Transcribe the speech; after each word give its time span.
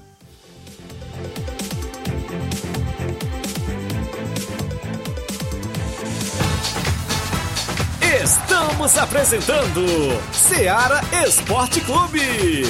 Estamos 8.23 8.97
apresentando 8.97 9.85
Seara 10.33 11.01
Esporte 11.25 11.81
Clube. 11.81 12.63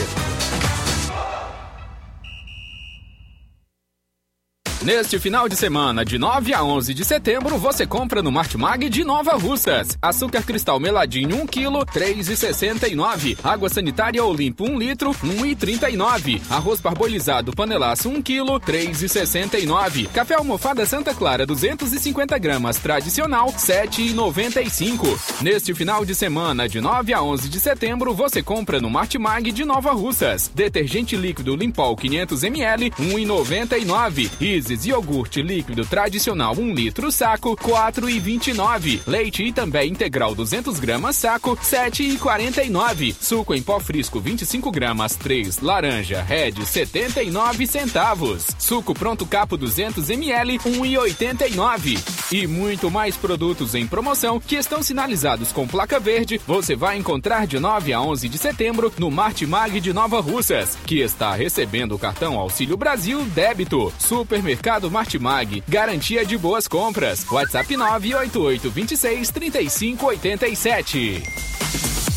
Neste 4.89 5.19
final 5.19 5.47
de 5.47 5.55
semana, 5.55 6.03
de 6.03 6.17
9 6.17 6.51
a 6.51 6.63
11 6.63 6.95
de 6.95 7.05
setembro, 7.05 7.59
você 7.59 7.85
compra 7.85 8.23
no 8.23 8.31
Martimag 8.31 8.89
de 8.89 9.03
Nova 9.03 9.33
Russas. 9.33 9.95
Açúcar 10.01 10.41
cristal 10.41 10.79
meladinho 10.79 11.43
1 11.43 11.45
kg, 11.45 11.85
3,69. 11.93 13.37
Água 13.43 13.69
sanitária 13.69 14.25
Olimpo 14.25 14.63
1 14.63 14.79
litro, 14.79 15.11
1,39. 15.11 16.41
Arroz 16.49 16.81
parbolizado 16.81 17.53
panelaço 17.53 18.09
1 18.09 18.19
kg, 18.23 18.59
3,69. 18.65 20.07
Café 20.07 20.33
almofada 20.33 20.83
Santa 20.87 21.13
Clara 21.13 21.45
250 21.45 22.35
gramas 22.39 22.77
tradicional, 22.77 23.53
7,95. 23.53 25.43
Neste 25.43 25.71
final 25.75 26.03
de 26.03 26.15
semana, 26.15 26.67
de 26.67 26.81
9 26.81 27.13
a 27.13 27.21
11 27.21 27.47
de 27.47 27.59
setembro, 27.59 28.11
você 28.15 28.41
compra 28.41 28.81
no 28.81 28.89
Martimag 28.89 29.51
de 29.51 29.63
Nova 29.63 29.91
Russas. 29.91 30.49
Detergente 30.55 31.15
líquido 31.15 31.55
Limpol 31.55 31.95
500 31.95 32.43
ml, 32.43 32.89
1,99. 32.89 34.31
Isis 34.41 34.78
iogurte 34.85 35.41
líquido 35.41 35.85
tradicional 35.85 36.55
1 36.57 36.73
litro 36.73 37.11
saco, 37.11 37.55
4,29. 37.57 39.01
Leite 39.05 39.43
e 39.43 39.51
também 39.51 39.91
integral 39.91 40.33
200 40.33 40.79
gramas 40.79 41.15
saco, 41.17 41.57
7,49. 41.57 43.13
Suco 43.19 43.53
em 43.53 43.61
pó 43.61 43.79
frisco 43.79 44.19
25 44.19 44.71
gramas 44.71 45.15
3, 45.15 45.59
laranja 45.59 46.21
Red 46.21 46.65
79 46.65 47.67
centavos. 47.67 48.47
Suco 48.57 48.93
pronto 48.93 49.25
capo 49.25 49.57
200 49.57 50.09
ml 50.09 50.59
1,89. 50.59 51.99
E 52.31 52.47
muito 52.47 52.89
mais 52.89 53.17
produtos 53.17 53.75
em 53.75 53.85
promoção 53.85 54.39
que 54.39 54.55
estão 54.55 54.81
sinalizados 54.81 55.51
com 55.51 55.67
placa 55.67 55.99
verde. 55.99 56.39
Você 56.47 56.75
vai 56.75 56.97
encontrar 56.97 57.45
de 57.45 57.59
9 57.59 57.91
a 57.91 58.01
11 58.01 58.29
de 58.29 58.37
setembro 58.37 58.93
no 58.97 59.11
Martimag 59.11 59.79
de 59.79 59.91
Nova 59.91 60.21
Russas, 60.21 60.77
que 60.85 60.99
está 60.99 61.33
recebendo 61.33 61.95
o 61.95 61.99
cartão 61.99 62.39
Auxílio 62.39 62.77
Brasil 62.77 63.25
débito. 63.25 63.91
Supermercado 63.97 64.68
Supermercado 64.69 64.91
Martimag. 64.91 65.63
Garantia 65.67 66.23
de 66.23 66.37
boas 66.37 66.67
compras. 66.67 67.25
WhatsApp 67.31 67.71
988 67.71 68.69
26 68.69 69.29
35 69.31 70.05
87. 70.05 72.08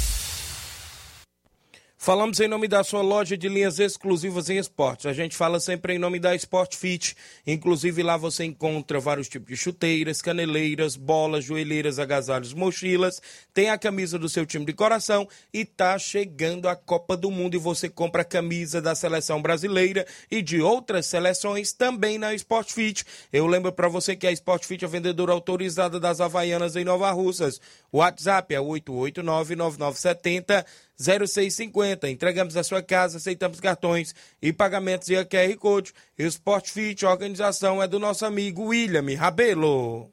Falamos 2.04 2.40
em 2.40 2.48
nome 2.48 2.66
da 2.66 2.82
sua 2.82 3.00
loja 3.00 3.38
de 3.38 3.48
linhas 3.48 3.78
exclusivas 3.78 4.50
em 4.50 4.58
esportes. 4.58 5.06
A 5.06 5.12
gente 5.12 5.36
fala 5.36 5.60
sempre 5.60 5.94
em 5.94 6.00
nome 6.00 6.18
da 6.18 6.34
Sport 6.34 6.74
Fit. 6.74 7.14
Inclusive 7.46 8.02
lá 8.02 8.16
você 8.16 8.44
encontra 8.44 8.98
vários 8.98 9.28
tipos 9.28 9.46
de 9.46 9.56
chuteiras, 9.56 10.20
caneleiras, 10.20 10.96
bolas, 10.96 11.44
joelheiras, 11.44 12.00
agasalhos, 12.00 12.52
mochilas. 12.54 13.22
Tem 13.54 13.70
a 13.70 13.78
camisa 13.78 14.18
do 14.18 14.28
seu 14.28 14.44
time 14.44 14.64
de 14.64 14.72
coração 14.72 15.28
e 15.54 15.64
tá 15.64 15.96
chegando 15.96 16.68
a 16.68 16.74
Copa 16.74 17.16
do 17.16 17.30
Mundo 17.30 17.54
e 17.54 17.58
você 17.58 17.88
compra 17.88 18.22
a 18.22 18.24
camisa 18.24 18.82
da 18.82 18.96
seleção 18.96 19.40
brasileira 19.40 20.04
e 20.28 20.42
de 20.42 20.60
outras 20.60 21.06
seleções 21.06 21.72
também 21.72 22.18
na 22.18 22.34
Sport 22.34 22.72
Fit. 22.72 23.04
Eu 23.32 23.46
lembro 23.46 23.70
para 23.70 23.86
você 23.86 24.16
que 24.16 24.26
a 24.26 24.32
Sport 24.32 24.64
Fit 24.64 24.84
é 24.84 24.88
a 24.88 24.90
vendedora 24.90 25.30
autorizada 25.30 26.00
das 26.00 26.20
Havaianas 26.20 26.74
em 26.74 26.82
Nova 26.82 27.12
Russas. 27.12 27.60
O 27.92 27.98
WhatsApp 27.98 28.52
é 28.52 28.60
889 28.60 29.54
9970 29.54 30.66
0650. 31.02 32.08
Entregamos 32.08 32.56
a 32.56 32.62
sua 32.62 32.82
casa, 32.82 33.18
aceitamos 33.18 33.60
cartões 33.60 34.14
e 34.40 34.52
pagamentos 34.52 35.08
via 35.08 35.24
QR 35.24 35.56
Code. 35.58 35.92
Sport 36.18 36.70
Fit, 36.70 37.04
a 37.04 37.10
organização 37.10 37.82
é 37.82 37.88
do 37.88 37.98
nosso 37.98 38.24
amigo 38.24 38.66
William 38.66 39.04
Rabelo. 39.16 40.10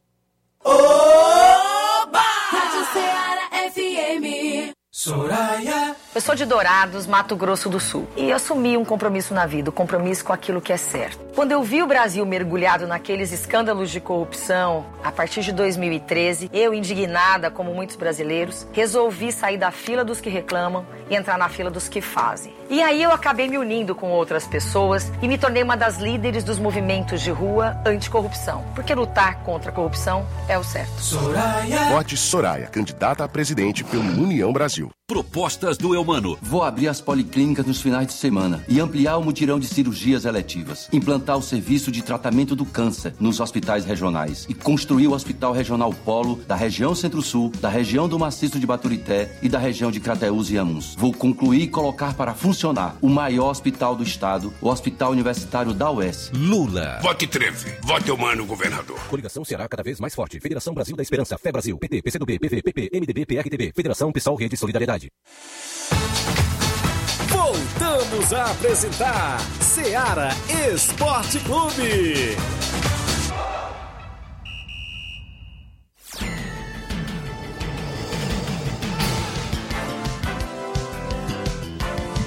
Oba! 0.64 2.20
Rádio 2.50 2.94
Ceará 2.94 3.50
FM. 3.72 4.74
Soraya. 4.92 5.89
Eu 6.20 6.22
sou 6.22 6.36
de 6.36 6.44
Dourados, 6.44 7.08
Mato 7.08 7.34
Grosso 7.34 7.70
do 7.70 7.80
Sul. 7.80 8.06
E 8.18 8.30
assumi 8.30 8.76
um 8.76 8.84
compromisso 8.84 9.34
na 9.34 9.46
vida, 9.46 9.70
um 9.70 9.74
compromisso 9.74 10.26
com 10.26 10.34
aquilo 10.34 10.60
que 10.60 10.74
é 10.74 10.76
certo. 10.76 11.18
Quando 11.34 11.54
eu 11.54 11.64
vi 11.64 11.82
o 11.82 11.88
Brasil 11.88 12.26
mergulhado 12.26 12.86
naqueles 12.86 13.32
escândalos 13.32 13.90
de 13.90 14.02
corrupção, 14.02 14.86
a 15.02 15.14
partir 15.14 15.40
de 15.40 15.54
2013, 15.54 16.50
eu, 16.52 16.74
indignada, 16.74 17.50
como 17.50 17.74
muitos 17.74 17.96
brasileiros, 17.96 18.68
resolvi 18.74 19.32
sair 19.32 19.58
da 19.58 19.72
fila 19.72 20.04
dos 20.04 20.20
que 20.20 20.30
reclamam 20.30 20.86
e 21.10 21.16
entrar 21.16 21.38
na 21.38 21.48
fila 21.48 21.72
dos 21.72 21.88
que 21.88 22.02
fazem. 22.02 22.54
E 22.70 22.84
aí 22.84 23.02
eu 23.02 23.14
acabei 23.14 23.48
me 23.48 23.58
unindo 23.58 23.96
com 23.96 24.12
outras 24.12 24.46
pessoas 24.46 25.10
e 25.22 25.28
me 25.28 25.38
tornei 25.38 25.64
uma 25.64 25.78
das 25.78 26.00
líderes 26.00 26.44
dos 26.44 26.60
movimentos 26.60 27.22
de 27.22 27.32
rua 27.32 27.82
anticorrupção. 27.86 28.66
Porque 28.76 28.94
lutar 28.94 29.36
contra 29.46 29.72
a 29.72 29.74
corrupção 29.74 30.28
é 30.50 30.58
o 30.58 30.66
certo. 30.66 31.00
Soraya. 31.00 31.92
Vote 31.92 32.18
Soraya, 32.18 32.68
candidata 32.68 33.24
a 33.24 33.28
presidente 33.30 33.86
pelo 33.86 34.04
União 34.22 34.52
Brasil. 34.52 34.92
Propostas 35.10 35.76
do 35.76 35.96
Eumano. 35.96 36.38
Vou 36.40 36.62
abrir 36.62 36.88
as 36.88 37.02
policlínicas 37.02 37.66
nos 37.66 37.82
finais 37.82 38.06
de 38.06 38.14
semana 38.14 38.64
e 38.68 38.80
ampliar 38.80 39.18
o 39.18 39.24
mutirão 39.24 39.60
de 39.60 39.66
cirurgias 39.66 40.24
eletivas. 40.24 40.88
Implantar 40.94 41.36
o 41.36 41.42
serviço 41.42 41.92
de 41.92 42.04
tratamento 42.04 42.56
do 42.56 42.64
câncer 42.64 43.16
nos 43.20 43.40
hospitais 43.40 43.86
regionais 43.86 44.46
e 44.48 44.54
construir 44.54 45.08
o 45.08 45.14
Hospital 45.14 45.52
Regional 45.52 45.92
Polo 45.92 46.36
da 46.48 46.56
região 46.56 46.94
Centro-Sul, 46.94 47.52
da 47.60 47.70
região 47.70 48.08
do 48.08 48.20
Maciço 48.20 48.60
de 48.60 48.68
Baturité 48.68 49.36
e 49.42 49.50
da 49.50 49.58
região 49.58 49.90
de 49.90 50.00
Crateús 50.00 50.52
e 50.52 50.60
Amuns. 50.60 50.94
Vou 50.96 51.12
concluir 51.12 51.64
e 51.64 51.68
colocar 51.68 52.14
para 52.14 52.36
funcionar 52.36 52.96
o 53.02 53.10
maior 53.10 53.50
hospital 53.50 53.96
do 53.96 54.04
estado, 54.04 54.54
o 54.62 54.70
Hospital 54.70 55.14
Universitário 55.14 55.74
da 55.74 55.90
UES. 55.90 56.30
Lula. 56.36 57.00
Vote 57.02 57.26
13. 57.26 57.78
Vote 57.82 58.08
Eumano, 58.10 58.46
governador. 58.46 59.00
Coligação 59.10 59.44
será 59.44 59.68
cada 59.68 59.82
vez 59.82 60.00
mais 60.00 60.14
forte. 60.14 60.40
Federação 60.40 60.72
Brasil 60.72 60.96
da 60.96 61.02
Esperança. 61.02 61.36
Fé 61.36 61.52
Brasil. 61.52 61.80
PT, 61.80 62.04
PCdoB, 62.04 62.38
PV, 62.38 62.62
PP, 62.62 62.90
MDB, 62.94 63.26
PRTB. 63.26 63.74
Federação 63.76 64.12
Pessoal 64.12 64.36
Rede 64.36 64.56
Solidariedade. 64.56 64.99
Voltamos 67.30 68.34
a 68.34 68.52
apresentar 68.52 69.40
Seara 69.62 70.30
Esporte 70.74 71.40
Clube. 71.40 72.36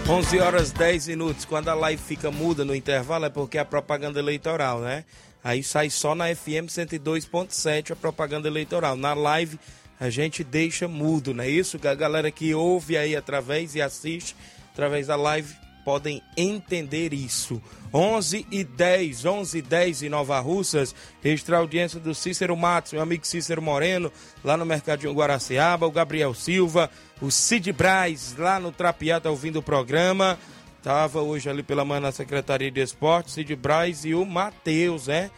11 0.08 0.40
horas 0.40 0.73
10 0.73 1.06
minutos. 1.08 1.44
Quando 1.46 1.68
a 1.68 1.75
live 1.75 2.02
fica 2.02 2.30
muda 2.30 2.66
no 2.66 2.75
intervalo 2.75 3.25
é 3.25 3.30
porque 3.30 3.56
é 3.56 3.62
a 3.62 3.64
propaganda 3.64 4.18
eleitoral, 4.18 4.80
né? 4.80 5.06
Aí 5.42 5.62
sai 5.62 5.88
só 5.88 6.14
na 6.14 6.26
FM 6.35 6.68
102.7 6.68 7.92
a 7.92 7.96
propaganda 7.96 8.46
eleitoral. 8.46 8.94
Na 8.94 9.14
live 9.14 9.58
a 10.02 10.11
gente 10.11 10.42
deixa 10.42 10.88
mudo, 10.88 11.32
não 11.32 11.44
é 11.44 11.49
isso? 11.49 11.78
A 11.87 11.94
galera 11.94 12.28
que 12.28 12.52
ouve 12.52 12.97
aí 12.97 13.14
através 13.14 13.76
e 13.76 13.80
assiste 13.80 14.35
através 14.73 15.06
da 15.06 15.14
live 15.14 15.54
podem 15.85 16.21
entender 16.37 17.14
isso. 17.14 17.62
11 17.94 18.44
e 18.50 18.64
10, 18.64 19.25
11 19.25 19.59
e 19.59 19.62
10 19.62 20.02
em 20.02 20.09
Nova 20.09 20.40
Russas, 20.40 20.92
registrar 21.23 21.59
a 21.59 21.61
audiência 21.61 22.00
do 22.00 22.16
Cícero 22.16 22.56
Matos, 22.56 22.92
meu 22.92 23.00
amigo 23.00 23.25
Cícero 23.25 23.62
Moreno, 23.62 24.11
lá 24.42 24.56
no 24.56 24.66
Mercadinho 24.66 25.14
Guaraciaba, 25.14 25.87
o 25.87 25.92
Gabriel 25.92 26.35
Silva, 26.35 26.90
o 27.21 27.30
Cid 27.30 27.73
Braz, 27.73 28.35
lá 28.37 28.59
no 28.59 28.73
Trapiá, 28.73 29.21
tá 29.21 29.30
ouvindo 29.30 29.61
o 29.61 29.62
programa. 29.62 30.37
Tava 30.82 31.23
hoje 31.23 31.49
ali 31.49 31.62
pela 31.62 31.85
manhã 31.85 32.00
na 32.00 32.11
Secretaria 32.11 32.73
de 32.73 32.80
Esportes, 32.80 33.35
Cid 33.35 33.54
Braz 33.54 34.04
e 34.04 34.16
o 34.16 34.26
Matheus, 34.26 35.06
né? 35.06 35.30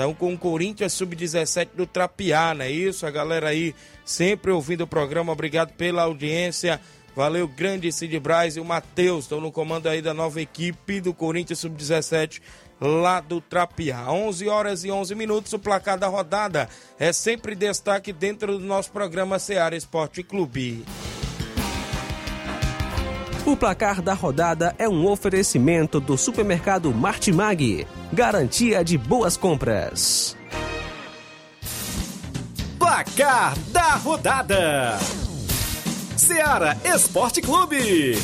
Estão 0.00 0.14
com 0.14 0.32
o 0.32 0.38
Corinthians 0.38 0.94
Sub-17 0.94 1.68
do 1.74 1.86
Trapiá, 1.86 2.54
não 2.54 2.64
é 2.64 2.70
isso? 2.70 3.04
A 3.04 3.10
galera 3.10 3.50
aí 3.50 3.74
sempre 4.02 4.50
ouvindo 4.50 4.84
o 4.84 4.86
programa, 4.86 5.30
obrigado 5.30 5.74
pela 5.74 6.04
audiência. 6.04 6.80
Valeu, 7.14 7.46
grande 7.46 7.92
Cid 7.92 8.18
Braz 8.18 8.56
e 8.56 8.60
o 8.60 8.64
Matheus, 8.64 9.24
estão 9.24 9.42
no 9.42 9.52
comando 9.52 9.90
aí 9.90 10.00
da 10.00 10.14
nova 10.14 10.40
equipe 10.40 11.02
do 11.02 11.12
Corinthians 11.12 11.58
Sub-17 11.58 12.40
lá 12.80 13.20
do 13.20 13.42
Trapiá. 13.42 14.10
11 14.10 14.48
horas 14.48 14.84
e 14.84 14.90
11 14.90 15.14
minutos, 15.14 15.52
o 15.52 15.58
placar 15.58 15.98
da 15.98 16.06
rodada 16.06 16.66
é 16.98 17.12
sempre 17.12 17.54
destaque 17.54 18.10
dentro 18.10 18.58
do 18.58 18.64
nosso 18.64 18.90
programa 18.92 19.38
Seara 19.38 19.76
Esporte 19.76 20.22
Clube. 20.22 20.82
O 23.50 23.56
placar 23.56 24.00
da 24.00 24.14
rodada 24.14 24.76
é 24.78 24.88
um 24.88 25.04
oferecimento 25.08 25.98
do 25.98 26.16
supermercado 26.16 26.94
Martimag. 26.94 27.84
Garantia 28.12 28.84
de 28.84 28.96
boas 28.96 29.36
compras. 29.36 30.36
Placar 32.78 33.58
da 33.70 33.96
rodada: 33.96 34.96
Seara 36.16 36.78
Esporte 36.84 37.42
Clube. 37.42 38.16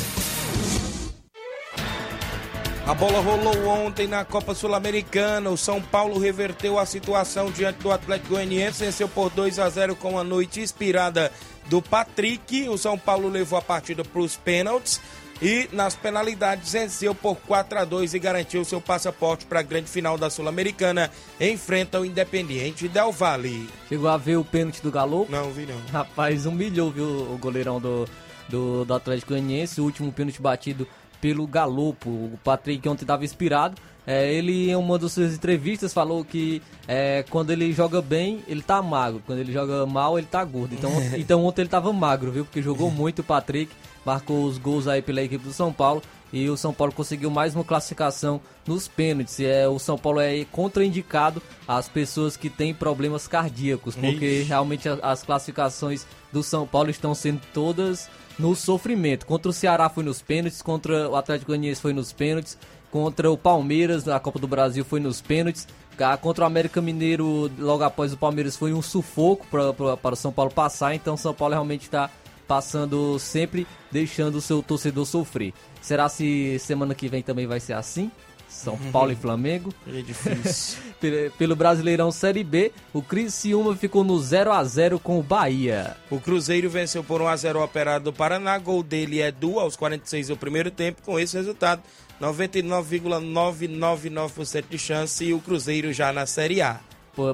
A 2.87 2.93
bola 2.93 3.19
rolou 3.19 3.67
ontem 3.67 4.07
na 4.07 4.23
Copa 4.23 4.55
Sul-Americana. 4.55 5.49
O 5.49 5.57
São 5.57 5.81
Paulo 5.81 6.17
reverteu 6.17 6.79
a 6.79 6.85
situação 6.85 7.51
diante 7.51 7.79
do 7.79 7.91
Atlético 7.91 8.29
Goianiense, 8.29 8.85
venceu 8.85 9.09
por 9.09 9.29
2 9.29 9.59
a 9.59 9.67
0 9.67 9.93
com 9.97 10.17
a 10.17 10.23
noite 10.23 10.61
inspirada 10.61 11.29
do 11.69 11.81
Patrick. 11.81 12.67
O 12.69 12.77
São 12.77 12.97
Paulo 12.97 13.29
levou 13.29 13.57
a 13.57 13.61
partida 13.61 14.03
para 14.03 14.21
os 14.21 14.35
pênaltis. 14.35 14.99
e 15.39 15.69
nas 15.71 15.95
penalidades 15.95 16.71
venceu 16.71 17.13
por 17.13 17.35
4 17.35 17.79
a 17.79 17.85
2 17.85 18.15
e 18.15 18.19
garantiu 18.19 18.65
seu 18.65 18.81
passaporte 18.81 19.45
para 19.45 19.59
a 19.59 19.63
grande 19.63 19.87
final 19.89 20.17
da 20.17 20.29
Sul-Americana. 20.29 21.11
Enfrenta 21.39 21.99
o 21.99 22.05
Independiente 22.05 22.87
Del 22.87 23.11
Valle. 23.11 23.69
Chegou 23.87 24.09
a 24.09 24.17
ver 24.17 24.37
o 24.37 24.43
pênalti 24.43 24.81
do 24.81 24.91
Galo? 24.91 25.27
Não, 25.29 25.51
vi 25.51 25.65
não. 25.65 25.79
Rapaz, 25.91 26.45
humilhou, 26.47 26.91
viu, 26.91 27.05
o 27.05 27.37
goleirão 27.37 27.79
do, 27.79 28.07
do, 28.49 28.83
do 28.83 28.93
Atlético 28.93 29.33
Goianiense, 29.33 29.79
o 29.79 29.83
último 29.83 30.11
pênalti 30.11 30.41
batido 30.41 30.87
pelo 31.21 31.45
Galopo. 31.45 32.09
O 32.09 32.39
Patrick 32.43 32.87
ontem 32.89 33.03
estava 33.03 33.23
inspirado. 33.23 33.79
É, 34.07 34.33
ele, 34.33 34.71
em 34.71 34.75
uma 34.77 34.97
das 34.97 35.11
suas 35.11 35.33
entrevistas, 35.33 35.93
falou 35.93 36.23
que 36.23 36.61
é, 36.87 37.25
quando 37.29 37.51
ele 37.51 37.73
joga 37.73 38.01
bem, 38.01 38.41
ele 38.47 38.61
tá 38.61 38.81
magro. 38.81 39.21
Quando 39.25 39.39
ele 39.39 39.51
joga 39.51 39.85
mal, 39.85 40.17
ele 40.17 40.25
tá 40.25 40.41
gordo. 40.45 40.73
Então, 40.73 40.89
então 41.17 41.45
ontem 41.45 41.63
ele 41.63 41.69
tava 41.69 41.91
magro, 41.91 42.31
viu? 42.31 42.45
Porque 42.45 42.61
jogou 42.61 42.89
muito 42.89 43.19
o 43.19 43.23
Patrick, 43.23 43.69
marcou 44.05 44.45
os 44.45 44.57
gols 44.57 44.87
aí 44.87 45.01
pela 45.01 45.21
equipe 45.21 45.43
do 45.43 45.51
São 45.51 45.73
Paulo. 45.73 46.01
E 46.31 46.49
o 46.49 46.57
São 46.57 46.73
Paulo 46.73 46.93
conseguiu 46.93 47.29
mais 47.29 47.53
uma 47.53 47.63
classificação 47.63 48.39
nos 48.65 48.87
pênaltis. 48.87 49.39
É, 49.41 49.67
o 49.67 49.79
São 49.79 49.97
Paulo 49.97 50.21
é 50.21 50.45
contraindicado 50.45 51.41
às 51.67 51.89
pessoas 51.89 52.37
que 52.37 52.49
têm 52.49 52.73
problemas 52.73 53.27
cardíacos, 53.27 53.95
porque 53.95 54.25
Ixi. 54.25 54.47
realmente 54.47 54.89
as 55.01 55.23
classificações 55.23 56.05
do 56.31 56.43
São 56.43 56.65
Paulo 56.67 56.89
estão 56.89 57.13
sendo 57.13 57.41
todas 57.53 58.09
no 58.37 58.55
sofrimento. 58.55 59.25
Contra 59.25 59.49
o 59.49 59.53
Ceará 59.53 59.89
foi 59.89 60.03
nos 60.03 60.21
pênaltis, 60.21 60.61
contra 60.61 61.09
o 61.09 61.15
Atlético 61.15 61.51
Goianiense 61.51 61.81
foi 61.81 61.93
nos 61.93 62.11
pênaltis, 62.11 62.57
contra 62.91 63.29
o 63.31 63.37
Palmeiras 63.37 64.05
na 64.05 64.19
Copa 64.19 64.39
do 64.39 64.47
Brasil 64.47 64.83
foi 64.85 64.99
nos 64.99 65.21
pênaltis, 65.21 65.67
Ah, 65.99 66.15
contra 66.15 66.43
o 66.43 66.47
América 66.47 66.79
Mineiro 66.79 67.49
logo 67.57 67.83
após 67.83 68.13
o 68.13 68.17
Palmeiras 68.17 68.55
foi 68.55 68.71
um 68.71 68.81
sufoco 68.83 69.45
para 69.47 70.13
o 70.13 70.15
São 70.15 70.31
Paulo 70.31 70.51
passar, 70.51 70.93
então 70.93 71.17
São 71.17 71.33
Paulo 71.33 71.53
realmente 71.53 71.83
está 71.83 72.09
passando 72.47 73.17
sempre 73.19 73.67
deixando 73.91 74.35
o 74.35 74.41
seu 74.41 74.61
torcedor 74.63 75.05
sofrer. 75.05 75.53
Será 75.81 76.07
se 76.07 76.57
semana 76.59 76.93
que 76.95 77.07
vem 77.07 77.21
também 77.23 77.45
vai 77.47 77.59
ser 77.59 77.73
assim? 77.73 78.09
São 78.47 78.77
Paulo 78.93 79.11
e 79.11 79.15
Flamengo? 79.15 79.73
É 79.85 80.01
difícil. 80.01 80.77
Pelo- 81.37 81.55
Brasileirão 81.55 82.11
Série 82.11 82.43
B, 82.45 82.71
o 82.93 83.01
Criciúma 83.01 83.75
ficou 83.75 84.03
no 84.05 84.17
0 84.19 84.51
a 84.53 84.63
0 84.63 84.99
com 84.99 85.19
o 85.19 85.23
Bahia. 85.23 85.97
O 86.09 86.19
Cruzeiro 86.19 86.69
venceu 86.69 87.03
por 87.03 87.19
1x0 87.21 87.55
o 87.57 87.63
Operário 87.63 88.05
do 88.05 88.13
Paraná. 88.13 88.57
Gol 88.57 88.81
dele 88.83 89.19
é 89.19 89.31
Du 89.31 89.59
aos 89.59 89.75
46 89.75 90.29
do 90.29 90.37
primeiro 90.37 90.71
tempo. 90.71 91.01
Com 91.03 91.19
esse 91.19 91.35
resultado, 91.35 91.81
99,999% 92.21 94.65
de 94.69 94.77
chance 94.77 95.25
e 95.25 95.33
o 95.33 95.39
Cruzeiro 95.39 95.93
já 95.93 96.11
na 96.11 96.25
Série 96.25 96.61
A. 96.61 96.81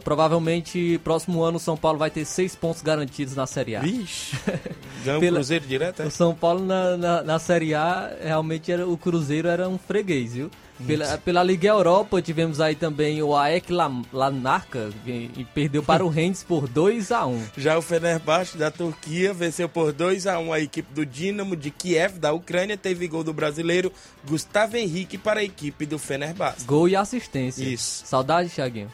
Provavelmente, 0.04 1.00
próximo 1.04 1.44
ano, 1.44 1.58
o 1.58 1.60
São 1.60 1.76
Paulo 1.78 1.98
vai 2.00 2.10
ter 2.10 2.26
seis 2.26 2.56
pontos 2.56 2.82
garantidos 2.82 3.36
na 3.36 3.46
Série 3.46 3.76
A. 3.76 3.82
Vixe, 3.82 4.36
ganhou 5.04 5.18
o 5.18 5.22
Pela- 5.22 5.38
Cruzeiro 5.38 5.66
direto, 5.66 6.02
é? 6.02 6.06
O 6.06 6.12
São 6.12 6.34
Paulo 6.34 6.66
na, 6.66 6.96
na, 6.98 7.24
na 7.24 7.40
Série 7.40 7.74
A, 7.76 8.12
realmente 8.22 8.72
era, 8.72 8.88
o 8.88 8.98
Cruzeiro 8.98 9.48
era 9.48 9.68
um 9.68 9.78
freguês, 9.78 10.34
viu? 10.34 10.50
Pela, 10.88 11.18
pela 11.20 11.44
Liga 11.44 11.68
Europa, 11.70 12.20
tivemos 12.22 12.60
aí 12.60 12.76
também 12.76 13.22
o 13.22 13.36
AEK 13.38 13.72
La- 13.72 13.92
Lanarka, 14.12 14.90
e, 15.06 15.30
e 15.38 15.48
perdeu 15.54 15.84
para 15.84 16.04
o 16.04 16.10
Rennes 16.10 16.44
por 16.44 16.68
2 16.68 17.12
a 17.12 17.26
1 17.28 17.44
Já 17.58 17.78
o 17.78 17.82
Fenerbahçe 17.82 18.58
da 18.58 18.72
Turquia 18.72 19.34
venceu 19.34 19.70
por 19.70 19.94
2 19.94 20.26
a 20.28 20.40
1 20.40 20.52
a 20.52 20.60
equipe 20.60 20.92
do 20.94 21.06
Dinamo 21.06 21.56
de 21.56 21.70
Kiev 21.70 22.18
da 22.18 22.34
Ucrânia. 22.34 22.76
Teve 22.76 23.08
gol 23.08 23.24
do 23.24 23.32
brasileiro 23.32 23.94
Gustavo 24.28 24.76
Henrique 24.76 25.18
para 25.18 25.42
a 25.42 25.44
equipe 25.44 25.86
do 25.86 26.00
Fenerbahçe. 26.00 26.66
Gol 26.66 26.90
e 26.90 26.96
assistência. 26.96 27.64
Isso. 27.64 28.04
Saudade, 28.06 28.50
Thiaguinho? 28.50 28.92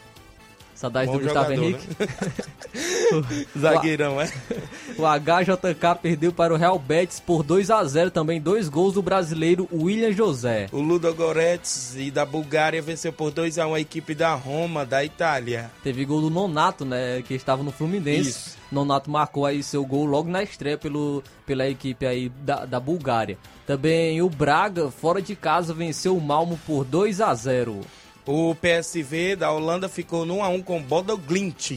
Saudade 0.80 1.08
Bom 1.08 1.18
do 1.18 1.24
Gustavo 1.24 1.54
jogador, 1.54 1.62
Henrique? 1.62 1.88
Zagueirão, 3.58 4.18
é? 4.18 4.32
O 4.96 5.02
HJK 5.02 6.00
perdeu 6.00 6.32
para 6.32 6.54
o 6.54 6.56
Real 6.56 6.78
Betis 6.78 7.20
por 7.20 7.42
2 7.42 7.70
a 7.70 7.84
0 7.84 8.10
também, 8.10 8.40
dois 8.40 8.66
gols 8.66 8.94
do 8.94 9.02
brasileiro 9.02 9.68
William 9.70 10.10
José. 10.10 10.68
O 10.72 10.80
Ludo 10.80 11.12
Goretz 11.14 11.96
e 11.98 12.10
da 12.10 12.24
Bulgária 12.24 12.80
venceu 12.80 13.12
por 13.12 13.30
2 13.30 13.58
a 13.58 13.66
1 13.66 13.74
a 13.74 13.80
equipe 13.80 14.14
da 14.14 14.32
Roma 14.32 14.86
da 14.86 15.04
Itália. 15.04 15.70
Teve 15.84 16.06
gol 16.06 16.22
do 16.22 16.30
Nonato, 16.30 16.86
né, 16.86 17.20
que 17.28 17.34
estava 17.34 17.62
no 17.62 17.72
Fluminense. 17.72 18.30
Isso. 18.30 18.58
Nonato 18.72 19.10
marcou 19.10 19.44
aí 19.44 19.62
seu 19.62 19.84
gol 19.84 20.06
logo 20.06 20.30
na 20.30 20.42
estreia 20.42 20.78
pelo, 20.78 21.22
pela 21.44 21.68
equipe 21.68 22.06
aí 22.06 22.30
da, 22.30 22.64
da 22.64 22.80
Bulgária. 22.80 23.36
Também 23.66 24.22
o 24.22 24.30
Braga, 24.30 24.90
fora 24.90 25.20
de 25.20 25.36
casa, 25.36 25.74
venceu 25.74 26.16
o 26.16 26.20
Malmo 26.22 26.58
por 26.66 26.86
2 26.86 27.20
a 27.20 27.34
0 27.34 27.82
O 28.26 28.54
PSV 28.54 29.36
da 29.36 29.50
Holanda 29.50 29.88
ficou 29.88 30.26
no 30.26 30.36
1 30.36 30.44
a 30.44 30.48
1 30.48 30.62
com 30.62 30.82
Bodo 30.82 31.16
Glint. 31.16 31.72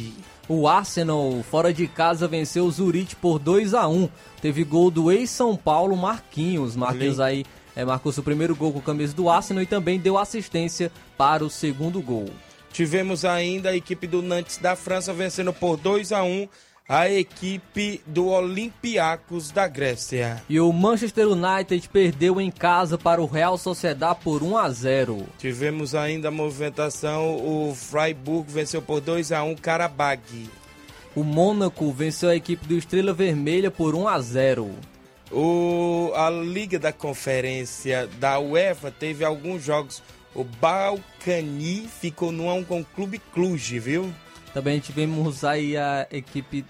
O 0.48 0.68
Arsenal, 0.68 1.42
fora 1.50 1.74
de 1.74 1.88
casa, 1.88 2.28
venceu 2.28 2.66
o 2.66 2.72
Zurich 2.72 3.16
por 3.16 3.40
2 3.40 3.74
a 3.74 3.88
1 3.88 4.10
Teve 4.42 4.64
gol 4.64 4.92
do 4.92 5.10
ex-São 5.10 5.56
Paulo, 5.56 5.96
Marquinhos. 5.96 6.76
Marquinhos 6.76 7.20
aí 7.20 7.46
é, 7.76 7.86
marcou 7.86 8.12
seu 8.12 8.22
primeiro 8.22 8.56
gol 8.56 8.74
com 8.74 8.80
a 8.80 8.84
camisa 8.84 9.14
do 9.14 9.30
Arsenal 9.30 9.64
e 9.64 9.68
também 9.68 10.00
deu 10.00 10.18
assistência 10.18 10.92
para 11.18 11.46
o 11.46 11.50
segundo 11.50 12.02
gol. 12.02 12.30
Tivemos 12.72 13.24
ainda 13.24 13.70
a 13.70 13.76
equipe 13.76 14.06
do 14.06 14.22
Nantes 14.22 14.58
da 14.58 14.76
França 14.76 15.14
vencendo 15.14 15.54
por 15.54 15.78
2 15.78 16.12
a 16.12 16.24
1 16.24 16.48
a 16.88 17.10
equipe 17.10 18.02
do 18.06 18.28
Olympiacos 18.28 19.52
da 19.52 19.68
Grécia. 19.68 20.44
E 20.50 20.60
o 20.60 20.72
Manchester 20.74 21.28
United 21.30 21.88
perdeu 21.90 22.42
em 22.42 22.52
casa 22.52 22.98
para 22.98 23.22
o 23.22 23.25
Real 23.25 23.58
Sociedad 23.58 24.16
por 24.16 24.44
1 24.44 24.58
a 24.58 24.70
0 24.70 25.25
Tivemos 25.38 25.96
ainda 25.96 26.28
a 26.28 26.32
movimentação, 26.32 27.38
o 27.38 27.74
Freiburg 27.74 28.52
venceu 28.52 28.82
por 28.82 29.00
2 29.00 29.32
a 29.32 29.44
1 29.44 29.56
Karabag. 29.56 30.50
O 31.16 31.24
Mônaco 31.24 31.92
venceu 31.92 32.30
a 32.30 32.36
equipe 32.36 32.68
do 32.68 32.75
Estrela 32.75 33.13
Vermelha 33.13 33.72
por 33.72 33.96
1 33.96 34.08
a 34.08 34.20
0 34.20 34.72
O, 35.32 36.12
a 36.16 36.30
Liga 36.30 36.78
da 36.78 36.92
Conferência 36.92 38.10
da 38.20 38.40
UEFA 38.40 38.92
teve 38.92 39.24
alguns 39.24 39.63
jogos. 39.63 40.04
O 40.36 40.44
Balcani 40.44 41.88
ficou 41.88 42.32
no 42.32 42.46
1 42.46 42.50
a 42.50 42.54
1 42.56 42.63
com 42.66 42.82
o 42.82 42.86
Clube 42.86 43.20
Cluj, 43.34 43.80
viu? 43.80 44.13
Também 44.54 44.80
tivemos 44.80 45.44
aí 45.44 45.76
a 45.76 46.08
equipe 46.12 46.66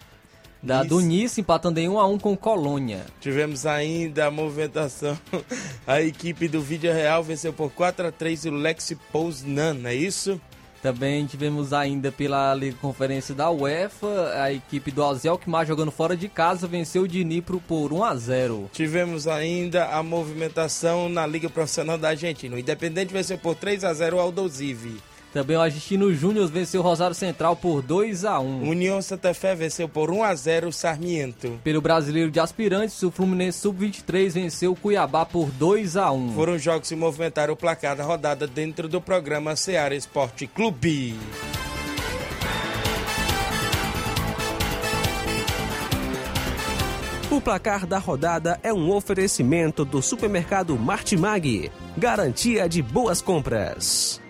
da 0.62 0.78
Nice. 0.78 0.90
do 0.90 1.00
Nice 1.02 1.42
empatando 1.42 1.80
em 1.80 1.90
1 1.90 2.00
a 2.00 2.08
1 2.08 2.18
com 2.20 2.38
Colônia. 2.38 3.06
Tivemos 3.20 3.66
ainda 3.66 4.28
a 4.28 4.32
movimentação. 4.32 5.18
A 5.86 6.02
equipe 6.02 6.48
do 6.48 6.62
Vídeo 6.62 6.94
Real 6.94 7.22
venceu 7.22 7.52
por 7.52 7.70
4 7.70 8.08
a 8.08 8.12
3 8.12 8.46
o 8.46 8.52
Lexi 8.52 8.96
Poznan, 9.12 9.74
não 9.74 9.90
é 9.90 9.96
isso? 9.96 10.40
Também 10.82 11.26
tivemos 11.26 11.72
ainda 11.72 12.12
pela 12.12 12.54
Liga 12.54 12.78
Conferência 12.82 13.34
da 13.34 13.50
UEFA, 13.50 14.34
a 14.42 14.52
equipe 14.52 14.92
do 14.92 15.02
Alzheimer 15.02 15.66
jogando 15.66 15.92
fora 15.92 16.16
de 16.16 16.28
casa 16.28 16.68
venceu 16.68 17.04
o 17.04 17.08
Dnipro 17.08 17.62
por 17.66 17.94
1 17.94 18.04
a 18.04 18.16
0. 18.16 18.70
Tivemos 18.74 19.26
ainda 19.26 19.86
a 19.86 20.04
movimentação 20.04 21.08
na 21.08 21.26
Liga 21.26 21.50
Profissional 21.50 21.98
da 21.98 22.10
Argentina. 22.10 22.56
O 22.56 22.60
Independente 22.60 23.14
venceu 23.14 23.38
por 23.38 23.56
3 23.56 23.84
a 23.86 23.94
0 23.94 24.18
o 24.18 24.20
Aldosivi. 24.20 25.02
Também 25.34 25.58
o 25.58 25.62
Argentino 25.62 26.14
Júnior 26.14 26.48
venceu 26.48 26.80
o 26.80 26.84
Rosário 26.84 27.16
Central 27.16 27.56
por 27.56 27.82
2 27.82 28.24
a 28.24 28.40
1. 28.40 28.70
União 28.70 29.02
Santa 29.02 29.34
Fé 29.34 29.56
venceu 29.56 29.90
por 29.90 30.12
1 30.12 30.24
a 30.24 30.36
0 30.36 30.68
o 30.68 30.72
Sarmiento. 30.72 31.60
Pelo 31.64 31.82
Brasileiro 31.82 32.30
de 32.30 32.40
Aspirantes, 32.40 33.02
o 33.02 33.10
Fluminense 33.10 33.60
Sub-23 33.60 34.30
venceu 34.30 34.74
o 34.74 34.76
Cuiabá 34.76 35.26
por 35.26 35.50
2 35.50 35.98
a 35.98 36.12
1. 36.12 36.34
Foram 36.36 36.60
jogos 36.60 36.88
que 36.88 36.96
movimentaram 36.96 37.56
o 37.56 37.58
placar 37.58 37.96
da 37.96 38.04
rodada 38.04 38.46
dentro 38.46 38.88
do 38.88 39.02
programa 39.02 39.56
Seara 39.56 39.96
Esporte 39.96 40.46
Clube. 40.46 41.16
O 47.32 47.42
placar 47.42 47.88
da 47.88 47.98
rodada 47.98 48.60
é 48.62 48.72
um 48.72 48.92
oferecimento 48.92 49.84
do 49.84 50.00
supermercado 50.00 50.78
Martimag. 50.78 51.72
Garantia 51.98 52.70
de 52.70 52.84
boas 52.84 53.20
compras. 53.24 54.22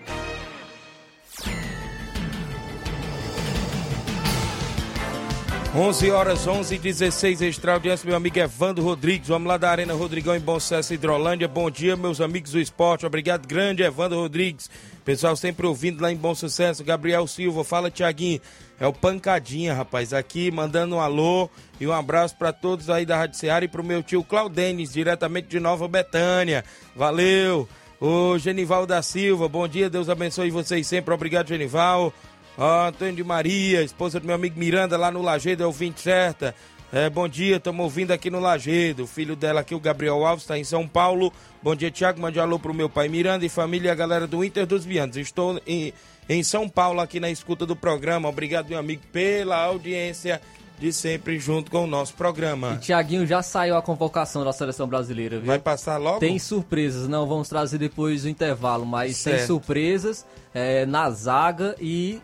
Onze 5.76 6.08
horas 6.08 6.46
11 6.46 6.76
e 6.76 6.78
16 6.78 7.42
extra 7.42 7.72
audiência, 7.72 8.06
meu 8.06 8.16
amigo 8.16 8.38
Evandro 8.38 8.84
Rodrigues. 8.84 9.26
Vamos 9.26 9.48
lá 9.48 9.56
da 9.56 9.68
Arena 9.68 9.92
Rodrigão 9.92 10.36
em 10.36 10.40
Bom 10.40 10.60
Sucesso, 10.60 10.94
Hidrolândia. 10.94 11.48
Bom 11.48 11.68
dia, 11.68 11.96
meus 11.96 12.20
amigos 12.20 12.52
do 12.52 12.60
esporte. 12.60 13.04
Obrigado, 13.04 13.44
grande 13.48 13.82
Evandro 13.82 14.20
Rodrigues. 14.20 14.70
Pessoal 15.04 15.34
sempre 15.34 15.66
ouvindo 15.66 16.00
lá 16.00 16.12
em 16.12 16.16
Bom 16.16 16.32
Sucesso. 16.32 16.84
Gabriel 16.84 17.26
Silva, 17.26 17.64
fala 17.64 17.90
Tiaguinho. 17.90 18.40
É 18.78 18.86
o 18.86 18.92
Pancadinha, 18.92 19.74
rapaz, 19.74 20.12
aqui 20.12 20.48
mandando 20.48 20.94
um 20.94 21.00
alô 21.00 21.50
e 21.80 21.88
um 21.88 21.92
abraço 21.92 22.36
para 22.36 22.52
todos 22.52 22.88
aí 22.88 23.04
da 23.04 23.16
Rádio 23.16 23.36
Seara 23.36 23.64
e 23.64 23.68
pro 23.68 23.82
meu 23.82 24.00
tio 24.00 24.22
Claudenis, 24.22 24.92
diretamente 24.92 25.48
de 25.48 25.58
Nova 25.58 25.88
Betânia. 25.88 26.64
Valeu. 26.94 27.68
O 28.00 28.38
Genival 28.38 28.86
da 28.86 29.02
Silva, 29.02 29.48
bom 29.48 29.66
dia, 29.66 29.90
Deus 29.90 30.08
abençoe 30.08 30.50
vocês 30.50 30.86
sempre. 30.86 31.12
Obrigado, 31.12 31.48
Genival. 31.48 32.12
Antônio 32.56 33.14
de 33.16 33.24
Maria, 33.24 33.82
esposa 33.82 34.20
do 34.20 34.26
meu 34.26 34.34
amigo 34.34 34.58
Miranda, 34.58 34.96
lá 34.96 35.10
no 35.10 35.22
Lagedo, 35.22 35.62
é 35.62 35.66
ouvinte 35.66 36.00
certa. 36.00 36.54
É, 36.92 37.10
bom 37.10 37.26
dia, 37.26 37.56
estamos 37.56 37.82
ouvindo 37.82 38.12
aqui 38.12 38.30
no 38.30 38.38
Lagedo. 38.38 39.02
O 39.02 39.06
filho 39.06 39.34
dela 39.34 39.60
aqui, 39.60 39.74
o 39.74 39.80
Gabriel 39.80 40.24
Alves, 40.24 40.44
está 40.44 40.56
em 40.56 40.62
São 40.62 40.86
Paulo. 40.86 41.32
Bom 41.60 41.74
dia, 41.74 41.90
Tiago. 41.90 42.20
Mande 42.20 42.38
alô 42.38 42.56
pro 42.56 42.72
meu 42.72 42.88
pai 42.88 43.08
Miranda 43.08 43.44
e 43.44 43.48
família 43.48 43.88
e 43.88 43.90
a 43.90 43.94
galera 43.96 44.28
do 44.28 44.44
Inter 44.44 44.64
dos 44.64 44.84
Vianos. 44.84 45.16
Estou 45.16 45.60
em, 45.66 45.92
em 46.28 46.42
São 46.44 46.68
Paulo, 46.68 47.00
aqui 47.00 47.18
na 47.18 47.28
escuta 47.28 47.66
do 47.66 47.74
programa. 47.74 48.28
Obrigado, 48.28 48.68
meu 48.68 48.78
amigo, 48.78 49.02
pela 49.12 49.56
audiência 49.56 50.40
de 50.78 50.92
sempre 50.92 51.38
junto 51.40 51.68
com 51.70 51.82
o 51.82 51.86
nosso 51.88 52.14
programa. 52.14 52.74
E 52.74 52.78
Tiaguinho 52.78 53.26
já 53.26 53.42
saiu 53.42 53.76
a 53.76 53.82
convocação 53.82 54.44
da 54.44 54.52
seleção 54.52 54.86
brasileira, 54.86 55.38
viu? 55.38 55.46
Vai 55.46 55.58
passar 55.58 55.96
logo? 55.96 56.20
Tem 56.20 56.38
surpresas, 56.38 57.08
não 57.08 57.26
vamos 57.26 57.48
trazer 57.48 57.78
depois 57.78 58.22
do 58.22 58.28
intervalo, 58.28 58.86
mas 58.86 59.16
Certo. 59.16 59.36
tem 59.38 59.46
surpresas 59.46 60.24
é, 60.54 60.86
na 60.86 61.10
zaga 61.10 61.74
e 61.80 62.20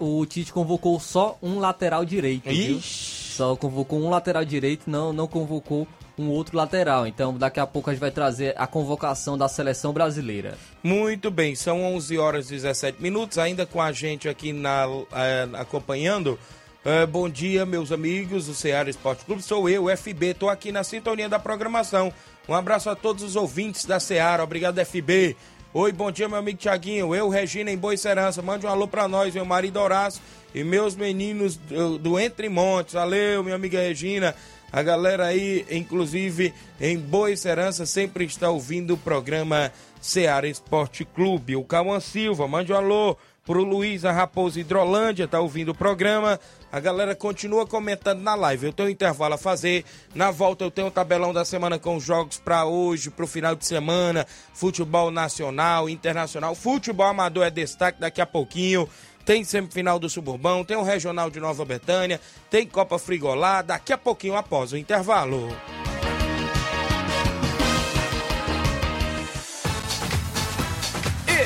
o 0.00 0.26
Tite 0.26 0.52
convocou 0.52 0.98
só 0.98 1.38
um 1.40 1.60
lateral 1.60 2.04
direito. 2.04 2.48
Só 2.82 3.54
convocou 3.54 4.00
um 4.00 4.10
lateral 4.10 4.44
direito, 4.44 4.90
não, 4.90 5.12
não 5.12 5.28
convocou 5.28 5.86
um 6.18 6.28
outro 6.28 6.56
lateral. 6.56 7.06
Então 7.06 7.38
daqui 7.38 7.60
a 7.60 7.66
pouco 7.66 7.88
a 7.88 7.92
gente 7.92 8.00
vai 8.00 8.10
trazer 8.10 8.52
a 8.58 8.66
convocação 8.66 9.38
da 9.38 9.46
seleção 9.46 9.92
brasileira. 9.92 10.58
Muito 10.82 11.30
bem, 11.30 11.54
são 11.54 11.84
11 11.94 12.18
horas 12.18 12.50
e 12.50 12.54
17 12.54 13.00
minutos, 13.00 13.38
ainda 13.38 13.64
com 13.64 13.80
a 13.80 13.92
gente 13.92 14.28
aqui 14.28 14.52
na, 14.52 14.86
eh, 15.12 15.48
acompanhando. 15.54 16.36
Eh, 16.84 17.06
bom 17.06 17.28
dia, 17.28 17.64
meus 17.64 17.92
amigos 17.92 18.46
do 18.46 18.54
Ceará 18.54 18.90
Esporte 18.90 19.24
Clube. 19.24 19.42
Sou 19.42 19.68
eu, 19.68 19.88
FB, 19.88 20.30
estou 20.30 20.48
aqui 20.48 20.72
na 20.72 20.82
sintonia 20.82 21.28
da 21.28 21.38
programação. 21.38 22.12
Um 22.48 22.54
abraço 22.54 22.88
a 22.88 22.96
todos 22.96 23.22
os 23.22 23.36
ouvintes 23.36 23.84
da 23.84 24.00
Ceará. 24.00 24.42
Obrigado, 24.42 24.78
FB. 24.84 25.36
Oi, 25.74 25.92
bom 25.92 26.10
dia, 26.10 26.26
meu 26.26 26.38
amigo 26.38 26.56
Tiaguinho. 26.56 27.14
Eu, 27.14 27.28
Regina, 27.28 27.70
em 27.70 27.76
Boa 27.76 27.94
Serança. 27.94 28.40
Mande 28.40 28.64
um 28.64 28.70
alô 28.70 28.88
pra 28.88 29.06
nós, 29.06 29.34
meu 29.34 29.44
marido 29.44 29.78
Horácio 29.78 30.22
e 30.54 30.64
meus 30.64 30.96
meninos 30.96 31.56
do, 31.56 31.98
do 31.98 32.18
Entre 32.18 32.48
Montes. 32.48 32.94
Valeu, 32.94 33.44
minha 33.44 33.54
amiga 33.54 33.78
Regina. 33.78 34.34
A 34.72 34.82
galera 34.82 35.26
aí, 35.26 35.66
inclusive 35.70 36.54
em 36.80 36.96
Boa 36.98 37.36
Serança, 37.36 37.84
sempre 37.84 38.24
está 38.24 38.48
ouvindo 38.48 38.94
o 38.94 38.96
programa 38.96 39.70
Ceará 40.00 40.48
Esporte 40.48 41.04
Clube. 41.04 41.54
O 41.54 41.64
Cauã 41.64 42.00
Silva, 42.00 42.48
mande 42.48 42.72
um 42.72 42.76
alô 42.76 43.14
pro 43.44 43.62
Luiz 43.62 44.06
a 44.06 44.12
Raposa 44.12 44.60
Hidrolândia, 44.60 45.28
tá 45.28 45.38
ouvindo 45.38 45.72
o 45.72 45.74
programa. 45.74 46.40
A 46.70 46.80
galera 46.80 47.14
continua 47.14 47.66
comentando 47.66 48.20
na 48.20 48.34
live. 48.34 48.66
Eu 48.66 48.72
tenho 48.72 48.88
um 48.88 48.92
intervalo 48.92 49.34
a 49.34 49.38
fazer. 49.38 49.84
Na 50.14 50.30
volta 50.30 50.64
eu 50.64 50.70
tenho 50.70 50.88
o 50.88 50.90
tabelão 50.90 51.32
da 51.32 51.44
semana 51.44 51.78
com 51.78 51.96
os 51.96 52.04
jogos 52.04 52.38
para 52.38 52.66
hoje, 52.66 53.10
pro 53.10 53.26
final 53.26 53.54
de 53.54 53.64
semana. 53.66 54.26
Futebol 54.52 55.10
nacional, 55.10 55.88
internacional. 55.88 56.54
Futebol 56.54 57.06
amador 57.06 57.46
é 57.46 57.50
destaque 57.50 58.00
daqui 58.00 58.20
a 58.20 58.26
pouquinho. 58.26 58.88
Tem 59.24 59.44
semifinal 59.44 59.98
do 59.98 60.08
Suburbão, 60.08 60.64
tem 60.64 60.76
o 60.76 60.82
Regional 60.82 61.30
de 61.30 61.38
Nova 61.38 61.62
Betânia, 61.62 62.18
tem 62.48 62.66
Copa 62.66 62.98
Frigolá, 62.98 63.60
daqui 63.60 63.92
a 63.92 63.98
pouquinho 63.98 64.34
após 64.34 64.72
o 64.72 64.76
intervalo. 64.76 65.54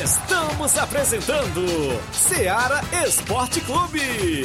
Estamos 0.05 0.79
apresentando 0.79 1.65
Seara 2.13 2.81
Esporte 3.05 3.61
Clube. 3.63 4.45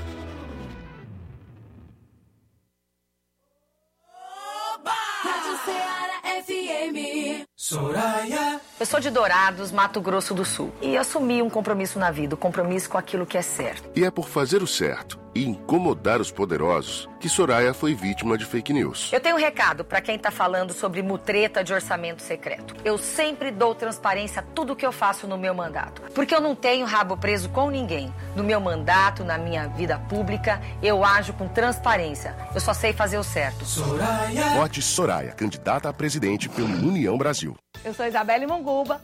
Rádio 5.61 5.73
Ceará 5.73 6.21
FM. 6.43 7.45
Soraya. 7.55 8.61
Eu 8.81 8.85
sou 8.87 8.99
de 8.99 9.11
Dourados, 9.11 9.71
Mato 9.71 10.01
Grosso 10.01 10.33
do 10.33 10.43
Sul. 10.43 10.73
E 10.81 10.97
assumi 10.97 11.39
um 11.39 11.51
compromisso 11.51 11.99
na 11.99 12.09
vida, 12.09 12.33
o 12.33 12.37
compromisso 12.37 12.89
com 12.89 12.97
aquilo 12.97 13.27
que 13.27 13.37
é 13.37 13.41
certo. 13.43 13.87
E 13.95 14.03
é 14.03 14.09
por 14.09 14.27
fazer 14.27 14.63
o 14.63 14.65
certo 14.65 15.19
e 15.35 15.45
incomodar 15.45 16.19
os 16.19 16.31
poderosos 16.31 17.07
que 17.19 17.29
Soraya 17.29 17.75
foi 17.75 17.93
vítima 17.93 18.35
de 18.39 18.43
fake 18.43 18.73
news. 18.73 19.13
Eu 19.13 19.19
tenho 19.19 19.35
um 19.35 19.39
recado 19.39 19.85
para 19.85 20.01
quem 20.01 20.17
tá 20.17 20.31
falando 20.31 20.73
sobre 20.73 21.03
mutreta 21.03 21.63
de 21.63 21.71
orçamento 21.71 22.23
secreto. 22.23 22.75
Eu 22.83 22.97
sempre 22.97 23.51
dou 23.51 23.75
transparência 23.75 24.39
a 24.39 24.43
tudo 24.43 24.75
que 24.75 24.83
eu 24.83 24.91
faço 24.91 25.27
no 25.27 25.37
meu 25.37 25.53
mandato. 25.53 26.01
Porque 26.15 26.33
eu 26.33 26.41
não 26.41 26.55
tenho 26.55 26.83
rabo 26.83 27.15
preso 27.15 27.49
com 27.49 27.69
ninguém. 27.69 28.11
No 28.35 28.43
meu 28.43 28.59
mandato, 28.59 29.23
na 29.23 29.37
minha 29.37 29.67
vida 29.67 29.99
pública, 30.09 30.59
eu 30.81 31.05
ajo 31.05 31.33
com 31.33 31.47
transparência. 31.47 32.35
Eu 32.55 32.59
só 32.59 32.73
sei 32.73 32.93
fazer 32.93 33.19
o 33.19 33.23
certo. 33.23 33.63
Vote 34.55 34.81
Soraya, 34.81 35.33
candidata 35.33 35.87
a 35.87 35.93
presidente 35.93 36.49
pelo 36.49 36.67
União 36.67 37.15
Brasil. 37.15 37.55
Eu 37.83 37.93
sou 37.95 38.05
Isabelle 38.05 38.45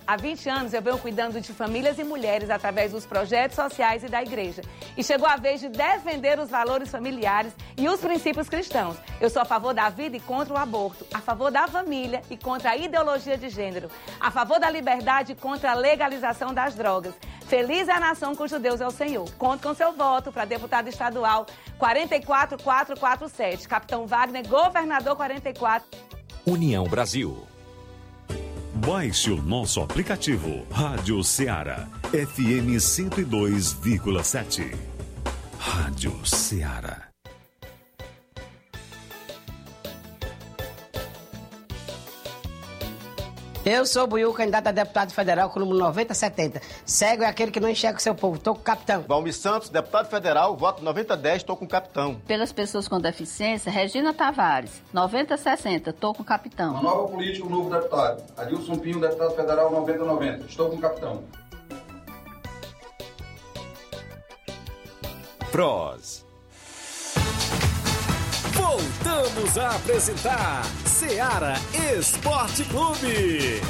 Há 0.06 0.16
20 0.16 0.50
anos 0.50 0.74
eu 0.74 0.82
venho 0.82 0.98
cuidando 0.98 1.42
de 1.42 1.52
famílias 1.52 2.00
e 2.00 2.04
mulheres 2.04 2.50
através 2.50 2.94
dos 2.94 3.06
projetos 3.06 3.56
sociais 3.56 4.02
e 4.04 4.08
da 4.08 4.24
igreja. 4.24 4.62
E 4.96 5.04
chegou 5.04 5.28
a 5.28 5.36
vez 5.36 5.60
de 5.60 5.68
defender 5.68 6.40
os 6.40 6.50
valores 6.50 6.90
familiares 6.90 7.54
e 7.78 7.90
os 7.90 8.00
princípios 8.00 8.48
cristãos. 8.48 8.96
Eu 9.20 9.30
sou 9.30 9.42
a 9.42 9.46
favor 9.46 9.74
da 9.74 9.90
vida 9.90 10.16
e 10.16 10.22
contra 10.22 10.54
o 10.54 10.58
aborto, 10.58 11.06
a 11.14 11.20
favor 11.20 11.52
da 11.52 11.68
família 11.68 12.22
e 12.30 12.38
contra 12.38 12.72
a 12.72 12.78
ideologia 12.78 13.38
de 13.38 13.50
gênero, 13.50 13.92
a 14.20 14.32
favor 14.32 14.58
da 14.58 14.70
liberdade 14.70 15.34
e 15.34 15.36
contra 15.36 15.72
a 15.72 15.76
legalização 15.76 16.54
das 16.54 16.74
drogas. 16.74 17.14
Feliz 17.48 17.90
é 17.90 17.92
a 17.92 18.00
nação 18.00 18.36
cujo 18.36 18.60
Deus 18.60 18.80
é 18.80 18.88
o 18.88 18.92
Senhor. 18.92 19.30
Conto 19.38 19.68
com 19.68 19.74
seu 19.74 19.92
voto 19.92 20.32
para 20.32 20.46
deputado 20.46 20.88
estadual 20.88 21.46
44447. 21.78 23.68
Capitão 23.68 24.08
Wagner, 24.08 24.48
governador 24.48 25.16
44. 25.18 25.86
União 26.46 26.86
Brasil. 26.86 27.57
Baixe 28.88 29.30
o 29.30 29.42
nosso 29.42 29.82
aplicativo 29.82 30.66
Rádio 30.72 31.22
Ceará 31.22 31.90
FM 32.14 32.80
102,7. 32.80 34.74
Rádio 35.60 36.26
Ceará. 36.26 37.07
Eu 43.70 43.86
sou 43.86 44.08
Buiu, 44.08 44.32
candidato 44.32 44.68
a 44.68 44.72
deputado 44.72 45.12
federal 45.12 45.50
com 45.50 45.60
o 45.60 45.66
número 45.66 45.78
9070. 45.80 46.62
Cego 46.86 47.24
é 47.24 47.26
aquele 47.26 47.52
que 47.52 47.60
não 47.60 47.68
enxerga 47.68 48.00
o 48.00 48.02
seu 48.02 48.16
povo. 48.16 48.40
Tô 48.40 48.56
com 48.56 48.62
o 48.62 48.64
capitão. 48.64 49.04
Valmir 49.06 49.34
Santos, 49.34 49.68
deputado 49.68 50.10
federal, 50.10 50.56
voto 50.56 50.82
9010, 50.82 51.44
tô 51.44 51.54
com 51.58 51.66
o 51.66 51.68
capitão. 51.68 52.16
Pelas 52.26 52.54
pessoas 52.54 52.88
com 52.88 52.98
deficiência, 52.98 53.70
Regina 53.70 54.14
Tavares, 54.14 54.82
9060, 54.94 55.92
tô 55.92 56.14
com 56.14 56.22
o 56.24 56.26
capitão. 56.26 56.76
Uma 56.76 56.82
nova 56.82 57.10
política, 57.10 57.46
um 57.46 57.50
novo 57.50 57.70
deputado. 57.70 58.24
Adilson 58.38 58.78
Pinho, 58.78 59.02
deputado 59.02 59.36
federal 59.36 59.70
9090. 59.70 60.46
Estou 60.46 60.70
com 60.70 60.78
o 60.78 60.80
capitão. 60.80 61.24
Pros. 65.52 66.27
Voltamos 68.68 69.58
a 69.58 69.78
apresentar 69.78 70.66
Seara 70.86 71.54
Esporte 71.98 72.66
Clube. 72.66 73.62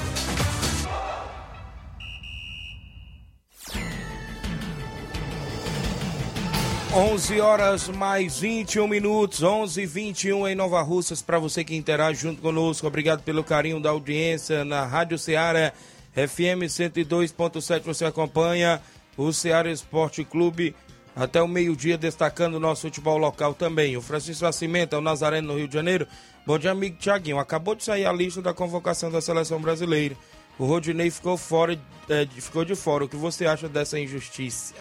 11 6.95 7.39
horas 7.39 7.87
mais 7.89 8.39
21 8.39 8.87
minutos, 8.87 9.43
11 9.43 9.83
e 9.83 9.85
21 9.85 10.47
em 10.47 10.55
Nova 10.55 10.81
Russas. 10.81 11.21
Para 11.21 11.37
você 11.37 11.63
que 11.63 11.75
interage 11.75 12.21
junto 12.21 12.41
conosco, 12.41 12.87
obrigado 12.87 13.21
pelo 13.21 13.43
carinho 13.43 13.79
da 13.79 13.91
audiência 13.91 14.65
na 14.65 14.83
Rádio 14.83 15.19
Ceará 15.19 15.73
FM 16.13 16.65
102.7. 16.65 17.83
Você 17.83 18.03
acompanha 18.03 18.81
o 19.15 19.31
Ceará 19.31 19.71
Esporte 19.71 20.23
Clube 20.23 20.75
até 21.17 21.41
o 21.41 21.47
meio-dia, 21.47 21.97
destacando 21.97 22.55
o 22.55 22.59
nosso 22.59 22.83
futebol 22.83 23.17
local 23.17 23.53
também. 23.55 23.97
O 23.97 24.01
Francisco 24.01 24.43
Nascimento, 24.43 24.93
é 24.95 24.99
o 24.99 25.01
Nazareno, 25.01 25.47
no 25.47 25.57
Rio 25.57 25.67
de 25.67 25.73
Janeiro. 25.73 26.07
Bom 26.45 26.59
dia, 26.59 26.69
amigo 26.69 26.95
Tiaguinho. 26.97 27.39
Acabou 27.39 27.73
de 27.73 27.83
sair 27.83 28.05
a 28.05 28.13
lista 28.13 28.39
da 28.39 28.53
convocação 28.53 29.09
da 29.09 29.19
seleção 29.19 29.59
brasileira. 29.59 30.15
O 30.59 30.65
Rodinei 30.65 31.09
ficou, 31.09 31.35
fora, 31.35 31.79
é, 32.07 32.27
ficou 32.27 32.63
de 32.63 32.75
fora. 32.75 33.05
O 33.05 33.09
que 33.09 33.15
você 33.15 33.47
acha 33.47 33.67
dessa 33.67 33.99
injustiça? 33.99 34.75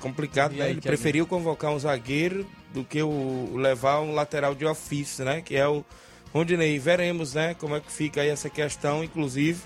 Complicado, 0.00 0.52
né? 0.52 0.64
aí, 0.64 0.70
Ele 0.70 0.80
Thiaguinho? 0.80 0.82
preferiu 0.82 1.26
convocar 1.26 1.70
um 1.70 1.78
zagueiro 1.78 2.46
do 2.72 2.82
que 2.84 3.02
o 3.02 3.54
levar 3.54 4.00
um 4.00 4.14
lateral 4.14 4.54
de 4.54 4.64
ofício, 4.64 5.26
né? 5.26 5.42
Que 5.42 5.56
é 5.56 5.68
o 5.68 5.84
Rondinei. 6.32 6.78
Veremos, 6.78 7.34
né? 7.34 7.52
Como 7.52 7.76
é 7.76 7.80
que 7.80 7.92
fica 7.92 8.22
aí 8.22 8.30
essa 8.30 8.48
questão, 8.48 9.04
inclusive, 9.04 9.60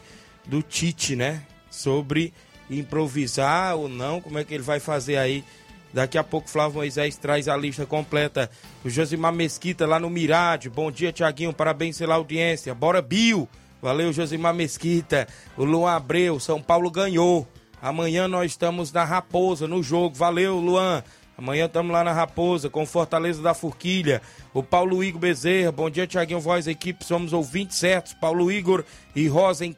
do 0.45 0.61
Tite, 0.61 1.15
né? 1.15 1.47
Sobre 1.71 2.35
improvisar 2.71 3.77
ou 3.77 3.89
não, 3.89 4.21
como 4.21 4.39
é 4.39 4.45
que 4.45 4.55
ele 4.55 4.63
vai 4.63 4.79
fazer 4.79 5.17
aí. 5.17 5.45
Daqui 5.93 6.17
a 6.17 6.23
pouco 6.23 6.49
Flávio 6.49 6.77
Moisés 6.77 7.17
traz 7.17 7.49
a 7.49 7.57
lista 7.57 7.85
completa. 7.85 8.49
O 8.85 8.89
Josimar 8.89 9.33
Mesquita 9.33 9.87
lá 9.87 9.99
no 9.99 10.09
Mirade. 10.09 10.71
Bom 10.71 10.91
dia, 10.91 11.13
Tiaguinho. 11.13 11.53
Parabéns 11.53 11.99
pela 11.99 12.15
audiência. 12.15 12.75
Bora, 12.75 13.03
Bill. 13.03 13.49
Valeu, 13.83 14.13
Josimar 14.13 14.55
Mesquita. 14.55 15.27
O 15.57 15.65
Luan 15.65 15.93
Abreu, 15.93 16.39
São 16.39 16.63
Paulo 16.63 16.91
ganhou. 16.91 17.49
Amanhã 17.83 18.29
nós 18.29 18.53
estamos 18.53 18.93
na 18.93 19.03
Raposa, 19.03 19.67
no 19.67 19.83
jogo. 19.83 20.15
Valeu, 20.15 20.59
Luan. 20.59 21.03
Amanhã 21.37 21.65
estamos 21.65 21.91
lá 21.91 22.05
na 22.05 22.13
Raposa, 22.13 22.69
com 22.69 22.85
Fortaleza 22.85 23.41
da 23.41 23.55
Forquilha. 23.55 24.21
O 24.53 24.63
Paulo 24.63 25.03
Igor 25.03 25.23
Bezerra, 25.23 25.73
bom 25.73 25.89
dia, 25.89 26.07
Tiaguinho 26.07 26.39
Voz, 26.39 26.67
equipe, 26.67 27.03
somos 27.03 27.33
ouvintes 27.33 27.79
certos. 27.79 28.13
Paulo 28.13 28.53
Igor 28.53 28.85
e 29.17 29.27
Rosa 29.27 29.65
em. 29.65 29.75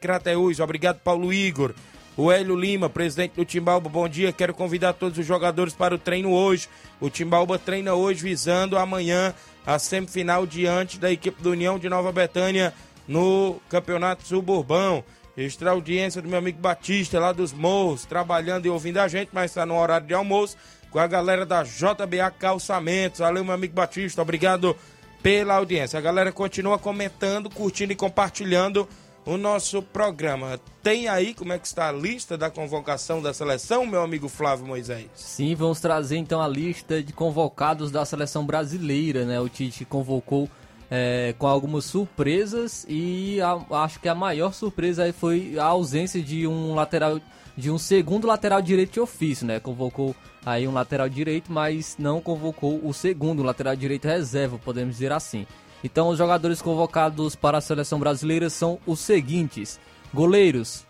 Obrigado, 0.61 0.99
Paulo 0.99 1.33
Igor. 1.33 1.73
O 2.15 2.31
Hélio 2.31 2.55
Lima, 2.55 2.91
presidente 2.91 3.37
do 3.37 3.45
Timbalba, 3.45 3.89
bom 3.89 4.07
dia. 4.07 4.33
Quero 4.33 4.53
convidar 4.53 4.93
todos 4.93 5.19
os 5.19 5.25
jogadores 5.25 5.73
para 5.73 5.95
o 5.95 5.99
treino 5.99 6.31
hoje. 6.31 6.69
O 7.01 7.09
Timbalba 7.09 7.59
treina 7.59 7.95
hoje, 7.95 8.23
visando 8.23 8.77
amanhã 8.77 9.35
a 9.65 9.79
semifinal 9.79 10.47
diante 10.47 10.99
da 10.99 11.11
equipe 11.11 11.43
do 11.43 11.53
União 11.53 11.79
de 11.79 11.89
Nova 11.89 12.13
Betânia 12.13 12.75
no 13.09 13.59
Campeonato 13.69 14.27
Suburbão. 14.27 15.03
Extra 15.35 15.71
audiência 15.71 16.21
do 16.21 16.29
meu 16.29 16.39
amigo 16.39 16.61
Batista, 16.61 17.19
lá 17.19 17.33
dos 17.33 17.55
Morros, 17.55 18.05
trabalhando 18.05 18.67
e 18.67 18.69
ouvindo 18.69 18.99
a 18.99 19.09
gente, 19.09 19.31
mas 19.33 19.51
está 19.51 19.65
no 19.65 19.79
horário 19.79 20.07
de 20.07 20.13
almoço, 20.13 20.59
com 20.91 20.99
a 20.99 21.07
galera 21.07 21.47
da 21.47 21.63
JBA 21.63 22.31
Calçamentos. 22.39 23.21
Valeu, 23.21 23.43
meu 23.43 23.55
amigo 23.55 23.73
Batista, 23.73 24.21
obrigado 24.21 24.77
pela 25.23 25.55
audiência. 25.55 25.99
A 25.99 26.03
galera 26.03 26.31
continua 26.31 26.79
comentando, 26.79 27.49
curtindo 27.49 27.95
e 27.95 27.97
compartilhando 27.97 28.87
o 29.25 29.37
nosso 29.37 29.83
programa. 29.83 30.61
Tem 30.83 31.09
aí 31.09 31.35
como 31.35 31.53
é 31.53 31.59
que 31.59 31.67
está 31.67 31.89
a 31.89 31.93
lista 31.93 32.37
da 32.37 32.51
convocação 32.51 33.23
da 33.23 33.33
seleção, 33.33 33.87
meu 33.87 34.03
amigo 34.03 34.29
Flávio 34.29 34.67
Moisés? 34.67 35.07
Sim, 35.15 35.55
vamos 35.55 35.81
trazer 35.81 36.17
então 36.17 36.41
a 36.41 36.49
lista 36.49 37.03
de 37.03 37.13
convocados 37.13 37.91
da 37.91 38.05
seleção 38.05 38.45
brasileira, 38.45 39.25
né? 39.25 39.41
O 39.41 39.49
Tite 39.49 39.85
convocou 39.85 40.49
é, 40.91 41.35
com 41.39 41.47
algumas 41.47 41.85
surpresas 41.85 42.85
e 42.89 43.41
a, 43.41 43.83
acho 43.83 44.01
que 44.01 44.09
a 44.09 44.15
maior 44.15 44.53
surpresa 44.53 45.05
aí 45.05 45.13
foi 45.13 45.59
a 45.59 45.65
ausência 45.65 46.21
de 46.21 46.47
um 46.47 46.75
lateral, 46.75 47.21
de 47.57 47.71
um 47.71 47.79
segundo 47.79 48.27
lateral 48.27 48.61
direito 48.61 48.93
de 48.93 49.01
ofício, 49.01 49.47
né? 49.47 49.61
Convocou 49.61 50.15
aí 50.45 50.67
um 50.67 50.73
lateral 50.73 51.09
direito, 51.09 51.53
mas 51.53 51.97
não 51.99 52.21
convocou 52.21 52.81
o 52.85 52.93
segundo 52.93 53.43
lateral 53.43 53.77
direito 53.77 54.07
reserva, 54.07 54.59
podemos 54.59 54.97
dizer 54.97 55.13
assim. 55.13 55.47
Então 55.83 56.09
os 56.09 56.19
jogadores 56.19 56.63
convocados 56.63 57.35
para 57.35 57.59
a 57.59 57.61
seleção 57.61 57.99
brasileira 57.99 58.49
são 58.49 58.79
os 58.87 59.01
seguintes: 59.01 59.81
goleiros. 60.13 60.85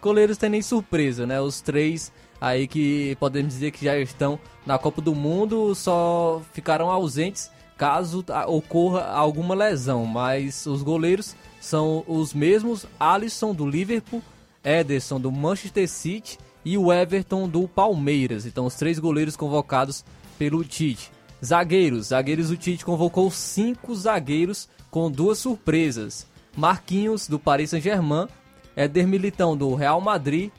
Goleiros 0.00 0.36
tem 0.36 0.50
nem 0.50 0.62
surpresa, 0.62 1.26
né? 1.26 1.40
Os 1.40 1.60
três 1.60 2.12
aí 2.40 2.68
que 2.68 3.16
podemos 3.18 3.52
dizer 3.52 3.72
que 3.72 3.84
já 3.84 3.98
estão 3.98 4.38
na 4.64 4.78
Copa 4.78 5.02
do 5.02 5.14
Mundo 5.14 5.74
só 5.74 6.40
ficaram 6.52 6.90
ausentes 6.90 7.50
caso 7.78 8.24
ocorra 8.48 9.04
alguma 9.06 9.54
lesão, 9.54 10.04
mas 10.04 10.66
os 10.66 10.82
goleiros 10.82 11.34
são 11.60 12.04
os 12.06 12.34
mesmos: 12.34 12.86
Alisson 12.98 13.54
do 13.54 13.66
Liverpool, 13.66 14.22
Ederson 14.64 15.20
do 15.20 15.30
Manchester 15.30 15.88
City 15.88 16.38
e 16.64 16.76
o 16.76 16.92
Everton 16.92 17.48
do 17.48 17.66
Palmeiras. 17.68 18.44
Então, 18.44 18.66
os 18.66 18.74
três 18.74 18.98
goleiros 18.98 19.36
convocados 19.36 20.04
pelo 20.38 20.62
Tite. 20.64 21.10
Zagueiros: 21.44 22.08
zagueiros, 22.08 22.50
o 22.50 22.56
Tite 22.56 22.84
convocou 22.84 23.30
cinco 23.30 23.94
zagueiros 23.94 24.68
com 24.90 25.10
duas 25.10 25.38
surpresas: 25.38 26.26
Marquinhos 26.56 27.28
do 27.28 27.38
Paris 27.38 27.70
Saint-Germain, 27.70 28.28
Éder 28.74 29.06
Militão 29.06 29.56
do 29.56 29.74
Real 29.74 30.00
Madrid. 30.00 30.50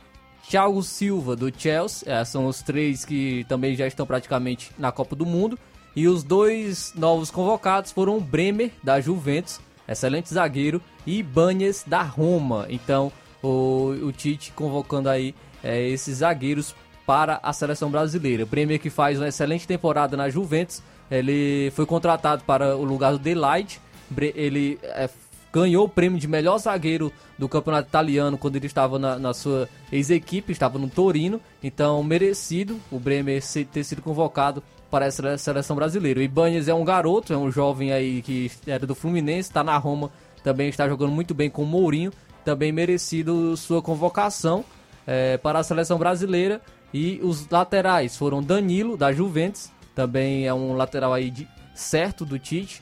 Thiago 0.48 0.82
Silva 0.82 1.36
do 1.36 1.52
Chelsea, 1.56 2.12
é, 2.12 2.26
são 2.26 2.48
os 2.48 2.64
três 2.64 3.06
que 3.06 3.46
também 3.48 3.76
já 3.76 3.86
estão 3.86 4.04
praticamente 4.04 4.72
na 4.80 4.92
Copa 4.92 5.16
do 5.16 5.26
Mundo. 5.26 5.60
E 5.96 6.08
os 6.08 6.24
dois 6.24 6.92
novos 6.96 7.30
convocados 7.30 7.92
foram 7.92 8.18
o 8.18 8.22
Bremer, 8.22 8.72
da 8.82 9.00
Juventus, 9.00 9.60
excelente 9.88 10.34
zagueiro, 10.34 10.82
e 11.06 11.20
Ibanez, 11.20 11.84
da 11.86 12.02
Roma. 12.02 12.66
Então, 12.70 13.12
o, 13.44 13.90
o 14.02 14.12
Tite 14.12 14.52
convocando 14.54 15.10
aí 15.10 15.36
é, 15.64 15.88
esses 15.88 16.18
zagueiros 16.18 16.76
para 17.10 17.40
a 17.42 17.52
seleção 17.52 17.90
brasileira. 17.90 18.46
Bremer 18.46 18.80
que 18.80 18.92
faz 18.92 19.18
uma 19.18 19.28
excelente 19.28 19.66
temporada 19.66 20.16
na 20.16 20.30
Juventus, 20.30 20.84
ele 21.10 21.72
foi 21.72 21.84
contratado 21.84 22.44
para 22.44 22.78
o 22.78 22.84
lugar 22.84 23.14
do 23.14 23.18
Delight, 23.18 23.82
ele 24.16 24.78
é, 24.84 25.10
ganhou 25.52 25.86
o 25.88 25.90
prêmio 25.90 26.20
de 26.20 26.28
melhor 26.28 26.60
zagueiro 26.60 27.12
do 27.36 27.50
campeonato 27.50 27.90
italiano 27.90 28.38
quando 28.38 28.58
ele 28.58 28.68
estava 28.68 29.00
na, 29.00 29.18
na 29.18 29.34
sua 29.34 29.68
ex-equipe, 29.92 30.52
estava 30.52 30.78
no 30.78 30.88
Torino, 30.88 31.42
então 31.64 32.04
merecido 32.04 32.80
o 32.92 33.00
Bremer 33.00 33.42
ter 33.74 33.84
sido 33.84 34.04
convocado 34.04 34.62
para 34.92 35.08
a 35.08 35.38
seleção 35.40 35.76
brasileira. 35.76 36.20
O 36.20 36.24
Ibanez 36.24 36.68
é 36.68 36.76
um 36.76 36.86
garoto, 36.86 37.34
é 37.34 37.38
um 37.38 37.52
jovem 37.52 37.92
aí 37.92 38.22
que 38.22 38.52
era 38.68 38.86
do 38.86 38.94
Fluminense, 38.94 39.50
está 39.50 39.64
na 39.64 39.76
Roma, 39.78 40.12
também 40.44 40.70
está 40.70 40.88
jogando 40.88 41.12
muito 41.12 41.34
bem 41.34 41.50
com 41.50 41.64
o 41.64 41.66
Mourinho, 41.66 42.14
também 42.46 42.72
merecido 42.72 43.58
sua 43.58 43.82
convocação 43.82 44.64
é, 45.08 45.38
para 45.40 45.58
a 45.58 45.64
seleção 45.64 45.98
brasileira. 45.98 46.62
E 46.94 47.20
os 47.22 47.48
laterais 47.48 48.18
foram 48.18 48.42
Danilo, 48.42 48.98
da 48.98 49.12
Juventus, 49.12 49.70
também 49.94 50.48
é 50.48 50.54
um 50.54 50.74
lateral 50.74 51.14
aí 51.14 51.30
de, 51.30 51.48
certo 51.74 52.26
do 52.26 52.40
Tite, 52.40 52.82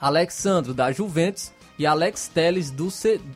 Alexandro, 0.00 0.74
da 0.74 0.92
Juventus, 0.92 1.52
e 1.78 1.86
Alex 1.86 2.28
Teles, 2.28 2.70
do 2.70 2.88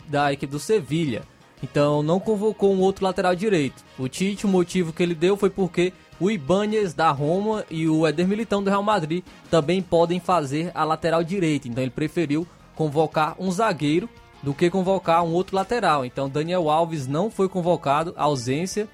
da 0.09 0.33
equipe 0.33 0.50
do 0.50 0.59
Sevilha. 0.59 1.22
Então 1.62 2.03
não 2.03 2.18
convocou 2.18 2.72
um 2.72 2.81
outro 2.81 3.05
lateral 3.05 3.35
direito. 3.35 3.85
O 3.98 4.09
Tite, 4.09 4.46
o 4.46 4.48
motivo 4.48 4.92
que 4.92 5.03
ele 5.03 5.14
deu 5.14 5.37
foi 5.37 5.50
porque 5.50 5.92
o 6.18 6.31
Ibanez 6.31 6.94
da 6.94 7.11
Roma 7.11 7.64
e 7.70 7.88
o 7.88 8.07
Eder 8.07 8.26
Militão 8.26 8.62
do 8.62 8.70
Real 8.70 8.83
Madrid 8.83 9.24
também 9.50 9.83
podem 9.83 10.20
fazer 10.20 10.70
a 10.74 10.85
lateral 10.85 11.22
direita. 11.22 11.68
Então 11.68 11.83
ele 11.83 11.90
preferiu 11.90 12.46
convocar 12.74 13.37
um 13.38 13.50
zagueiro 13.50 14.09
do 14.42 14.55
que 14.55 14.70
convocar 14.70 15.22
um 15.22 15.33
outro 15.33 15.55
lateral. 15.55 16.05
Então 16.05 16.29
Daniel 16.29 16.70
Alves 16.70 17.07
não 17.07 17.31
foi 17.31 17.48
convocado, 17.48 18.14
ausência, 18.16 18.88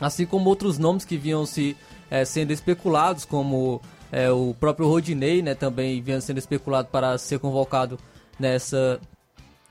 assim 0.00 0.26
como 0.26 0.48
outros 0.48 0.78
nomes 0.78 1.04
que 1.04 1.16
vinham 1.16 1.44
se 1.44 1.76
é, 2.10 2.24
sendo 2.24 2.52
especulados, 2.52 3.24
como 3.24 3.80
é, 4.10 4.30
o 4.30 4.54
próprio 4.58 4.88
Rodinei, 4.88 5.42
né, 5.42 5.54
também 5.54 6.00
vinha 6.02 6.20
sendo 6.20 6.38
especulado 6.38 6.88
para 6.88 7.16
ser 7.18 7.38
convocado 7.38 7.98
nessa 8.38 9.00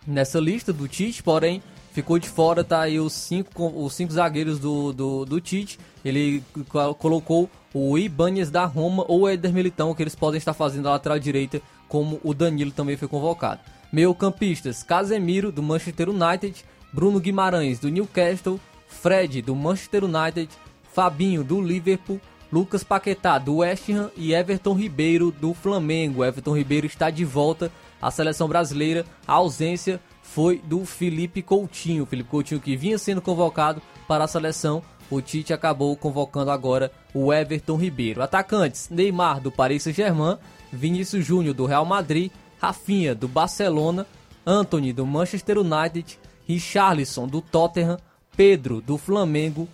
nessa 0.08 0.40
lista 0.40 0.72
do 0.72 0.88
Tite, 0.88 1.22
porém 1.22 1.62
ficou 1.92 2.18
de 2.18 2.30
fora, 2.30 2.64
tá 2.64 2.82
aí 2.82 3.00
os 3.00 3.14
cinco, 3.14 3.68
os 3.68 3.94
cinco 3.94 4.14
zagueiros 4.14 4.60
do, 4.60 4.94
do, 4.94 5.26
do 5.26 5.42
Tite. 5.42 5.80
Ele 6.04 6.44
colocou 6.98 7.50
o 7.74 7.98
Ibanez 7.98 8.50
da 8.50 8.66
Roma 8.66 9.04
ou 9.08 9.22
o 9.22 9.30
Eder 9.30 9.54
Militão, 9.54 9.94
que 9.94 10.02
eles 10.02 10.16
podem 10.16 10.38
estar 10.38 10.54
fazendo 10.54 10.88
a 10.88 10.92
lateral 10.92 11.20
direita, 11.20 11.62
como 11.88 12.20
o 12.24 12.34
Danilo 12.34 12.72
também 12.72 12.96
foi 12.96 13.08
convocado. 13.08 13.62
Meio 13.92 14.14
campistas, 14.16 14.84
Casemiro, 14.84 15.52
do 15.52 15.62
Manchester 15.62 16.10
United, 16.10 16.64
Bruno 16.94 17.20
Guimarães, 17.20 17.80
do 17.80 17.90
Newcastle, 17.90 18.60
Fred, 18.90 19.42
do 19.42 19.56
Manchester 19.56 20.04
United, 20.04 20.50
Fabinho, 20.92 21.44
do 21.44 21.62
Liverpool, 21.62 22.20
Lucas 22.52 22.84
Paquetá, 22.84 23.38
do 23.38 23.58
West 23.58 23.90
Ham 23.90 24.10
e 24.18 24.34
Everton 24.34 24.74
Ribeiro, 24.74 25.32
do 25.32 25.54
Flamengo. 25.54 26.26
Everton 26.26 26.58
Ribeiro 26.58 26.88
está 26.88 27.10
de 27.10 27.24
volta 27.24 27.72
à 28.02 28.10
seleção 28.10 28.48
brasileira. 28.48 29.06
A 29.26 29.34
ausência 29.34 30.02
foi 30.24 30.58
do 30.58 30.84
Felipe 30.84 31.42
Coutinho. 31.42 32.06
Felipe 32.06 32.30
Coutinho 32.30 32.60
que 32.60 32.76
vinha 32.76 32.98
sendo 32.98 33.22
convocado 33.22 33.82
para 34.08 34.24
a 34.24 34.28
seleção. 34.28 34.84
O 35.10 35.22
Tite 35.22 35.54
acabou 35.54 35.96
convocando 35.96 36.52
agora 36.52 36.92
o 37.14 37.32
Everton 37.32 37.78
Ribeiro. 37.78 38.22
Atacantes: 38.22 38.90
Neymar 38.90 39.40
do 39.40 39.52
Paris 39.52 39.84
Saint-Germain, 39.84 40.38
Vinícius 40.72 41.26
Júnior 41.26 41.54
do 41.54 41.66
Real 41.66 41.86
Madrid, 41.86 42.32
Rafinha 42.60 43.16
do 43.16 43.28
Barcelona, 43.28 44.06
Anthony 44.46 44.92
do 44.92 45.06
Manchester 45.06 45.60
United, 45.60 46.20
Richarlison 46.48 47.28
do 47.28 47.42
Tottenham, 47.42 47.98
Pedro 48.36 48.82
do 48.82 48.98
Flamengo, 48.98 49.68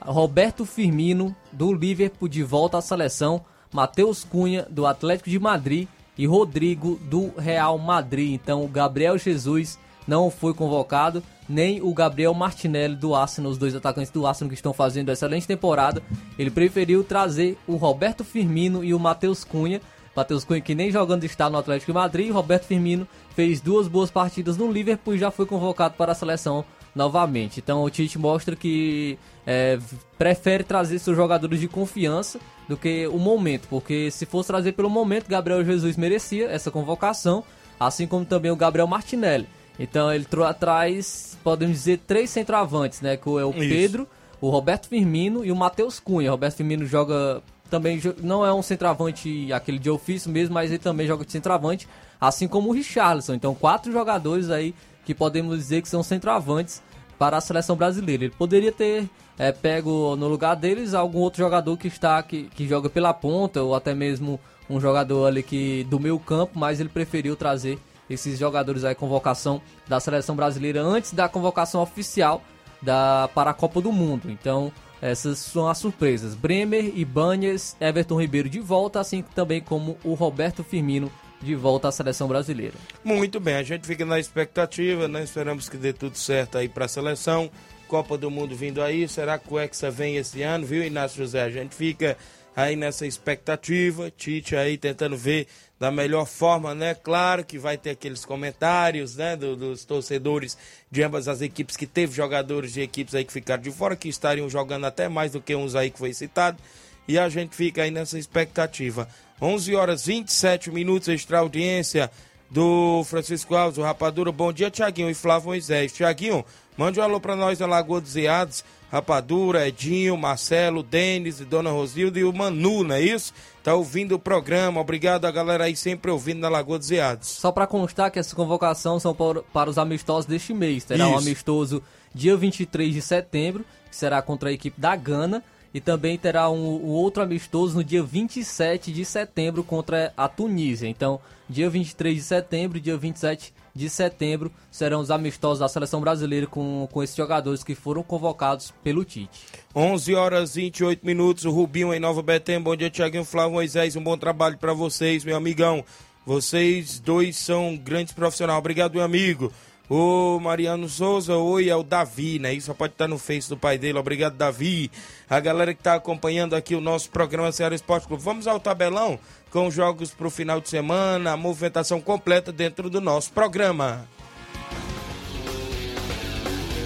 Roberto 0.00 0.64
Firmino 0.64 1.34
do 1.52 1.72
Liverpool 1.72 2.28
de 2.28 2.42
volta 2.42 2.78
à 2.78 2.80
seleção, 2.80 3.44
Matheus 3.72 4.24
Cunha 4.24 4.66
do 4.70 4.86
Atlético 4.86 5.30
de 5.30 5.38
Madrid 5.38 5.88
e 6.16 6.26
Rodrigo 6.26 6.96
do 7.04 7.32
Real 7.38 7.78
Madrid. 7.78 8.32
Então, 8.32 8.66
Gabriel 8.66 9.18
Jesus 9.18 9.78
não 10.06 10.30
foi 10.30 10.54
convocado, 10.54 11.22
nem 11.48 11.82
o 11.82 11.92
Gabriel 11.92 12.32
Martinelli 12.32 12.96
do 12.96 13.14
Arsenal, 13.14 13.52
os 13.52 13.58
dois 13.58 13.74
atacantes 13.74 14.10
do 14.10 14.26
Arsenal 14.26 14.48
que 14.48 14.54
estão 14.54 14.72
fazendo 14.72 15.12
excelente 15.12 15.46
temporada. 15.46 16.02
Ele 16.38 16.50
preferiu 16.50 17.04
trazer 17.04 17.58
o 17.66 17.76
Roberto 17.76 18.24
Firmino 18.24 18.82
e 18.82 18.94
o 18.94 18.98
Matheus 18.98 19.44
Cunha. 19.44 19.80
Matheus 20.16 20.44
Cunha 20.44 20.60
que 20.60 20.74
nem 20.74 20.90
jogando 20.90 21.24
está 21.24 21.48
no 21.48 21.58
Atlético 21.58 21.92
de 21.92 21.98
Madrid, 21.98 22.32
Roberto 22.32 22.64
Firmino 22.64 23.06
fez 23.36 23.60
duas 23.60 23.86
boas 23.86 24.10
partidas 24.10 24.56
no 24.56 24.72
Liverpool 24.72 25.14
e 25.14 25.18
já 25.18 25.30
foi 25.30 25.46
convocado 25.46 25.94
para 25.94 26.12
a 26.12 26.14
seleção 26.14 26.64
novamente. 26.94 27.60
Então 27.60 27.82
o 27.82 27.90
Tite 27.90 28.18
mostra 28.18 28.56
que 28.56 29.18
é, 29.46 29.78
prefere 30.18 30.64
trazer 30.64 30.98
seus 30.98 31.16
jogadores 31.16 31.60
de 31.60 31.68
confiança 31.68 32.38
do 32.68 32.76
que 32.76 33.06
o 33.06 33.18
momento, 33.18 33.66
porque 33.68 34.10
se 34.10 34.26
fosse 34.26 34.48
trazer 34.48 34.72
pelo 34.72 34.90
momento, 34.90 35.28
Gabriel 35.28 35.64
Jesus 35.64 35.96
merecia 35.96 36.50
essa 36.50 36.70
convocação, 36.70 37.42
assim 37.80 38.06
como 38.06 38.24
também 38.24 38.50
o 38.50 38.56
Gabriel 38.56 38.86
Martinelli. 38.86 39.48
Então 39.78 40.12
ele 40.12 40.26
traz, 40.58 41.38
podemos 41.42 41.76
dizer, 41.76 42.00
três 42.06 42.30
centroavantes, 42.30 43.00
né? 43.00 43.16
Que 43.16 43.28
é 43.28 43.44
o 43.44 43.52
Pedro, 43.52 44.02
Isso. 44.02 44.38
o 44.40 44.50
Roberto 44.50 44.88
Firmino 44.88 45.44
e 45.44 45.52
o 45.52 45.56
Matheus 45.56 46.00
Cunha. 46.00 46.30
O 46.30 46.32
Roberto 46.32 46.56
Firmino 46.56 46.84
joga 46.84 47.42
também 47.70 48.00
não 48.22 48.44
é 48.44 48.52
um 48.52 48.62
centroavante 48.62 49.52
aquele 49.52 49.78
de 49.78 49.90
ofício 49.90 50.30
mesmo, 50.30 50.54
mas 50.54 50.70
ele 50.70 50.78
também 50.78 51.06
joga 51.06 51.24
de 51.24 51.32
centroavante, 51.32 51.86
assim 52.20 52.48
como 52.48 52.70
o 52.70 52.72
Richarlison. 52.72 53.34
Então, 53.34 53.54
quatro 53.54 53.92
jogadores 53.92 54.50
aí 54.50 54.74
que 55.08 55.14
podemos 55.14 55.56
dizer 55.56 55.80
que 55.80 55.88
são 55.88 56.02
centroavantes 56.02 56.82
para 57.18 57.38
a 57.38 57.40
seleção 57.40 57.74
brasileira. 57.74 58.24
Ele 58.24 58.34
poderia 58.36 58.70
ter 58.70 59.08
é, 59.38 59.50
pego 59.50 60.14
no 60.16 60.28
lugar 60.28 60.54
deles 60.54 60.92
algum 60.92 61.20
outro 61.20 61.38
jogador 61.38 61.78
que 61.78 61.88
está 61.88 62.22
que, 62.22 62.42
que 62.54 62.68
joga 62.68 62.90
pela 62.90 63.14
ponta 63.14 63.62
ou 63.62 63.74
até 63.74 63.94
mesmo 63.94 64.38
um 64.68 64.78
jogador 64.78 65.28
ali 65.28 65.42
que 65.42 65.82
do 65.84 65.98
meio 65.98 66.18
campo, 66.18 66.58
mas 66.58 66.78
ele 66.78 66.90
preferiu 66.90 67.34
trazer 67.34 67.78
esses 68.10 68.38
jogadores 68.38 68.84
aí 68.84 68.94
convocação 68.94 69.62
da 69.86 69.98
seleção 69.98 70.36
brasileira 70.36 70.82
antes 70.82 71.14
da 71.14 71.26
convocação 71.26 71.80
oficial 71.80 72.42
da 72.82 73.30
para 73.34 73.52
a 73.52 73.54
Copa 73.54 73.80
do 73.80 73.90
Mundo. 73.90 74.30
Então, 74.30 74.70
essas 75.00 75.38
são 75.38 75.68
as 75.68 75.78
surpresas. 75.78 76.34
Bremer, 76.34 76.92
Ibanez, 76.94 77.74
Everton 77.80 78.20
Ribeiro 78.20 78.50
de 78.50 78.60
volta, 78.60 79.00
assim 79.00 79.22
também 79.34 79.62
como 79.62 79.96
o 80.04 80.12
Roberto 80.12 80.62
Firmino 80.62 81.10
de 81.40 81.54
volta 81.54 81.88
à 81.88 81.92
seleção 81.92 82.26
brasileira. 82.28 82.74
Muito 83.04 83.38
bem, 83.38 83.54
a 83.54 83.62
gente 83.62 83.86
fica 83.86 84.04
na 84.04 84.18
expectativa, 84.18 85.06
né? 85.08 85.22
Esperamos 85.22 85.68
que 85.68 85.76
dê 85.76 85.92
tudo 85.92 86.16
certo 86.16 86.58
aí 86.58 86.68
para 86.68 86.86
a 86.86 86.88
seleção. 86.88 87.50
Copa 87.86 88.18
do 88.18 88.30
Mundo 88.30 88.54
vindo 88.54 88.82
aí, 88.82 89.08
será 89.08 89.38
que 89.38 89.52
o 89.52 89.58
Hexa 89.58 89.90
vem 89.90 90.16
esse 90.16 90.42
ano, 90.42 90.66
viu, 90.66 90.84
Inácio 90.84 91.18
José? 91.18 91.42
A 91.42 91.50
gente 91.50 91.74
fica 91.74 92.18
aí 92.54 92.76
nessa 92.76 93.06
expectativa, 93.06 94.10
Tite 94.10 94.56
aí 94.56 94.76
tentando 94.76 95.16
ver 95.16 95.46
da 95.78 95.90
melhor 95.92 96.26
forma, 96.26 96.74
né? 96.74 96.92
Claro 96.92 97.44
que 97.44 97.56
vai 97.56 97.78
ter 97.78 97.90
aqueles 97.90 98.24
comentários, 98.24 99.14
né, 99.14 99.36
do, 99.36 99.54
dos 99.54 99.84
torcedores 99.84 100.58
de 100.90 101.02
ambas 101.02 101.28
as 101.28 101.40
equipes 101.40 101.76
que 101.76 101.86
teve 101.86 102.14
jogadores 102.14 102.72
de 102.72 102.80
equipes 102.80 103.14
aí 103.14 103.24
que 103.24 103.32
ficaram 103.32 103.62
de 103.62 103.70
fora 103.70 103.94
que 103.94 104.08
estariam 104.08 104.50
jogando 104.50 104.86
até 104.86 105.08
mais 105.08 105.32
do 105.32 105.40
que 105.40 105.54
uns 105.54 105.76
aí 105.76 105.90
que 105.90 105.98
foi 105.98 106.12
citado. 106.12 106.58
E 107.06 107.18
a 107.18 107.28
gente 107.28 107.54
fica 107.54 107.82
aí 107.82 107.90
nessa 107.90 108.18
expectativa. 108.18 109.08
11 109.40 109.76
horas 109.76 110.06
27 110.06 110.70
minutos 110.70 111.08
extra 111.08 111.38
audiência 111.38 112.10
do 112.50 113.04
Francisco 113.04 113.54
Alves, 113.54 113.78
o 113.78 113.82
Rapadura. 113.82 114.32
Bom 114.32 114.52
dia, 114.52 114.70
Tiaguinho 114.70 115.10
e 115.10 115.14
Flávio 115.14 115.48
Moisés. 115.48 115.92
Tiaguinho, 115.92 116.44
mande 116.76 116.98
um 116.98 117.02
alô 117.02 117.20
para 117.20 117.36
nós 117.36 117.58
da 117.58 117.66
Lagoa 117.66 118.00
dos 118.00 118.16
Eados. 118.16 118.64
Rapadura, 118.90 119.68
Edinho, 119.68 120.16
Marcelo, 120.16 120.82
Denis, 120.82 121.40
Dona 121.40 121.70
Rosilda 121.70 122.18
e 122.18 122.24
o 122.24 122.32
Manu, 122.32 122.82
não 122.82 122.94
é 122.94 123.02
isso? 123.02 123.34
Tá 123.62 123.74
ouvindo 123.74 124.14
o 124.14 124.18
programa. 124.18 124.80
Obrigado 124.80 125.26
a 125.26 125.30
galera 125.30 125.64
aí 125.64 125.76
sempre 125.76 126.10
ouvindo 126.10 126.40
na 126.40 126.48
Lagoa 126.48 126.78
dos 126.78 126.90
Eados. 126.90 127.28
Só 127.28 127.52
para 127.52 127.66
constar 127.66 128.10
que 128.10 128.18
essas 128.18 128.32
convocações 128.32 129.02
são 129.02 129.14
para, 129.14 129.70
os 129.70 129.76
amistosos 129.76 130.24
deste 130.24 130.54
mês. 130.54 130.84
Terá 130.84 131.06
um 131.06 131.10
Isso. 131.10 131.28
amistoso 131.28 131.82
dia 132.14 132.34
23 132.34 132.94
de 132.94 133.02
setembro, 133.02 133.64
que 133.90 133.96
será 133.96 134.22
contra 134.22 134.48
a 134.48 134.52
equipe 134.52 134.80
da 134.80 134.96
Gana. 134.96 135.44
E 135.72 135.80
também 135.80 136.16
terá 136.16 136.50
um, 136.50 136.56
um 136.56 136.90
outro 136.90 137.22
amistoso 137.22 137.76
no 137.76 137.84
dia 137.84 138.02
27 138.02 138.92
de 138.92 139.04
setembro 139.04 139.62
contra 139.62 140.12
a 140.16 140.28
Tunísia. 140.28 140.88
Então, 140.88 141.20
dia 141.48 141.68
23 141.68 142.16
de 142.16 142.22
setembro 142.22 142.78
e 142.78 142.80
dia 142.80 142.96
27 142.96 143.52
de 143.74 143.88
setembro 143.88 144.50
serão 144.70 145.00
os 145.00 145.10
amistosos 145.10 145.60
da 145.60 145.68
seleção 145.68 146.00
brasileira 146.00 146.46
com, 146.46 146.88
com 146.90 147.02
esses 147.02 147.14
jogadores 147.14 147.62
que 147.62 147.74
foram 147.74 148.02
convocados 148.02 148.72
pelo 148.82 149.04
Tite. 149.04 149.46
11 149.74 150.14
horas 150.14 150.54
28 150.54 151.06
minutos, 151.06 151.44
o 151.44 151.50
Rubinho 151.50 151.94
em 151.94 152.00
Nova 152.00 152.22
Betém. 152.22 152.60
Bom 152.60 152.74
dia, 152.74 152.90
Tiaguinho 152.90 153.24
Flávio 153.24 153.52
Moisés. 153.52 153.94
Um 153.94 154.02
bom 154.02 154.16
trabalho 154.18 154.58
para 154.58 154.72
vocês, 154.72 155.24
meu 155.24 155.36
amigão. 155.36 155.84
Vocês 156.26 156.98
dois 156.98 157.36
são 157.36 157.76
grandes 157.76 158.12
profissionais. 158.12 158.58
Obrigado, 158.58 158.94
meu 158.94 159.02
amigo. 159.02 159.52
O 159.88 160.38
Mariano 160.38 160.86
Souza, 160.86 161.36
oi, 161.36 161.70
é 161.70 161.76
o 161.76 161.82
Davi, 161.82 162.38
né? 162.38 162.52
Isso 162.52 162.74
pode 162.74 162.92
estar 162.92 163.08
no 163.08 163.18
Face 163.18 163.48
do 163.48 163.56
pai 163.56 163.78
dele. 163.78 163.98
Obrigado, 163.98 164.36
Davi. 164.36 164.90
A 165.30 165.40
galera 165.40 165.72
que 165.72 165.80
está 165.80 165.94
acompanhando 165.94 166.54
aqui 166.54 166.74
o 166.74 166.80
nosso 166.80 167.08
programa 167.10 167.50
Ceará 167.52 167.74
Esporte 167.74 168.06
Clube. 168.06 168.22
Vamos 168.22 168.46
ao 168.46 168.60
tabelão 168.60 169.18
com 169.50 169.66
os 169.66 169.74
jogos 169.74 170.10
para 170.10 170.26
o 170.26 170.30
final 170.30 170.60
de 170.60 170.68
semana, 170.68 171.32
a 171.32 171.36
movimentação 171.36 172.02
completa 172.02 172.52
dentro 172.52 172.90
do 172.90 173.00
nosso 173.00 173.32
programa. 173.32 174.06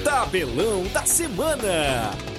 Tabelão 0.05 0.85
da 0.93 1.05
semana. 1.05 2.32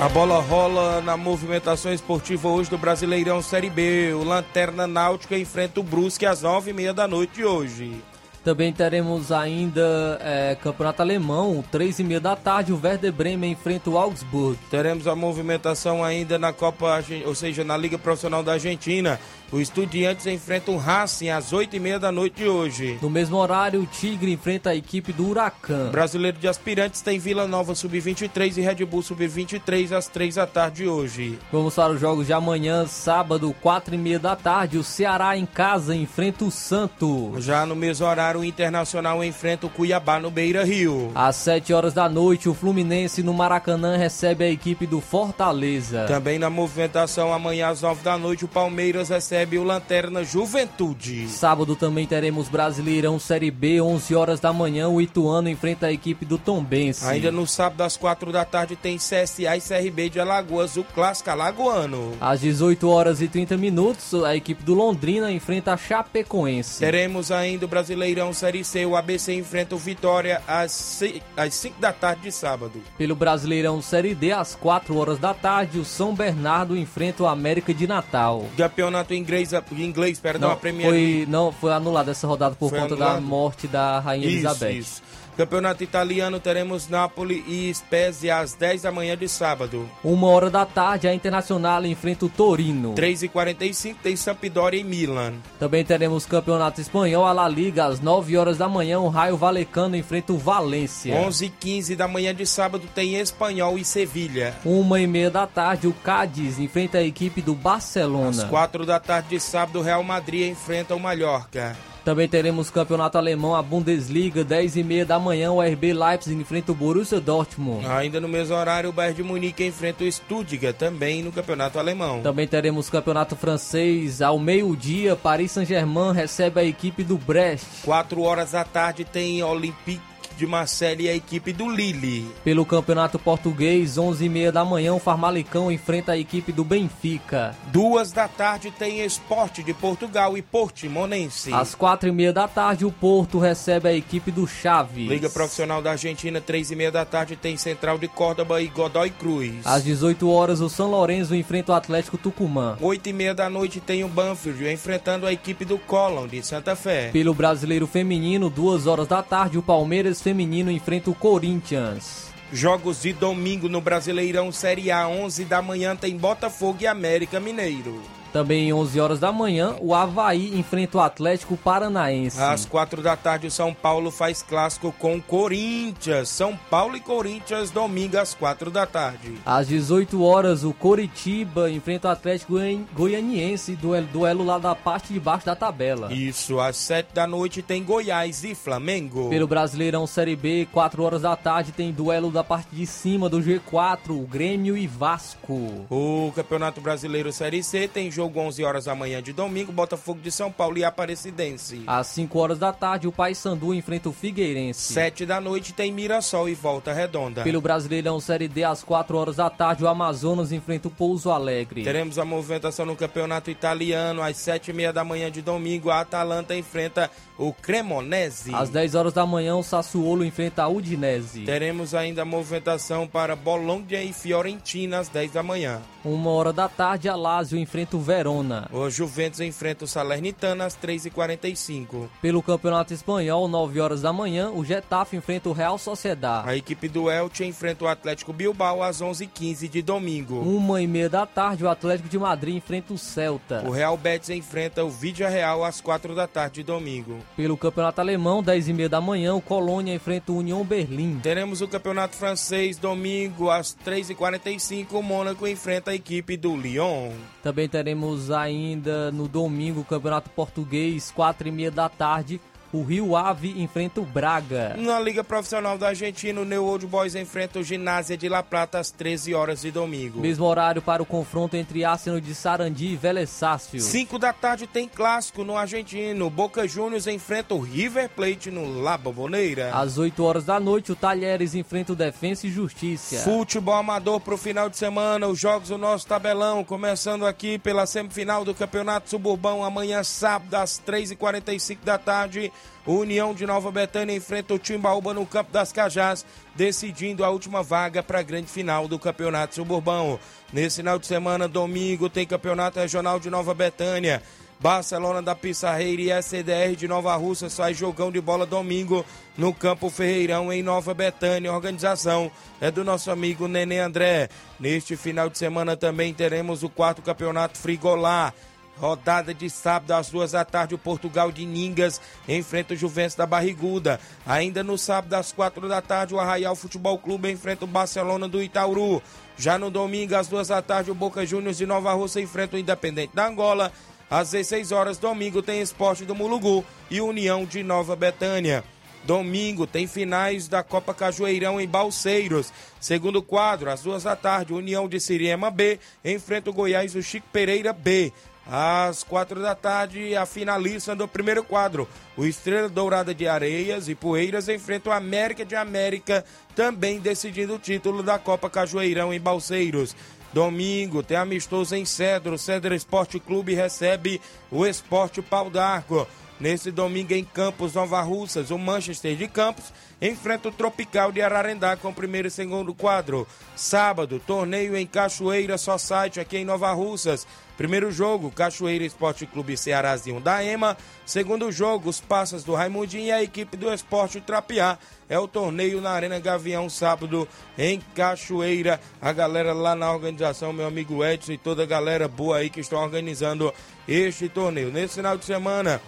A 0.00 0.08
bola 0.08 0.40
rola 0.40 1.00
na 1.00 1.16
movimentação 1.16 1.92
esportiva 1.92 2.48
hoje 2.48 2.70
do 2.70 2.78
Brasileirão 2.78 3.42
Série 3.42 3.68
B. 3.68 4.12
O 4.14 4.22
Lanterna 4.22 4.86
Náutica 4.86 5.36
enfrenta 5.36 5.80
o 5.80 5.82
Brusque 5.82 6.24
às 6.24 6.42
nove 6.42 6.70
e 6.70 6.72
meia 6.72 6.94
da 6.94 7.08
noite 7.08 7.34
de 7.34 7.44
hoje. 7.44 8.00
Também 8.44 8.72
teremos 8.72 9.30
ainda 9.30 10.18
é, 10.20 10.56
Campeonato 10.62 11.02
Alemão, 11.02 11.64
três 11.70 11.98
e 11.98 12.04
meia 12.04 12.20
da 12.20 12.36
tarde, 12.36 12.72
o 12.72 12.80
Werder 12.82 13.12
Bremen 13.12 13.52
enfrenta 13.52 13.90
o 13.90 13.98
Augsburg. 13.98 14.58
Teremos 14.70 15.06
a 15.06 15.14
movimentação 15.14 16.02
ainda 16.02 16.38
na 16.38 16.52
Copa, 16.52 17.02
ou 17.26 17.34
seja, 17.34 17.64
na 17.64 17.76
Liga 17.76 17.98
Profissional 17.98 18.42
da 18.42 18.52
Argentina. 18.52 19.18
O 19.50 19.60
Estudiantes 19.60 20.26
enfrenta 20.26 20.70
o 20.70 20.76
Racing 20.76 21.30
às 21.30 21.54
oito 21.54 21.74
e 21.74 21.80
meia 21.80 21.98
da 21.98 22.12
noite 22.12 22.42
de 22.42 22.48
hoje. 22.48 22.98
No 23.00 23.08
mesmo 23.08 23.38
horário, 23.38 23.80
o 23.80 23.86
Tigre 23.86 24.30
enfrenta 24.30 24.70
a 24.70 24.76
equipe 24.76 25.10
do 25.10 25.26
Huracan. 25.26 25.90
Brasileiro 25.90 26.36
de 26.36 26.46
Aspirantes 26.46 27.00
tem 27.00 27.18
Vila 27.18 27.46
Nova 27.46 27.74
Sub-23 27.74 28.58
e 28.58 28.60
Red 28.60 28.84
Bull 28.84 29.02
Sub-23 29.02 29.92
às 29.92 30.06
três 30.06 30.34
da 30.34 30.46
tarde 30.46 30.82
de 30.82 30.88
hoje. 30.88 31.38
Vamos 31.50 31.74
para 31.74 31.92
os 31.92 32.00
jogos 32.00 32.26
de 32.26 32.32
amanhã, 32.34 32.86
sábado, 32.86 33.54
quatro 33.62 33.94
e 33.94 33.98
meia 33.98 34.18
da 34.18 34.36
tarde. 34.36 34.76
O 34.76 34.84
Ceará 34.84 35.34
em 35.34 35.46
casa 35.46 35.96
enfrenta 35.96 36.44
o 36.44 36.50
Santos. 36.50 37.42
Já 37.42 37.64
no 37.64 37.74
mesmo 37.74 38.06
horário, 38.06 38.27
o 38.36 38.44
Internacional 38.44 39.22
enfrenta 39.22 39.66
o 39.66 39.70
Cuiabá 39.70 40.18
no 40.18 40.30
Beira 40.30 40.64
Rio. 40.64 41.10
Às 41.14 41.36
sete 41.36 41.72
horas 41.72 41.94
da 41.94 42.08
noite, 42.08 42.48
o 42.48 42.54
Fluminense 42.54 43.22
no 43.22 43.32
Maracanã 43.32 43.96
recebe 43.96 44.44
a 44.44 44.50
equipe 44.50 44.86
do 44.86 45.00
Fortaleza. 45.00 46.04
Também 46.06 46.38
na 46.38 46.50
movimentação, 46.50 47.32
amanhã 47.32 47.68
às 47.68 47.82
nove 47.82 48.02
da 48.02 48.18
noite, 48.18 48.44
o 48.44 48.48
Palmeiras 48.48 49.08
recebe 49.08 49.58
o 49.58 49.64
Lanterna 49.64 50.24
Juventude. 50.24 51.28
Sábado 51.28 51.76
também 51.76 52.06
teremos 52.06 52.48
Brasileirão 52.48 53.18
Série 53.18 53.50
B, 53.50 53.80
11 53.80 54.14
horas 54.14 54.40
da 54.40 54.52
manhã. 54.52 54.88
O 54.88 55.00
Ituano 55.00 55.48
enfrenta 55.48 55.86
a 55.86 55.92
equipe 55.92 56.24
do 56.24 56.38
Tombense. 56.38 57.06
Ainda 57.06 57.30
no 57.30 57.46
sábado, 57.46 57.82
às 57.82 57.96
quatro 57.96 58.32
da 58.32 58.44
tarde, 58.44 58.76
tem 58.76 58.96
CSA 58.96 59.56
e 59.56 59.60
CRB 59.60 60.10
de 60.10 60.20
Alagoas, 60.20 60.76
o 60.76 60.84
clássico 60.84 61.30
alagoano. 61.30 62.12
Às 62.20 62.40
18 62.40 62.88
horas 62.88 63.20
e 63.20 63.28
30 63.28 63.56
minutos, 63.56 64.14
a 64.24 64.34
equipe 64.36 64.62
do 64.62 64.74
Londrina 64.74 65.30
enfrenta 65.30 65.72
a 65.72 65.76
Chapecoense. 65.76 66.80
Teremos 66.80 67.30
ainda 67.30 67.66
o 67.66 67.68
Brasileirão 68.18 68.32
Série 68.32 68.64
C, 68.64 68.84
o 68.84 68.96
ABC 68.96 69.32
enfrenta 69.34 69.74
o 69.76 69.78
Vitória 69.78 70.42
às 70.48 70.72
5 70.72 71.80
da 71.80 71.92
tarde 71.92 72.22
de 72.22 72.32
sábado. 72.32 72.82
Pelo 72.96 73.14
Brasileirão 73.14 73.80
Série 73.80 74.12
D, 74.14 74.32
às 74.32 74.56
4 74.56 74.96
horas 74.96 75.18
da 75.20 75.32
tarde, 75.32 75.78
o 75.78 75.84
São 75.84 76.12
Bernardo 76.14 76.76
enfrenta 76.76 77.22
o 77.22 77.26
América 77.28 77.72
de 77.72 77.86
Natal. 77.86 78.44
Campeonato 78.56 79.14
inglês, 79.14 79.52
inglês 79.72 80.18
perdão, 80.18 80.48
Não, 80.48 80.54
a 80.56 80.58
Premier 80.58 80.88
foi, 80.88 81.26
não, 81.28 81.52
foi 81.52 81.72
anulada 81.72 82.10
essa 82.10 82.26
rodada 82.26 82.56
por 82.56 82.70
Foi 82.70 82.80
conta 82.80 82.96
da 82.96 83.04
anulado? 83.06 83.22
morte 83.24 83.68
da 83.68 84.00
Rainha 84.00 84.26
Isso, 84.26 84.46
Elizabeth. 84.48 84.72
isso. 84.72 85.02
Campeonato 85.38 85.84
italiano, 85.84 86.40
teremos 86.40 86.88
Napoli 86.88 87.44
e 87.46 87.72
Spezia 87.72 88.38
às 88.38 88.54
10 88.54 88.82
da 88.82 88.90
manhã 88.90 89.16
de 89.16 89.28
sábado. 89.28 89.88
Uma 90.02 90.26
hora 90.26 90.50
da 90.50 90.66
tarde, 90.66 91.06
a 91.06 91.14
Internacional 91.14 91.86
enfrenta 91.86 92.26
o 92.26 92.28
Torino. 92.28 92.92
3h45 92.94 93.94
tem 94.02 94.16
Sampdoria 94.16 94.80
e 94.80 94.82
Milan. 94.82 95.34
Também 95.56 95.84
teremos 95.84 96.26
Campeonato 96.26 96.80
Espanhol, 96.80 97.24
a 97.24 97.32
La 97.32 97.46
Liga, 97.46 97.84
às 97.84 98.00
9 98.00 98.36
horas 98.36 98.58
da 98.58 98.68
manhã, 98.68 98.98
o 98.98 99.08
Raio 99.08 99.36
Valecano 99.36 99.94
enfrenta 99.94 100.32
o 100.32 100.38
Valência. 100.38 101.14
11h15 101.14 101.94
da 101.94 102.08
manhã 102.08 102.34
de 102.34 102.44
sábado 102.44 102.82
tem 102.92 103.14
Espanhol 103.14 103.78
e 103.78 103.84
Sevilha. 103.84 104.56
Uma 104.64 105.00
e 105.00 105.06
meia 105.06 105.30
da 105.30 105.46
tarde, 105.46 105.86
o 105.86 105.92
Cádiz 105.92 106.58
enfrenta 106.58 106.98
a 106.98 107.04
equipe 107.04 107.40
do 107.40 107.54
Barcelona. 107.54 108.30
Às 108.30 108.42
4 108.42 108.84
da 108.84 108.98
tarde 108.98 109.28
de 109.28 109.38
sábado, 109.38 109.78
o 109.78 109.82
Real 109.82 110.02
Madrid 110.02 110.50
enfrenta 110.50 110.96
o 110.96 110.98
Mallorca. 110.98 111.76
Também 112.08 112.26
teremos 112.26 112.70
Campeonato 112.70 113.18
Alemão, 113.18 113.54
a 113.54 113.60
Bundesliga, 113.60 114.42
10 114.42 114.78
e 114.78 114.82
meia 114.82 115.04
da 115.04 115.18
manhã, 115.18 115.52
o 115.52 115.60
RB 115.60 115.92
Leipzig 115.92 116.40
enfrenta 116.40 116.72
o 116.72 116.74
Borussia 116.74 117.20
Dortmund. 117.20 117.84
Ainda 117.84 118.18
no 118.18 118.26
mesmo 118.26 118.56
horário, 118.56 118.88
o 118.88 118.92
Bayern 118.94 119.16
de 119.18 119.22
Munique 119.22 119.62
enfrenta 119.62 120.04
o 120.04 120.10
Stuttgart, 120.10 120.74
também 120.74 121.22
no 121.22 121.30
Campeonato 121.30 121.78
Alemão. 121.78 122.22
Também 122.22 122.48
teremos 122.48 122.88
Campeonato 122.88 123.36
Francês, 123.36 124.22
ao 124.22 124.38
meio-dia, 124.38 125.16
Paris 125.16 125.52
Saint-Germain 125.52 126.14
recebe 126.14 126.58
a 126.58 126.64
equipe 126.64 127.04
do 127.04 127.18
Brest. 127.18 127.66
4 127.84 128.22
horas 128.22 128.52
da 128.52 128.64
tarde 128.64 129.04
tem 129.04 129.42
Olympique 129.42 130.00
de 130.38 130.46
Marseille 130.46 131.04
e 131.04 131.08
a 131.08 131.14
equipe 131.14 131.52
do 131.52 131.68
Lille. 131.68 132.30
Pelo 132.44 132.64
Campeonato 132.64 133.18
Português, 133.18 133.98
11 133.98 134.24
e 134.24 134.28
meia 134.28 134.52
da 134.52 134.64
manhã, 134.64 134.94
o 134.94 135.00
Farmalicão 135.00 135.70
enfrenta 135.70 136.12
a 136.12 136.18
equipe 136.18 136.52
do 136.52 136.64
Benfica. 136.64 137.56
Duas 137.72 138.12
da 138.12 138.28
tarde 138.28 138.70
tem 138.70 139.04
Esporte 139.04 139.62
de 139.62 139.74
Portugal 139.74 140.38
e 140.38 140.42
Portimonense. 140.42 141.52
Às 141.52 141.74
quatro 141.74 142.08
e 142.08 142.12
meia 142.12 142.32
da 142.32 142.46
tarde, 142.46 142.86
o 142.86 142.92
Porto 142.92 143.38
recebe 143.38 143.88
a 143.88 143.92
equipe 143.92 144.30
do 144.30 144.46
Chaves. 144.46 145.08
Liga 145.08 145.28
Profissional 145.28 145.82
da 145.82 145.90
Argentina, 145.90 146.40
três 146.40 146.70
e 146.70 146.76
meia 146.76 146.92
da 146.92 147.04
tarde 147.04 147.34
tem 147.34 147.56
Central 147.56 147.98
de 147.98 148.06
Córdoba 148.06 148.62
e 148.62 148.68
Godoy 148.68 149.10
Cruz. 149.10 149.54
Às 149.64 149.82
18 149.82 150.30
horas, 150.30 150.60
o 150.60 150.68
São 150.68 150.88
Lourenço 150.88 151.34
enfrenta 151.34 151.72
o 151.72 151.74
Atlético 151.74 152.16
Tucumã. 152.16 152.78
Oito 152.80 153.08
e 153.08 153.12
meia 153.12 153.34
da 153.34 153.50
noite 153.50 153.80
tem 153.80 154.04
o 154.04 154.08
Banfield 154.08 154.72
enfrentando 154.72 155.26
a 155.26 155.32
equipe 155.32 155.64
do 155.64 155.78
Colón 155.78 156.28
de 156.28 156.42
Santa 156.42 156.76
Fé. 156.76 157.10
Pelo 157.12 157.34
Brasileiro 157.34 157.86
Feminino, 157.86 158.48
duas 158.48 158.86
horas 158.86 159.08
da 159.08 159.22
tarde, 159.22 159.58
o 159.58 159.62
Palmeiras 159.62 160.20
Feminino 160.28 160.70
enfrenta 160.70 161.08
o 161.08 161.14
Corinthians. 161.14 162.26
Jogos 162.52 163.00
de 163.00 163.14
domingo 163.14 163.66
no 163.66 163.80
Brasileirão 163.80 164.52
Série 164.52 164.90
A, 164.90 165.08
11 165.08 165.46
da 165.46 165.62
manhã 165.62 165.96
tem 165.96 166.18
Botafogo 166.18 166.76
e 166.82 166.86
América 166.86 167.40
Mineiro. 167.40 167.98
Também 168.32 168.72
11 168.72 169.00
horas 169.00 169.18
da 169.18 169.32
manhã, 169.32 169.74
o 169.80 169.94
Havaí 169.94 170.58
enfrenta 170.58 170.98
o 170.98 171.00
Atlético 171.00 171.56
Paranaense. 171.56 172.40
Às 172.40 172.64
quatro 172.66 173.02
da 173.02 173.16
tarde, 173.16 173.46
o 173.46 173.50
São 173.50 173.72
Paulo 173.72 174.10
faz 174.10 174.42
clássico 174.42 174.92
com 174.98 175.16
o 175.16 175.22
Corinthians. 175.22 176.28
São 176.28 176.56
Paulo 176.70 176.96
e 176.96 177.00
Corinthians, 177.00 177.70
domingo 177.70 178.18
às 178.18 178.34
quatro 178.34 178.70
da 178.70 178.86
tarde. 178.86 179.34
Às 179.44 179.68
18 179.68 180.22
horas, 180.22 180.64
o 180.64 180.72
Coritiba 180.72 181.70
enfrenta 181.70 182.08
o 182.08 182.10
Atlético 182.10 182.52
Goian- 182.52 182.84
Goianiense, 182.94 183.74
duelo, 183.76 184.06
duelo 184.12 184.44
lá 184.44 184.58
da 184.58 184.74
parte 184.74 185.12
de 185.12 185.18
baixo 185.20 185.46
da 185.46 185.56
tabela. 185.56 186.12
Isso, 186.12 186.60
às 186.60 186.76
sete 186.76 187.08
da 187.14 187.26
noite 187.26 187.62
tem 187.62 187.82
Goiás 187.82 188.44
e 188.44 188.54
Flamengo. 188.54 189.28
Pelo 189.30 189.46
Brasileirão 189.46 190.06
Série 190.06 190.36
B, 190.36 190.68
4 190.72 191.02
horas 191.02 191.22
da 191.22 191.34
tarde, 191.36 191.72
tem 191.72 191.92
duelo 191.92 192.30
da 192.30 192.44
parte 192.44 192.68
de 192.72 192.86
cima 192.86 193.28
do 193.28 193.40
G4, 193.40 194.10
o 194.10 194.26
Grêmio 194.26 194.76
e 194.76 194.86
Vasco. 194.86 195.86
O 195.90 196.32
Campeonato 196.34 196.80
Brasileiro 196.80 197.32
Série 197.32 197.62
C 197.62 197.88
tem 197.88 198.10
jogo 198.18 198.40
11 198.40 198.64
horas 198.64 198.84
da 198.86 198.96
manhã 198.96 199.22
de 199.22 199.32
domingo, 199.32 199.70
Botafogo 199.70 200.18
de 200.20 200.32
São 200.32 200.50
Paulo 200.50 200.76
e 200.76 200.82
Aparecidense. 200.82 201.84
Às 201.86 202.08
5 202.08 202.36
horas 202.36 202.58
da 202.58 202.72
tarde, 202.72 203.06
o 203.06 203.12
Paysandu 203.12 203.72
enfrenta 203.72 204.08
o 204.08 204.12
Figueirense. 204.12 204.92
Sete 204.92 205.24
da 205.24 205.40
noite 205.40 205.72
tem 205.72 205.92
Mirassol 205.92 206.48
e 206.48 206.54
Volta 206.54 206.92
Redonda. 206.92 207.44
Pelo 207.44 207.60
Brasileirão 207.60 208.18
Série 208.18 208.48
D, 208.48 208.64
às 208.64 208.82
4 208.82 209.16
horas 209.16 209.36
da 209.36 209.48
tarde, 209.48 209.84
o 209.84 209.88
Amazonas 209.88 210.50
enfrenta 210.50 210.88
o 210.88 210.90
Pouso 210.90 211.30
Alegre. 211.30 211.84
Teremos 211.84 212.18
a 212.18 212.24
movimentação 212.24 212.84
no 212.84 212.96
Campeonato 212.96 213.52
Italiano, 213.52 214.20
às 214.20 214.36
sete 214.36 214.72
e 214.72 214.74
meia 214.74 214.92
da 214.92 215.04
manhã 215.04 215.30
de 215.30 215.40
domingo, 215.40 215.88
a 215.88 216.00
Atalanta 216.00 216.56
enfrenta 216.56 217.08
o 217.38 217.52
Cremonese. 217.52 218.52
Às 218.52 218.68
10 218.68 218.96
horas 218.96 219.12
da 219.12 219.24
manhã, 219.24 219.54
o 219.54 219.62
Sassuolo 219.62 220.24
enfrenta 220.24 220.64
a 220.64 220.68
Udinese. 220.68 221.44
Teremos 221.44 221.94
ainda 221.94 222.22
a 222.22 222.24
movimentação 222.24 223.06
para 223.06 223.36
Bologna 223.36 224.02
e 224.02 224.12
Fiorentina 224.12 224.98
às 224.98 225.08
10 225.08 225.30
da 225.30 225.42
manhã. 225.42 225.80
Uma 226.04 226.30
hora 226.30 226.52
da 226.52 226.68
tarde, 226.68 227.08
a 227.08 227.14
Lazio 227.14 227.58
enfrenta 227.58 227.96
o 227.96 228.00
Verona. 228.08 228.66
O 228.72 228.88
Juventus 228.88 229.38
enfrenta 229.40 229.84
o 229.84 229.88
Salernitana 229.88 230.64
às 230.64 230.74
3h45. 230.74 232.08
Pelo 232.22 232.42
Campeonato 232.42 232.94
Espanhol, 232.94 233.46
9 233.46 233.80
horas 233.80 234.00
da 234.00 234.14
manhã, 234.14 234.50
o 234.50 234.64
Getafe 234.64 235.18
enfrenta 235.18 235.50
o 235.50 235.52
Real 235.52 235.76
Sociedad. 235.76 236.48
A 236.48 236.56
equipe 236.56 236.88
do 236.88 237.10
Elche 237.10 237.44
enfrenta 237.44 237.84
o 237.84 237.86
Atlético 237.88 238.32
Bilbao 238.32 238.82
às 238.82 239.02
11h15 239.02 239.68
de 239.68 239.82
domingo. 239.82 240.40
Uma 240.40 240.80
e 240.80 240.86
meia 240.86 241.10
da 241.10 241.26
tarde, 241.26 241.64
o 241.64 241.68
Atlético 241.68 242.08
de 242.08 242.18
Madrid 242.18 242.56
enfrenta 242.56 242.94
o 242.94 242.98
Celta. 242.98 243.62
O 243.66 243.70
Real 243.70 243.94
Betis 243.98 244.30
enfrenta 244.30 244.82
o 244.82 244.88
Vídea 244.88 245.28
Real 245.28 245.62
às 245.62 245.82
4 245.82 246.14
da 246.14 246.26
tarde 246.26 246.56
de 246.56 246.62
domingo. 246.62 247.18
Pelo 247.36 247.58
Campeonato 247.58 248.00
Alemão, 248.00 248.42
10 248.42 248.68
e 248.68 248.72
meia 248.72 248.88
da 248.88 249.02
manhã, 249.02 249.34
o 249.34 249.42
Colônia 249.42 249.94
enfrenta 249.94 250.32
o 250.32 250.38
União 250.38 250.64
Berlim. 250.64 251.20
Teremos 251.22 251.60
o 251.60 251.68
Campeonato 251.68 252.16
Francês 252.16 252.78
domingo 252.78 253.50
às 253.50 253.76
3h45. 253.84 254.92
O 254.92 255.02
Mônaco 255.02 255.46
enfrenta 255.46 255.90
a 255.90 255.94
equipe 255.94 256.38
do 256.38 256.56
Lyon. 256.56 257.10
Também 257.42 257.68
teremos 257.98 258.30
ainda 258.30 259.10
no 259.10 259.26
domingo 259.26 259.80
o 259.80 259.84
Campeonato 259.84 260.30
Português, 260.30 261.10
4 261.10 261.48
e 261.48 261.50
meia 261.50 261.70
da 261.70 261.88
tarde. 261.88 262.40
O 262.70 262.82
Rio 262.82 263.16
Ave 263.16 263.62
enfrenta 263.62 264.00
o 264.00 264.04
Braga. 264.04 264.74
Na 264.76 265.00
Liga 265.00 265.24
Profissional 265.24 265.78
da 265.78 265.88
Argentina, 265.88 266.38
o 266.38 266.44
New 266.44 266.64
Old 266.64 266.86
Boys 266.86 267.14
enfrenta 267.14 267.58
o 267.58 267.62
Ginásia 267.62 268.14
de 268.14 268.28
La 268.28 268.42
Plata 268.42 268.78
às 268.78 268.90
13 268.90 269.34
horas 269.34 269.62
de 269.62 269.70
domingo. 269.70 270.20
Mesmo 270.20 270.44
horário 270.44 270.82
para 270.82 271.02
o 271.02 271.06
confronto 271.06 271.56
entre 271.56 271.82
Arsenal 271.82 272.20
de 272.20 272.34
Sarandi 272.34 272.88
e 272.88 272.96
Vélez 272.96 273.30
Sácio. 273.30 273.80
5 273.80 274.18
da 274.18 274.34
tarde 274.34 274.66
tem 274.66 274.86
clássico 274.86 275.44
no 275.44 275.56
argentino. 275.56 276.28
Boca 276.28 276.68
Juniors 276.68 277.06
enfrenta 277.06 277.54
o 277.54 277.60
River 277.60 278.10
Plate 278.10 278.50
no 278.50 278.82
La 278.82 278.98
Bombonera. 278.98 279.70
Às 279.74 279.96
8 279.96 280.22
horas 280.22 280.44
da 280.44 280.60
noite, 280.60 280.92
o 280.92 280.96
Talheres 280.96 281.54
enfrenta 281.54 281.94
o 281.94 281.96
Defensa 281.96 282.46
e 282.46 282.50
Justiça. 282.50 283.20
Futebol 283.20 283.74
amador 283.74 284.20
para 284.20 284.34
o 284.34 284.38
final 284.38 284.68
de 284.68 284.76
semana, 284.76 285.26
os 285.26 285.38
jogos 285.38 285.70
do 285.70 285.78
nosso 285.78 286.06
tabelão, 286.06 286.62
começando 286.62 287.24
aqui 287.24 287.58
pela 287.58 287.86
semifinal 287.86 288.44
do 288.44 288.54
Campeonato 288.54 289.08
Suburbão, 289.08 289.64
amanhã 289.64 290.04
sábado 290.04 290.54
às 290.54 290.78
3h45 290.78 291.78
da 291.82 291.96
tarde. 291.96 292.52
O 292.86 292.94
União 292.94 293.34
de 293.34 293.44
Nova 293.46 293.70
Betânia 293.70 294.16
enfrenta 294.16 294.54
o 294.54 294.58
Timbaúba 294.58 295.12
no 295.12 295.26
Campo 295.26 295.52
das 295.52 295.72
Cajás, 295.72 296.24
decidindo 296.56 297.24
a 297.24 297.28
última 297.28 297.62
vaga 297.62 298.02
para 298.02 298.20
a 298.20 298.22
grande 298.22 298.48
final 298.48 298.88
do 298.88 298.98
Campeonato 298.98 299.56
Suburbão. 299.56 300.18
Nesse 300.52 300.76
final 300.76 300.98
de 300.98 301.06
semana, 301.06 301.46
domingo, 301.46 302.08
tem 302.08 302.26
Campeonato 302.26 302.78
Regional 302.78 303.20
de 303.20 303.28
Nova 303.28 303.52
Betânia. 303.52 304.22
Barcelona 304.60 305.22
da 305.22 305.36
Pissarreira 305.36 306.02
e 306.02 306.22
SCDR 306.22 306.74
de 306.76 306.88
Nova 306.88 307.14
Russa 307.14 307.48
sai 307.48 307.74
jogão 307.74 308.10
de 308.10 308.20
bola 308.20 308.44
domingo 308.44 309.04
no 309.36 309.54
Campo 309.54 309.88
Ferreirão 309.88 310.52
em 310.52 310.62
Nova 310.62 310.92
Betânia. 310.94 311.50
A 311.50 311.54
organização 311.54 312.30
é 312.60 312.70
do 312.70 312.82
nosso 312.82 313.10
amigo 313.10 313.46
Nenê 313.46 313.78
André. 313.78 314.28
Neste 314.58 314.96
final 314.96 315.30
de 315.30 315.38
semana 315.38 315.76
também 315.76 316.12
teremos 316.12 316.64
o 316.64 316.68
quarto 316.68 317.02
Campeonato 317.02 317.56
Frigolá. 317.56 318.32
Rodada 318.80 319.34
de 319.34 319.50
sábado 319.50 319.90
às 319.92 320.08
duas 320.08 320.32
da 320.32 320.44
tarde, 320.44 320.74
o 320.74 320.78
Portugal 320.78 321.32
de 321.32 321.44
Ningas 321.44 322.00
enfrenta 322.28 322.74
o 322.74 322.76
Juventus 322.76 323.16
da 323.16 323.26
Barriguda. 323.26 323.98
Ainda 324.24 324.62
no 324.62 324.78
sábado 324.78 325.14
às 325.14 325.32
quatro 325.32 325.68
da 325.68 325.82
tarde, 325.82 326.14
o 326.14 326.20
Arraial 326.20 326.54
Futebol 326.54 326.96
Clube 326.98 327.30
enfrenta 327.30 327.64
o 327.64 327.68
Barcelona 327.68 328.28
do 328.28 328.42
Itauru. 328.42 329.02
Já 329.36 329.58
no 329.58 329.70
domingo 329.70 330.14
às 330.14 330.28
duas 330.28 330.48
da 330.48 330.62
tarde, 330.62 330.90
o 330.90 330.94
Boca 330.94 331.26
Juniors 331.26 331.58
de 331.58 331.66
Nova 331.66 331.92
Rússia 331.92 332.20
enfrenta 332.20 332.56
o 332.56 332.58
Independente 332.58 333.14
da 333.14 333.26
Angola. 333.26 333.72
Às 334.10 334.30
16 334.30 334.72
horas, 334.72 334.96
domingo, 334.96 335.42
tem 335.42 335.60
Esporte 335.60 336.04
do 336.04 336.14
Mulugu 336.14 336.64
e 336.90 337.00
União 337.00 337.44
de 337.44 337.62
Nova 337.62 337.94
Betânia. 337.94 338.64
Domingo 339.04 339.66
tem 339.66 339.86
finais 339.86 340.48
da 340.48 340.62
Copa 340.62 340.92
Cajueirão 340.92 341.60
em 341.60 341.66
Balseiros. 341.66 342.52
Segundo 342.80 343.22
quadro, 343.22 343.70
às 343.70 343.82
duas 343.82 344.02
da 344.02 344.16
tarde, 344.16 344.52
União 344.52 344.88
de 344.88 345.00
Siriema 345.00 345.50
B 345.50 345.78
enfrenta 346.04 346.50
o 346.50 346.52
Goiás 346.52 346.94
o 346.94 347.02
Chico 347.02 347.26
Pereira 347.32 347.72
B. 347.72 348.12
Às 348.50 349.04
quatro 349.04 349.42
da 349.42 349.54
tarde, 349.54 350.16
a 350.16 350.24
finalista 350.24 350.96
do 350.96 351.06
primeiro 351.06 351.44
quadro. 351.44 351.86
O 352.16 352.24
Estrela 352.24 352.68
Dourada 352.68 353.14
de 353.14 353.28
Areias 353.28 353.88
e 353.88 353.94
Poeiras 353.94 354.48
enfrenta 354.48 354.88
o 354.88 354.92
América 354.92 355.44
de 355.44 355.54
América, 355.54 356.24
também 356.56 356.98
decidindo 356.98 357.56
o 357.56 357.58
título 357.58 358.02
da 358.02 358.18
Copa 358.18 358.48
Cajueirão 358.48 359.12
em 359.12 359.20
Balseiros. 359.20 359.94
Domingo 360.32 361.02
tem 361.02 361.18
amistoso 361.18 361.74
em 361.74 361.84
Cedro. 361.84 362.38
Cedro 362.38 362.74
Esporte 362.74 363.20
Clube 363.20 363.54
recebe 363.54 364.18
o 364.50 364.66
Esporte 364.66 365.20
Pau 365.20 365.50
d'Arco. 365.50 366.06
Nesse 366.40 366.70
domingo 366.70 367.12
em 367.12 367.24
Campos, 367.24 367.74
Nova 367.74 368.00
Russas, 368.00 368.50
o 368.50 368.58
Manchester 368.58 369.16
de 369.16 369.26
Campos 369.26 369.72
enfrenta 370.00 370.48
o 370.48 370.52
Tropical 370.52 371.10
de 371.10 371.20
Ararendá 371.20 371.76
com 371.76 371.88
o 371.88 371.94
primeiro 371.94 372.28
e 372.28 372.30
segundo 372.30 372.72
quadro. 372.72 373.26
Sábado, 373.56 374.22
torneio 374.24 374.76
em 374.76 374.86
Cachoeira 374.86 375.58
Society 375.58 376.20
aqui 376.20 376.38
em 376.38 376.44
Nova 376.44 376.72
Russas. 376.72 377.26
Primeiro 377.58 377.90
jogo, 377.90 378.30
Cachoeira 378.30 378.84
Esporte 378.84 379.26
Clube 379.26 379.56
Cearazinho 379.56 380.20
da 380.20 380.44
EMA. 380.44 380.76
Segundo 381.04 381.50
jogo, 381.50 381.90
os 381.90 382.00
Passas 382.00 382.44
do 382.44 382.54
Raimundinho 382.54 383.06
e 383.06 383.10
a 383.10 383.20
equipe 383.20 383.56
do 383.56 383.74
Esporte 383.74 384.20
Trapiá. 384.20 384.78
É 385.08 385.18
o 385.18 385.26
torneio 385.26 385.80
na 385.80 385.90
Arena 385.90 386.20
Gavião, 386.20 386.70
sábado 386.70 387.26
em 387.58 387.80
Cachoeira. 387.96 388.80
A 389.02 389.12
galera 389.12 389.52
lá 389.52 389.74
na 389.74 389.92
organização, 389.92 390.52
meu 390.52 390.68
amigo 390.68 391.04
Edson 391.04 391.32
e 391.32 391.38
toda 391.38 391.64
a 391.64 391.66
galera 391.66 392.06
boa 392.06 392.36
aí 392.36 392.48
que 392.48 392.60
estão 392.60 392.80
organizando 392.80 393.52
este 393.88 394.28
torneio. 394.28 394.70
Nesse 394.70 394.94
final 394.94 395.18
de 395.18 395.24
semana, 395.24 395.82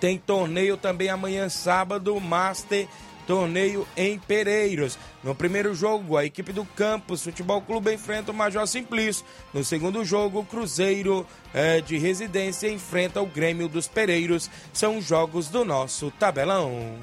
tem 0.00 0.16
torneio 0.16 0.78
também 0.78 1.10
amanhã, 1.10 1.50
sábado, 1.50 2.18
Master, 2.18 2.88
torneio 3.30 3.86
em 3.96 4.18
Pereiros. 4.18 4.98
No 5.22 5.36
primeiro 5.36 5.72
jogo, 5.72 6.16
a 6.16 6.24
equipe 6.24 6.52
do 6.52 6.64
Campos 6.64 7.22
Futebol 7.22 7.62
Clube 7.62 7.94
enfrenta 7.94 8.32
o 8.32 8.34
Major 8.34 8.66
Simplício. 8.66 9.24
No 9.54 9.62
segundo 9.62 10.04
jogo, 10.04 10.40
o 10.40 10.44
Cruzeiro 10.44 11.24
eh, 11.54 11.80
de 11.80 11.96
Residência 11.96 12.68
enfrenta 12.68 13.22
o 13.22 13.26
Grêmio 13.26 13.68
dos 13.68 13.86
Pereiros. 13.86 14.50
São 14.72 15.00
jogos 15.00 15.46
do 15.46 15.64
nosso 15.64 16.10
tabelão. 16.10 16.98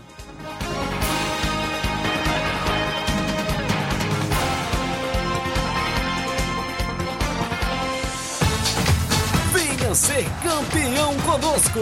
Venha 9.54 9.96
ser 9.96 10.26
campeão 10.44 11.16
conosco. 11.22 11.80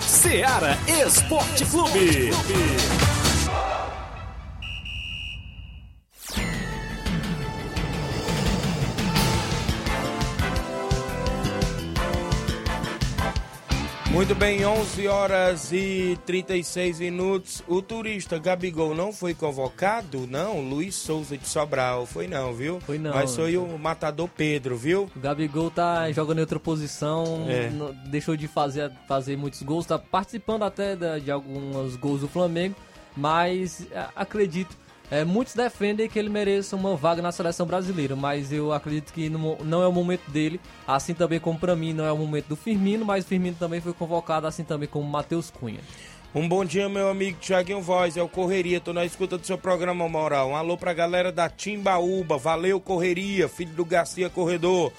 Seara 0.00 0.76
Esporte 0.88 1.64
Clube. 1.66 2.32
Muito 14.14 14.32
bem, 14.34 14.64
11 14.64 15.08
horas 15.08 15.72
e 15.72 16.16
36 16.24 17.00
minutos. 17.00 17.62
O 17.66 17.82
turista 17.82 18.38
Gabigol 18.38 18.94
não 18.94 19.12
foi 19.12 19.34
convocado? 19.34 20.24
Não, 20.28 20.60
Luiz 20.60 20.94
Souza 20.94 21.36
de 21.36 21.48
Sobral. 21.48 22.06
Foi 22.06 22.28
não, 22.28 22.54
viu? 22.54 22.78
Foi 22.80 22.96
não. 22.96 23.12
Mas 23.12 23.34
foi 23.34 23.56
o 23.56 23.76
matador 23.76 24.28
Pedro, 24.28 24.76
viu? 24.76 25.10
O 25.16 25.18
Gabigol 25.20 25.68
tá 25.68 26.10
jogando 26.12 26.38
em 26.38 26.42
outra 26.42 26.60
posição, 26.60 27.44
É. 27.48 27.68
não- 27.70 27.92
deixou 28.08 28.36
de 28.36 28.46
fazer, 28.46 28.92
fazer 29.08 29.36
muitos 29.36 29.60
gols, 29.62 29.84
tá 29.84 29.98
participando 29.98 30.62
até 30.62 30.94
da- 30.94 31.18
de 31.18 31.30
alguns 31.32 31.96
gols 31.96 32.20
do 32.20 32.28
Flamengo, 32.28 32.76
mas 33.16 33.84
acredito 34.14 34.76
É, 35.10 35.24
muitos 35.24 35.54
defendem 35.54 36.08
que 36.08 36.18
ele 36.18 36.28
mereça 36.28 36.74
uma 36.74 36.96
vaga 36.96 37.20
na 37.20 37.30
seleção 37.30 37.66
brasileira, 37.66 38.16
mas 38.16 38.52
eu 38.52 38.72
acredito 38.72 39.12
que 39.12 39.28
não, 39.28 39.56
não 39.62 39.82
é 39.82 39.86
o 39.86 39.92
momento 39.92 40.28
dele, 40.30 40.60
assim 40.86 41.12
também 41.12 41.38
como 41.38 41.58
para 41.58 41.76
mim 41.76 41.92
não 41.92 42.04
é 42.04 42.12
o 42.12 42.16
momento 42.16 42.46
do 42.46 42.56
Firmino, 42.56 43.04
mas 43.04 43.24
o 43.24 43.28
Firmino 43.28 43.56
também 43.58 43.80
foi 43.80 43.92
convocado, 43.92 44.46
assim 44.46 44.64
também 44.64 44.88
como 44.88 45.08
Matheus 45.08 45.50
Cunha. 45.50 45.80
Um 46.34 46.48
bom 46.48 46.64
dia, 46.64 46.88
meu 46.88 47.08
amigo 47.08 47.38
Tiaguinho 47.38 47.80
Voz, 47.80 48.16
é 48.16 48.22
o 48.22 48.28
Correria, 48.28 48.80
tô 48.80 48.92
na 48.92 49.04
escuta 49.04 49.38
do 49.38 49.46
seu 49.46 49.56
programa 49.56 50.08
Moral. 50.08 50.48
Um 50.48 50.56
alô 50.56 50.76
pra 50.76 50.92
galera 50.92 51.30
da 51.30 51.48
Timbaúba, 51.48 52.36
valeu 52.36 52.80
Correria, 52.80 53.48
filho 53.48 53.72
do 53.72 53.84
Garcia 53.84 54.28
Corredor. 54.28 54.90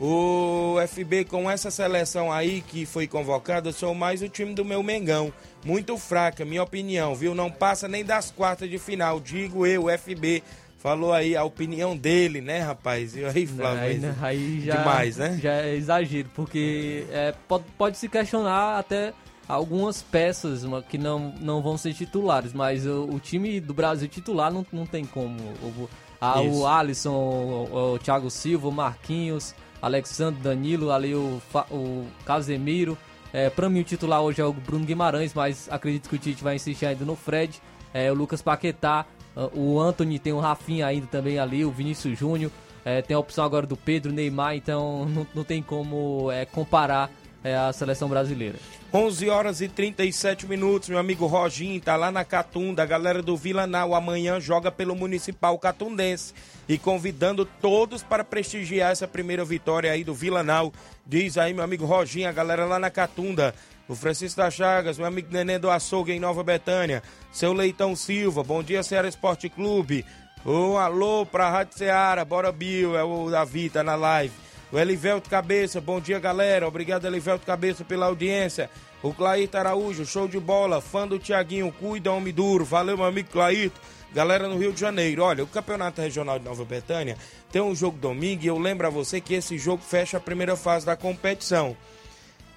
O 0.00 0.76
FB 0.86 1.24
com 1.24 1.50
essa 1.50 1.72
seleção 1.72 2.32
aí 2.32 2.60
que 2.60 2.86
foi 2.86 3.08
convocada, 3.08 3.72
sou 3.72 3.94
mais 3.94 4.22
o 4.22 4.28
time 4.28 4.54
do 4.54 4.64
meu 4.64 4.82
Mengão. 4.82 5.32
Muito 5.64 5.96
fraca, 5.98 6.44
minha 6.44 6.62
opinião, 6.62 7.16
viu? 7.16 7.34
Não 7.34 7.50
passa 7.50 7.88
nem 7.88 8.04
das 8.04 8.30
quartas 8.30 8.70
de 8.70 8.78
final, 8.78 9.18
digo 9.18 9.66
eu, 9.66 9.86
FB. 9.98 10.42
Falou 10.78 11.12
aí 11.12 11.36
a 11.36 11.42
opinião 11.42 11.96
dele, 11.96 12.40
né, 12.40 12.60
rapaz? 12.60 13.16
E 13.16 13.24
aí, 13.24 13.44
Flávio? 13.44 13.82
Aí, 13.82 14.00
aí, 14.04 14.14
aí 14.22 14.60
já, 14.64 14.76
demais, 14.76 15.16
né? 15.16 15.38
Já 15.42 15.52
é 15.54 15.74
exagero, 15.74 16.30
porque 16.32 17.04
é, 17.10 17.34
pode, 17.48 17.64
pode 17.76 17.98
se 17.98 18.08
questionar 18.08 18.78
até 18.78 19.12
algumas 19.48 20.00
peças 20.00 20.62
que 20.88 20.96
não, 20.96 21.34
não 21.40 21.60
vão 21.60 21.76
ser 21.76 21.94
titulares, 21.94 22.52
mas 22.52 22.86
o, 22.86 23.06
o 23.06 23.18
time 23.18 23.58
do 23.58 23.74
Brasil 23.74 24.06
titular 24.06 24.52
não, 24.52 24.64
não 24.72 24.86
tem 24.86 25.04
como. 25.04 25.36
O, 25.60 25.90
a, 26.20 26.40
o 26.40 26.64
Alisson, 26.64 27.10
o, 27.12 27.94
o 27.94 27.98
Thiago 27.98 28.30
Silva, 28.30 28.68
o 28.68 28.72
Marquinhos, 28.72 29.56
Alexandre 29.80 30.40
Danilo, 30.40 30.90
ali 30.90 31.14
o, 31.14 31.40
o 31.70 32.06
Casemiro. 32.24 32.96
É, 33.32 33.50
para 33.50 33.68
mim 33.68 33.80
o 33.80 33.84
titular 33.84 34.22
hoje 34.22 34.40
é 34.40 34.44
o 34.44 34.52
Bruno 34.52 34.84
Guimarães, 34.84 35.34
mas 35.34 35.68
acredito 35.70 36.08
que 36.08 36.16
o 36.16 36.18
Tite 36.18 36.42
vai 36.42 36.56
insistir 36.56 36.86
ainda 36.86 37.04
no 37.04 37.14
Fred, 37.14 37.60
é, 37.92 38.10
o 38.10 38.14
Lucas 38.14 38.40
Paquetá, 38.40 39.06
o 39.54 39.78
Anthony, 39.78 40.18
tem 40.18 40.32
o 40.32 40.40
Rafinha 40.40 40.86
ainda 40.86 41.06
também 41.06 41.38
ali, 41.38 41.64
o 41.64 41.70
Vinícius 41.70 42.18
Júnior. 42.18 42.50
É, 42.84 43.02
tem 43.02 43.14
a 43.14 43.20
opção 43.20 43.44
agora 43.44 43.66
do 43.66 43.76
Pedro, 43.76 44.12
Neymar, 44.12 44.56
então 44.56 45.04
não, 45.10 45.26
não 45.34 45.44
tem 45.44 45.62
como 45.62 46.30
é, 46.32 46.44
comparar 46.44 47.10
é, 47.48 47.56
a 47.56 47.72
seleção 47.72 48.08
brasileira. 48.08 48.58
11 48.92 49.28
horas 49.28 49.60
e 49.60 49.68
37 49.68 50.46
minutos, 50.46 50.88
meu 50.88 50.98
amigo 50.98 51.26
Roginho 51.26 51.78
tá 51.80 51.94
lá 51.94 52.10
na 52.10 52.24
Catunda, 52.24 52.82
a 52.82 52.86
galera 52.86 53.20
do 53.20 53.36
Vila 53.36 53.66
Nau 53.66 53.94
amanhã 53.94 54.40
joga 54.40 54.70
pelo 54.70 54.96
Municipal 54.96 55.58
Catundense 55.58 56.32
e 56.68 56.78
convidando 56.78 57.44
todos 57.44 58.02
para 58.02 58.24
prestigiar 58.24 58.92
essa 58.92 59.06
primeira 59.06 59.44
vitória 59.44 59.92
aí 59.92 60.02
do 60.02 60.14
Vila 60.14 60.42
Nau. 60.42 60.72
Diz 61.06 61.36
aí 61.36 61.52
meu 61.52 61.64
amigo 61.64 61.84
Roginho, 61.84 62.28
a 62.28 62.32
galera 62.32 62.64
lá 62.64 62.78
na 62.78 62.90
Catunda. 62.90 63.54
O 63.88 63.94
Francisco 63.94 64.40
da 64.40 64.50
Chagas, 64.50 64.98
meu 64.98 65.06
amigo 65.06 65.28
Nenê 65.30 65.58
do 65.58 65.70
Açougue 65.70 66.12
em 66.12 66.20
Nova 66.20 66.42
Betânia. 66.42 67.02
Seu 67.32 67.52
Leitão 67.52 67.96
Silva, 67.96 68.42
bom 68.42 68.62
dia 68.62 68.82
Ceará 68.82 69.08
Esporte 69.08 69.48
Clube. 69.48 70.04
Um 70.46 70.78
alô 70.78 71.26
pra 71.26 71.50
Rádio 71.50 71.76
Ceará, 71.76 72.24
bora 72.24 72.52
Bill, 72.52 72.96
é 72.96 73.02
o 73.02 73.30
Davi, 73.30 73.68
tá 73.68 73.82
na 73.82 73.94
live. 73.94 74.32
O 74.70 74.78
Elivelto 74.78 75.30
Cabeça, 75.30 75.80
bom 75.80 75.98
dia 75.98 76.18
galera, 76.18 76.68
obrigado 76.68 77.06
Elivelto 77.06 77.46
Cabeça 77.46 77.84
pela 77.84 78.06
audiência. 78.06 78.68
O 79.02 79.14
Claito 79.14 79.56
Araújo, 79.56 80.04
show 80.04 80.28
de 80.28 80.38
bola, 80.38 80.82
fã 80.82 81.08
do 81.08 81.18
Tiaguinho, 81.18 81.72
cuida 81.72 82.12
homem 82.12 82.34
duro, 82.34 82.66
valeu 82.66 82.96
meu 82.96 83.06
amigo 83.06 83.30
Claito. 83.30 83.80
Galera 84.12 84.46
no 84.46 84.58
Rio 84.58 84.72
de 84.72 84.80
Janeiro, 84.80 85.22
olha, 85.22 85.42
o 85.42 85.46
Campeonato 85.46 86.00
Regional 86.02 86.38
de 86.38 86.44
Nova 86.44 86.64
Betânia 86.66 87.16
tem 87.50 87.62
um 87.62 87.74
jogo 87.74 87.96
domingo 87.98 88.44
e 88.44 88.46
eu 88.46 88.58
lembro 88.58 88.86
a 88.86 88.90
você 88.90 89.20
que 89.20 89.34
esse 89.34 89.56
jogo 89.56 89.82
fecha 89.82 90.18
a 90.18 90.20
primeira 90.20 90.56
fase 90.56 90.84
da 90.84 90.96
competição. 90.96 91.74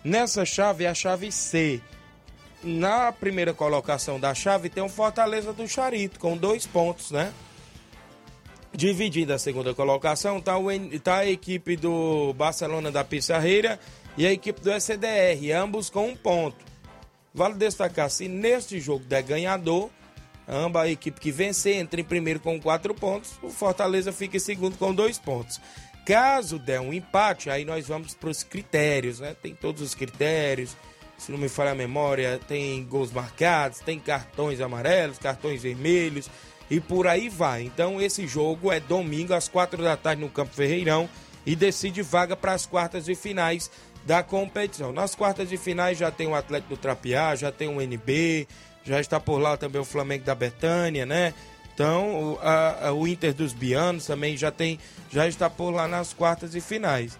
Nessa 0.03 0.43
chave 0.43 0.83
é 0.83 0.89
a 0.89 0.93
chave 0.93 1.31
C. 1.31 1.79
Na 2.61 3.11
primeira 3.11 3.53
colocação 3.53 4.19
da 4.19 4.33
chave 4.33 4.69
tem 4.69 4.83
o 4.83 4.89
Fortaleza 4.89 5.53
do 5.53 5.67
Charito, 5.67 6.19
com 6.19 6.35
dois 6.35 6.67
pontos, 6.67 7.11
né? 7.11 7.31
Dividida 8.73 9.35
a 9.35 9.39
segunda 9.39 9.73
colocação, 9.73 10.37
está 10.37 10.53
tá 11.03 11.17
a 11.17 11.29
equipe 11.29 11.75
do 11.75 12.33
Barcelona 12.33 12.89
da 12.89 13.03
Pissarreira 13.03 13.77
e 14.17 14.25
a 14.25 14.31
equipe 14.31 14.61
do 14.61 14.71
SDR, 14.71 15.51
ambos 15.53 15.89
com 15.89 16.07
um 16.07 16.15
ponto. 16.15 16.57
Vale 17.33 17.55
destacar, 17.55 18.09
se 18.09 18.29
neste 18.29 18.79
jogo 18.79 19.03
der 19.03 19.23
ganhador, 19.23 19.89
ambas 20.47 20.83
a 20.83 20.89
equipe 20.89 21.19
que 21.19 21.31
vencer 21.31 21.75
entra 21.77 21.99
em 21.99 22.03
primeiro 22.03 22.39
com 22.39 22.61
quatro 22.61 22.93
pontos, 22.93 23.31
o 23.43 23.49
Fortaleza 23.49 24.13
fica 24.13 24.37
em 24.37 24.39
segundo 24.39 24.77
com 24.77 24.93
dois 24.93 25.19
pontos. 25.19 25.59
Caso 26.05 26.57
der 26.57 26.79
um 26.79 26.93
empate, 26.93 27.49
aí 27.49 27.65
nós 27.65 27.87
vamos 27.87 28.13
para 28.13 28.29
os 28.29 28.41
critérios, 28.41 29.19
né? 29.19 29.35
Tem 29.41 29.53
todos 29.53 29.81
os 29.81 29.93
critérios, 29.93 30.75
se 31.17 31.31
não 31.31 31.37
me 31.37 31.49
falha 31.49 31.71
a 31.71 31.75
memória, 31.75 32.39
tem 32.47 32.83
gols 32.85 33.11
marcados, 33.11 33.79
tem 33.79 33.99
cartões 33.99 34.61
amarelos, 34.61 35.19
cartões 35.19 35.61
vermelhos 35.61 36.29
e 36.71 36.79
por 36.79 37.05
aí 37.05 37.27
vai. 37.27 37.63
Então 37.63 38.01
esse 38.01 38.25
jogo 38.25 38.71
é 38.71 38.79
domingo 38.79 39.33
às 39.33 39.49
quatro 39.49 39.83
da 39.83 39.97
tarde 39.97 40.21
no 40.21 40.29
Campo 40.29 40.55
Ferreirão 40.55 41.09
e 41.45 41.53
decide 41.53 42.01
vaga 42.01 42.33
para 42.33 42.53
as 42.53 42.65
quartas 42.65 43.09
e 43.09 43.13
finais 43.13 43.69
da 44.05 44.23
competição. 44.23 44.93
Nas 44.93 45.13
quartas 45.13 45.49
de 45.49 45.57
finais 45.57 45.97
já 45.97 46.09
tem 46.09 46.27
o 46.27 46.33
Atlético 46.33 46.75
do 46.75 46.79
Trapiá, 46.79 47.35
já 47.35 47.51
tem 47.51 47.67
o 47.67 47.81
NB, 47.81 48.47
já 48.85 49.01
está 49.01 49.19
por 49.19 49.37
lá 49.37 49.57
também 49.57 49.81
o 49.81 49.85
Flamengo 49.85 50.23
da 50.23 50.33
Betânia, 50.33 51.05
né? 51.05 51.33
Então, 51.73 52.33
o, 52.33 52.39
a, 52.41 52.93
o 52.93 53.05
Inter 53.05 53.33
dos 53.33 53.53
Bianos 53.53 54.05
também 54.05 54.37
já 54.37 54.49
tem, 54.49 54.79
já 55.11 55.27
está 55.27 55.49
por 55.49 55.71
lá 55.71 55.87
nas 55.89 56.13
quartas 56.13 56.55
e 56.55 56.61
finais. 56.61 57.19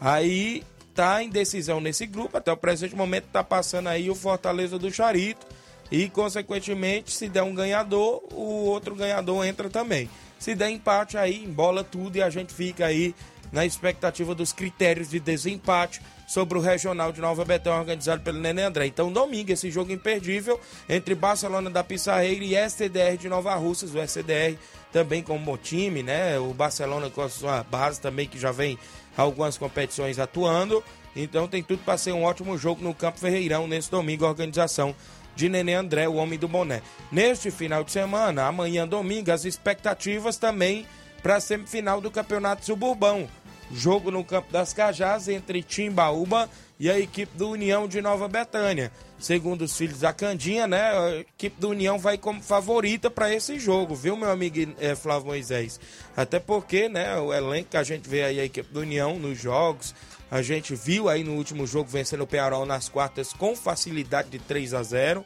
Aí 0.00 0.62
tá 0.94 1.22
em 1.22 1.28
decisão 1.28 1.80
nesse 1.80 2.06
grupo, 2.06 2.36
até 2.36 2.52
o 2.52 2.56
presente 2.56 2.94
momento 2.94 3.24
tá 3.32 3.42
passando 3.42 3.88
aí 3.88 4.08
o 4.08 4.14
Fortaleza 4.14 4.78
do 4.78 4.90
Charito 4.92 5.46
e, 5.92 6.08
consequentemente, 6.08 7.12
se 7.12 7.28
der 7.28 7.42
um 7.42 7.54
ganhador, 7.54 8.22
o 8.32 8.64
outro 8.64 8.94
ganhador 8.96 9.44
entra 9.44 9.68
também. 9.68 10.08
Se 10.38 10.54
der 10.54 10.70
empate, 10.70 11.18
aí 11.18 11.44
embola 11.44 11.84
tudo 11.84 12.16
e 12.16 12.22
a 12.22 12.30
gente 12.30 12.54
fica 12.54 12.86
aí 12.86 13.14
na 13.52 13.66
expectativa 13.66 14.34
dos 14.34 14.54
critérios 14.54 15.10
de 15.10 15.20
desempate 15.20 16.00
sobre 16.26 16.56
o 16.56 16.62
Regional 16.62 17.12
de 17.12 17.20
Nova 17.20 17.44
Betão, 17.44 17.78
organizado 17.78 18.22
pelo 18.22 18.40
Nenê 18.40 18.62
André. 18.62 18.86
Então, 18.86 19.12
domingo, 19.12 19.52
esse 19.52 19.70
jogo 19.70 19.92
imperdível 19.92 20.58
entre 20.88 21.14
Barcelona 21.14 21.68
da 21.68 21.84
Pissarreira 21.84 22.42
e 22.42 22.70
STDR 22.70 23.18
de 23.18 23.28
Nova 23.28 23.54
Russas. 23.54 23.94
O 23.94 24.00
STDR 24.00 24.56
também 24.90 25.22
como 25.22 25.58
time, 25.58 26.02
né? 26.02 26.38
O 26.38 26.54
Barcelona 26.54 27.10
com 27.10 27.20
a 27.20 27.28
sua 27.28 27.62
base 27.64 28.00
também, 28.00 28.26
que 28.26 28.38
já 28.38 28.50
vem 28.50 28.78
algumas 29.14 29.58
competições 29.58 30.18
atuando. 30.18 30.82
Então, 31.14 31.46
tem 31.46 31.62
tudo 31.62 31.84
para 31.84 31.98
ser 31.98 32.12
um 32.12 32.24
ótimo 32.24 32.56
jogo 32.56 32.82
no 32.82 32.94
Campo 32.94 33.18
Ferreirão 33.18 33.66
nesse 33.66 33.90
domingo, 33.90 34.24
a 34.24 34.30
organização 34.30 34.94
de 35.34 35.48
Nenê 35.48 35.74
André, 35.74 36.08
o 36.08 36.14
homem 36.14 36.38
do 36.38 36.48
boné. 36.48 36.82
Neste 37.10 37.50
final 37.50 37.84
de 37.84 37.92
semana, 37.92 38.46
amanhã 38.46 38.86
domingo, 38.86 39.30
as 39.30 39.44
expectativas 39.44 40.36
também 40.36 40.86
para 41.22 41.36
a 41.36 41.40
semifinal 41.40 42.00
do 42.00 42.10
Campeonato 42.10 42.64
Suburbão. 42.64 43.28
Jogo 43.70 44.10
no 44.10 44.22
Campo 44.22 44.52
das 44.52 44.72
Cajás 44.72 45.28
entre 45.28 45.62
Timbaúba 45.62 46.48
e 46.78 46.90
a 46.90 46.98
equipe 46.98 47.36
do 47.38 47.48
União 47.48 47.88
de 47.88 48.02
Nova 48.02 48.28
Betânia. 48.28 48.92
Segundo 49.18 49.62
os 49.62 49.76
filhos 49.76 50.00
da 50.00 50.12
Candinha, 50.12 50.66
né, 50.66 50.80
a 50.80 51.20
equipe 51.20 51.58
do 51.60 51.70
União 51.70 51.96
vai 51.96 52.18
como 52.18 52.42
favorita 52.42 53.08
para 53.08 53.32
esse 53.32 53.58
jogo, 53.58 53.94
viu, 53.94 54.16
meu 54.16 54.30
amigo 54.30 54.74
é, 54.80 54.96
Flávio 54.96 55.28
Moisés? 55.28 55.78
Até 56.16 56.40
porque, 56.40 56.88
né, 56.88 57.16
o 57.18 57.32
elenco 57.32 57.70
que 57.70 57.76
a 57.76 57.84
gente 57.84 58.08
vê 58.08 58.24
aí 58.24 58.40
a 58.40 58.44
equipe 58.44 58.72
do 58.72 58.80
União 58.80 59.16
nos 59.18 59.40
jogos, 59.40 59.94
a 60.32 60.40
gente 60.40 60.74
viu 60.74 61.10
aí 61.10 61.22
no 61.22 61.34
último 61.34 61.66
jogo 61.66 61.90
vencendo 61.90 62.22
o 62.22 62.26
Penharol 62.26 62.64
nas 62.64 62.88
quartas 62.88 63.34
com 63.34 63.54
facilidade 63.54 64.30
de 64.30 64.38
3 64.38 64.72
a 64.72 64.82
0 64.82 65.22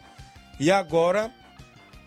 e 0.59 0.69
agora 0.69 1.33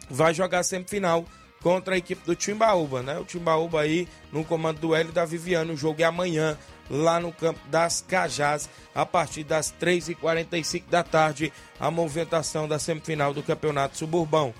vai 0.10 0.34
jogar 0.34 0.64
semifinal 0.64 1.24
contra 1.62 1.95
a 1.95 1.97
equipe 1.97 2.26
do 2.26 2.36
Timbaúba, 2.36 3.02
né? 3.02 3.18
O 3.18 3.24
Timbaúba 3.24 3.80
aí 3.80 4.06
no 4.34 4.43
comando 4.43 4.82
do 4.82 4.93
Hélio 4.93 5.14
da 5.14 5.24
Viviane. 5.24 5.72
O 5.72 5.78
jogo 5.78 6.02
é 6.02 6.04
amanhã 6.04 6.58
lá 6.89 7.22
no 7.22 7.32
campo 7.32 7.62
das 7.70 8.04
Cajás, 8.06 8.70
a 8.93 9.06
partir 9.06 9.45
das 9.45 9.74
3h45 9.80 10.84
da 10.89 11.02
tarde, 11.02 11.54
a 11.80 11.89
movimentação 11.89 12.68
da 12.68 12.78
semifinal 12.80 13.34
do 13.34 13.41
Campeonato 13.41 13.97
Suburbão. 13.97 14.54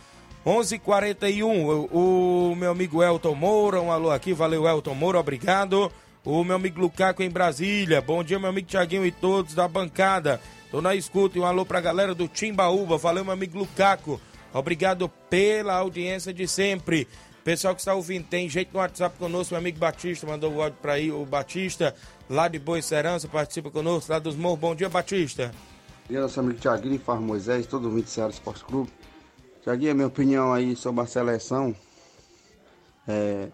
11:41 0.46 1.90
o, 1.92 2.52
o 2.52 2.56
meu 2.56 2.72
amigo 2.72 3.04
Elton 3.04 3.36
Moura, 3.36 3.82
um 3.82 3.92
alô 3.92 4.12
aqui, 4.12 4.32
valeu 4.32 4.66
Elton 4.66 4.96
Moura, 4.96 5.20
obrigado 5.20 5.92
o 6.30 6.44
meu 6.44 6.58
amigo 6.58 6.80
Lucaco 6.80 7.24
em 7.24 7.30
Brasília. 7.30 8.02
Bom 8.02 8.24
dia, 8.24 8.38
meu 8.38 8.50
amigo 8.50 8.68
Tiaguinho 8.68 9.04
e 9.04 9.12
todos 9.12 9.56
da 9.56 9.68
bancada. 9.68 10.40
Tô 10.70 10.80
na 10.80 10.94
escuta 10.94 11.38
e 11.38 11.42
um 11.42 11.46
alô 11.46 11.66
pra 11.66 11.82
galera 11.82 12.14
do 12.14 12.28
Timbaúba. 12.28 12.98
Valeu, 12.98 13.24
meu 13.24 13.34
amigo 13.34 13.58
Lucaco. 13.58 14.22
Obrigado 14.54 15.10
pela 15.28 15.74
audiência 15.74 16.32
de 16.32 16.48
sempre. 16.48 17.08
Pessoal 17.44 17.74
que 17.74 17.82
está 17.82 17.96
ouvindo, 17.96 18.28
tem 18.28 18.48
jeito 18.48 18.72
no 18.74 18.80
WhatsApp 18.80 19.18
conosco, 19.18 19.54
meu 19.54 19.60
amigo 19.60 19.80
Batista 19.80 20.28
mandou 20.28 20.54
o 20.54 20.62
áudio 20.62 20.78
para 20.80 20.94
aí, 20.94 21.12
o 21.12 21.26
Batista, 21.26 21.96
lá 22.30 22.48
de 22.48 22.60
Boa 22.60 22.80
Serança, 22.82 23.28
participa 23.28 23.72
conosco, 23.72 24.12
lá 24.12 24.20
dos 24.20 24.36
Morros. 24.36 24.60
Bom 24.60 24.76
dia, 24.76 24.90
Batista. 24.90 25.48
Bom 25.48 26.10
dia, 26.10 26.22
nosso 26.22 26.40
amigo 26.40 26.60
Tiaguinho, 26.60 27.00
Fábio 27.00 27.24
Moisés, 27.24 27.66
todo 27.66 27.90
mundo 27.90 28.04
do 28.04 28.10
Ceará 28.10 28.30
Esporte 28.30 28.64
Clube. 28.66 28.92
Tiaguinho, 29.64 29.96
minha 29.96 30.08
opinião 30.08 30.54
aí 30.54 30.76
sobre 30.76 31.02
a 31.02 31.08
seleção, 31.08 31.76
é, 33.08 33.48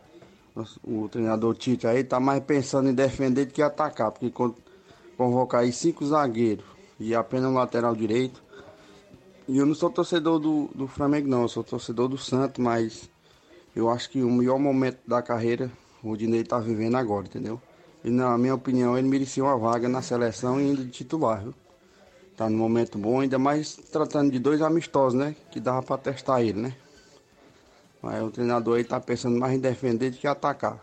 o 0.83 1.09
treinador 1.09 1.55
Tite 1.55 1.85
aí 1.85 2.03
tá 2.03 2.19
mais 2.19 2.43
pensando 2.43 2.89
em 2.89 2.93
defender 2.93 3.45
do 3.45 3.53
que 3.53 3.61
atacar, 3.61 4.11
porque 4.11 4.31
convocar 5.17 5.61
aí 5.61 5.71
cinco 5.71 6.05
zagueiros 6.05 6.65
e 6.99 7.13
apenas 7.13 7.49
um 7.49 7.55
lateral 7.55 7.95
direito. 7.95 8.43
E 9.47 9.57
eu 9.57 9.65
não 9.65 9.75
sou 9.75 9.89
torcedor 9.89 10.39
do, 10.39 10.69
do 10.73 10.87
Flamengo 10.87 11.27
não, 11.27 11.43
eu 11.43 11.47
sou 11.47 11.63
torcedor 11.63 12.07
do 12.07 12.17
Santos, 12.17 12.63
mas 12.63 13.09
eu 13.75 13.89
acho 13.89 14.09
que 14.09 14.23
o 14.23 14.31
melhor 14.31 14.57
momento 14.57 14.99
da 15.05 15.21
carreira 15.21 15.69
o 16.01 16.09
Rodinei 16.09 16.41
está 16.41 16.59
vivendo 16.59 16.95
agora, 16.95 17.25
entendeu? 17.25 17.61
E 18.03 18.09
na 18.09 18.37
minha 18.37 18.53
opinião, 18.53 18.97
ele 18.97 19.07
merecia 19.07 19.43
uma 19.43 19.57
vaga 19.57 19.89
na 19.89 20.01
seleção 20.01 20.61
e 20.61 20.65
ainda 20.65 20.83
de 20.83 20.91
titular, 20.91 21.41
viu? 21.41 21.53
Tá 22.37 22.49
num 22.49 22.57
momento 22.57 22.97
bom, 22.97 23.21
ainda 23.21 23.39
mais 23.39 23.75
tratando 23.75 24.31
de 24.31 24.37
dois 24.37 24.61
amistosos, 24.61 25.17
né? 25.17 25.35
Que 25.49 25.59
dava 25.59 25.81
para 25.81 25.97
testar 25.97 26.43
ele, 26.43 26.61
né? 26.61 26.75
Mas 28.05 28.21
o 28.21 28.29
treinador 28.29 28.77
aí 28.77 28.83
tá 28.83 28.99
pensando 28.99 29.39
mais 29.39 29.53
em 29.55 29.59
defender 29.59 30.11
do 30.11 30.17
que 30.17 30.27
atacar. 30.27 30.79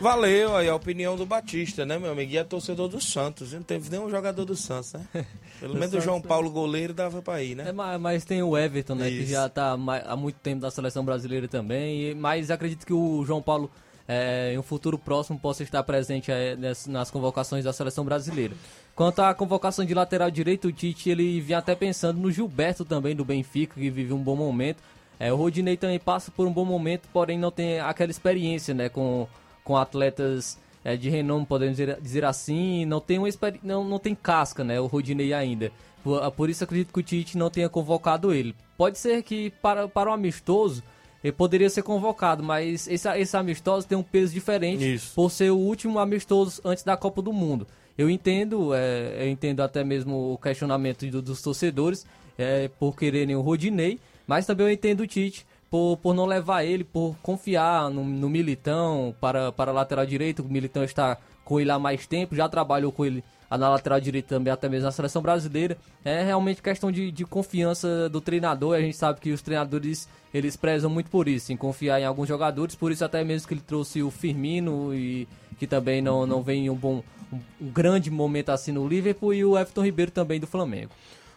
Valeu 0.00 0.56
aí 0.56 0.66
a 0.68 0.74
opinião 0.74 1.14
do 1.16 1.26
Batista, 1.26 1.84
né, 1.84 1.98
meu 1.98 2.10
amigo? 2.10 2.32
E 2.32 2.38
é 2.38 2.42
torcedor 2.42 2.88
do 2.88 2.98
Santos. 2.98 3.52
Não 3.52 3.62
teve 3.62 3.90
nenhum 3.90 4.08
jogador 4.10 4.44
do 4.46 4.56
Santos, 4.56 4.94
né? 4.94 5.06
Pelo 5.60 5.74
menos 5.74 5.92
o 5.94 6.00
João 6.00 6.16
Santos, 6.16 6.28
Paulo 6.28 6.50
goleiro 6.50 6.94
dava 6.94 7.20
pra 7.20 7.42
ir, 7.42 7.54
né? 7.54 7.68
É, 7.68 7.72
mas, 7.72 8.00
mas 8.00 8.24
tem 8.24 8.42
o 8.42 8.56
Everton, 8.56 8.94
né? 8.94 9.08
Que 9.10 9.18
Isso. 9.18 9.32
já 9.32 9.48
tá 9.50 9.72
há 10.06 10.16
muito 10.16 10.36
tempo 10.36 10.62
da 10.62 10.70
seleção 10.70 11.04
brasileira 11.04 11.46
também. 11.46 12.10
e- 12.10 12.14
Mas 12.14 12.50
acredito 12.50 12.84
que 12.86 12.92
o 12.94 13.22
João 13.24 13.42
Paulo, 13.42 13.70
é, 14.08 14.52
em 14.54 14.58
um 14.58 14.62
futuro 14.62 14.98
próximo, 14.98 15.38
possa 15.38 15.62
estar 15.62 15.82
presente 15.84 16.32
é, 16.32 16.56
ness- 16.56 16.86
nas 16.88 17.10
convocações 17.10 17.62
da 17.64 17.72
seleção 17.72 18.02
brasileira. 18.04 18.54
Quanto 18.96 19.20
à 19.20 19.32
convocação 19.34 19.84
de 19.84 19.94
lateral 19.94 20.30
direito, 20.30 20.68
o 20.68 20.72
Tite 20.72 21.10
ele 21.10 21.38
vinha 21.40 21.58
até 21.58 21.74
pensando 21.76 22.18
no 22.18 22.30
Gilberto 22.32 22.82
também 22.84 23.14
do 23.14 23.24
Benfica, 23.26 23.74
que 23.74 23.88
vive 23.90 24.12
um 24.12 24.18
bom 24.22 24.34
momento. 24.34 24.82
É, 25.22 25.32
o 25.32 25.36
Rodinei 25.36 25.76
também 25.76 26.00
passa 26.00 26.32
por 26.32 26.46
um 26.48 26.52
bom 26.52 26.64
momento, 26.64 27.08
porém 27.12 27.38
não 27.38 27.50
tem 27.52 27.78
aquela 27.78 28.10
experiência, 28.10 28.74
né? 28.74 28.88
Com, 28.88 29.28
com 29.62 29.76
atletas 29.76 30.58
é, 30.84 30.96
de 30.96 31.08
renome, 31.08 31.46
podemos 31.46 31.76
dizer, 31.76 32.00
dizer 32.00 32.24
assim, 32.24 32.84
não 32.86 33.00
tem, 33.00 33.18
uma 33.18 33.28
não, 33.62 33.84
não 33.84 33.98
tem 34.00 34.14
casca, 34.16 34.64
né? 34.64 34.80
O 34.80 34.86
Rodinei 34.86 35.32
ainda. 35.32 35.70
Por, 36.02 36.28
por 36.32 36.50
isso 36.50 36.64
acredito 36.64 36.92
que 36.92 36.98
o 36.98 37.02
Tite 37.04 37.38
não 37.38 37.50
tenha 37.50 37.68
convocado 37.68 38.34
ele. 38.34 38.52
Pode 38.76 38.98
ser 38.98 39.22
que 39.22 39.50
para, 39.62 39.86
para 39.86 40.10
o 40.10 40.12
amistoso 40.12 40.82
ele 41.22 41.32
poderia 41.32 41.70
ser 41.70 41.82
convocado, 41.82 42.42
mas 42.42 42.88
esse, 42.88 43.08
esse 43.08 43.36
amistoso 43.36 43.86
tem 43.86 43.96
um 43.96 44.02
peso 44.02 44.34
diferente 44.34 44.84
por 45.14 45.30
ser 45.30 45.50
o 45.52 45.56
último 45.56 46.00
amistoso 46.00 46.60
antes 46.64 46.82
da 46.82 46.96
Copa 46.96 47.22
do 47.22 47.32
Mundo. 47.32 47.64
Eu 47.96 48.10
entendo, 48.10 48.74
é, 48.74 49.18
eu 49.24 49.28
entendo 49.28 49.60
até 49.60 49.84
mesmo 49.84 50.32
o 50.32 50.38
questionamento 50.38 51.06
do- 51.06 51.22
dos 51.22 51.40
torcedores 51.40 52.04
é, 52.36 52.66
por 52.66 52.96
quererem 52.96 53.36
o 53.36 53.40
Rodinei, 53.40 54.00
mas 54.32 54.46
também 54.46 54.66
eu 54.66 54.72
entendo 54.72 55.00
o 55.00 55.06
Tite 55.06 55.46
por, 55.70 55.98
por 55.98 56.14
não 56.14 56.24
levar 56.24 56.64
ele, 56.64 56.84
por 56.84 57.14
confiar 57.22 57.90
no, 57.90 58.02
no 58.02 58.30
Militão 58.30 59.14
para, 59.20 59.52
para 59.52 59.70
a 59.70 59.74
lateral 59.74 60.06
direito. 60.06 60.40
O 60.40 60.48
Militão 60.48 60.82
está 60.82 61.18
com 61.44 61.60
ele 61.60 61.70
há 61.70 61.78
mais 61.78 62.06
tempo, 62.06 62.34
já 62.34 62.48
trabalhou 62.48 62.90
com 62.90 63.04
ele 63.04 63.22
na 63.50 63.68
lateral 63.68 64.00
direita 64.00 64.30
também, 64.30 64.50
até 64.50 64.70
mesmo 64.70 64.86
na 64.86 64.90
seleção 64.90 65.20
brasileira. 65.20 65.76
É 66.02 66.24
realmente 66.24 66.62
questão 66.62 66.90
de, 66.90 67.12
de 67.12 67.26
confiança 67.26 68.08
do 68.08 68.22
treinador. 68.22 68.74
A 68.74 68.80
gente 68.80 68.96
sabe 68.96 69.20
que 69.20 69.32
os 69.32 69.42
treinadores 69.42 70.08
eles 70.32 70.56
prezam 70.56 70.88
muito 70.88 71.10
por 71.10 71.28
isso, 71.28 71.52
em 71.52 71.56
confiar 71.58 72.00
em 72.00 72.06
alguns 72.06 72.26
jogadores. 72.26 72.74
Por 72.74 72.90
isso, 72.90 73.04
até 73.04 73.22
mesmo 73.22 73.46
que 73.46 73.52
ele 73.52 73.60
trouxe 73.60 74.02
o 74.02 74.10
Firmino, 74.10 74.94
e 74.94 75.28
que 75.58 75.66
também 75.66 76.00
não, 76.00 76.26
não 76.26 76.42
vem 76.42 76.64
em 76.64 76.70
um 76.70 76.74
bom, 76.74 77.02
um, 77.30 77.38
um 77.60 77.70
grande 77.70 78.10
momento 78.10 78.48
assim 78.48 78.72
no 78.72 78.88
Liverpool, 78.88 79.34
e 79.34 79.44
o 79.44 79.58
Everton 79.58 79.84
Ribeiro 79.84 80.10
também 80.10 80.40
do 80.40 80.46
Flamengo. 80.46 80.90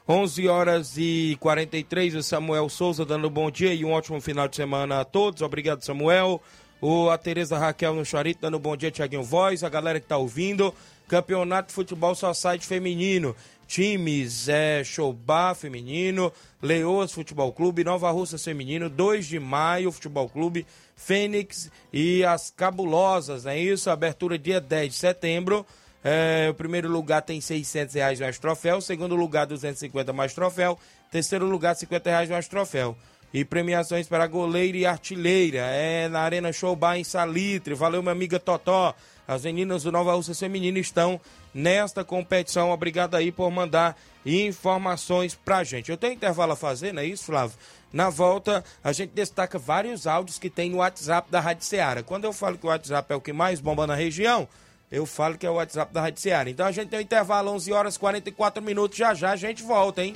11 0.08 0.48
horas 0.48 0.98
e 0.98 1.36
43, 1.40 2.14
o 2.14 2.22
Samuel 2.22 2.70
Souza 2.70 3.04
dando 3.04 3.28
bom 3.28 3.50
dia 3.50 3.74
e 3.74 3.84
um 3.84 3.92
ótimo 3.92 4.22
final 4.22 4.48
de 4.48 4.56
semana 4.56 5.00
a 5.00 5.06
todos. 5.06 5.42
Obrigado, 5.42 5.84
Samuel. 5.84 6.40
O, 6.80 7.10
a 7.10 7.18
Tereza 7.18 7.58
Raquel 7.58 7.96
no 7.96 8.06
Charito 8.06 8.42
dando 8.42 8.60
bom 8.60 8.78
dia, 8.78 8.92
Tiaguinho 8.92 9.24
Voz, 9.24 9.64
a 9.64 9.70
galera 9.70 10.00
que 10.00 10.06
tá 10.06 10.16
ouvindo. 10.16 10.72
Campeonato 11.08 11.70
de 11.70 11.74
Futebol 11.74 12.14
Society 12.14 12.68
Feminino. 12.68 13.36
Times 13.68 14.48
é 14.48 14.84
Showbar 14.84 15.56
Feminino, 15.56 16.32
Leoas 16.62 17.12
Futebol 17.12 17.52
Clube, 17.52 17.84
Nova 17.84 18.12
Russa 18.12 18.38
Feminino, 18.38 18.92
2 18.92 19.26
de 19.26 19.40
maio 19.40 19.92
Futebol 19.92 20.30
Clube, 20.30 20.68
Fênix 20.96 21.72
e 21.92 22.24
as 22.24 22.52
Cabulosas, 22.52 23.48
é 23.48 23.58
isso? 23.58 23.90
Abertura 23.90 24.38
dia 24.38 24.62
10 24.62 24.94
de 24.94 25.00
setembro. 25.00 25.66
É, 26.08 26.48
o 26.52 26.54
primeiro 26.54 26.88
lugar 26.88 27.24
tem 27.24 27.42
600 27.42 27.96
reais 27.96 28.20
mais 28.20 28.38
troféu, 28.38 28.78
o 28.78 28.82
segundo 28.82 29.16
lugar 29.16 29.48
250 29.48 30.14
mais 30.14 30.36
troféu, 30.36 30.78
terceiro 31.10 31.48
lugar 31.48 31.76
50 31.76 32.08
reais 32.08 32.30
mais 32.30 32.48
troféu. 32.48 32.96
E 33.34 33.44
premiações 33.44 34.08
para 34.08 34.28
goleira 34.28 34.78
e 34.78 34.86
artilheira. 34.86 35.58
É 35.62 36.08
na 36.08 36.22
Arena 36.22 36.54
Show 36.54 36.76
Bar 36.76 36.98
em 36.98 37.04
Salitre. 37.04 37.74
Valeu, 37.74 38.02
minha 38.02 38.12
amiga 38.12 38.40
Totó. 38.40 38.94
As 39.28 39.44
meninas 39.44 39.84
do 39.84 39.92
Nova 39.92 40.14
Russa 40.14 40.34
Feminina 40.36 40.78
estão 40.78 41.20
nesta 41.54 42.04
competição. 42.04 42.70
Obrigado 42.70 43.16
aí 43.16 43.32
por 43.32 43.50
mandar 43.50 43.98
informações 44.26 45.36
pra 45.36 45.64
gente. 45.66 45.90
Eu 45.90 45.98
tenho 45.98 46.14
intervalo 46.14 46.54
a 46.54 46.56
fazer, 46.56 46.94
não 46.94 47.02
é 47.02 47.06
isso, 47.06 47.26
Flávio? 47.26 47.58
Na 47.92 48.10
volta, 48.10 48.64
a 48.84 48.94
gente 48.94 49.10
destaca 49.10 49.58
vários 49.58 50.06
áudios 50.06 50.38
que 50.38 50.50
tem 50.50 50.70
no 50.70 50.78
WhatsApp 50.78 51.30
da 51.30 51.42
Rádio 51.42 51.66
Ceará. 51.66 52.04
Quando 52.04 52.26
eu 52.26 52.32
falo 52.32 52.58
que 52.58 52.66
o 52.66 52.70
WhatsApp 52.70 53.12
é 53.12 53.16
o 53.16 53.22
que 53.22 53.34
mais 53.34 53.60
bomba 53.60 53.86
na 53.88 53.96
região, 53.96 54.48
eu 54.92 55.06
falo 55.06 55.38
que 55.38 55.46
é 55.46 55.50
o 55.50 55.56
WhatsApp 55.56 55.94
da 55.94 56.02
Rádio 56.02 56.22
Ceará. 56.22 56.50
Então 56.50 56.66
a 56.66 56.72
gente 56.72 56.90
tem 56.90 57.00
um 57.00 57.02
intervalo, 57.02 57.52
11 57.52 57.74
horas 57.74 57.96
e 57.96 58.00
44 58.00 58.64
minutos. 58.64 58.98
Já 58.98 59.14
já 59.14 59.32
a 59.32 59.36
gente 59.36 59.64
volta, 59.64 60.04
hein? 60.04 60.16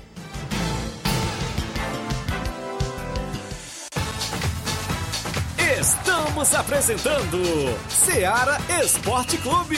Estamos 5.79 6.53
apresentando 6.55 7.39
Seara 7.89 8.57
Esporte 8.83 9.37
Clube. 9.37 9.77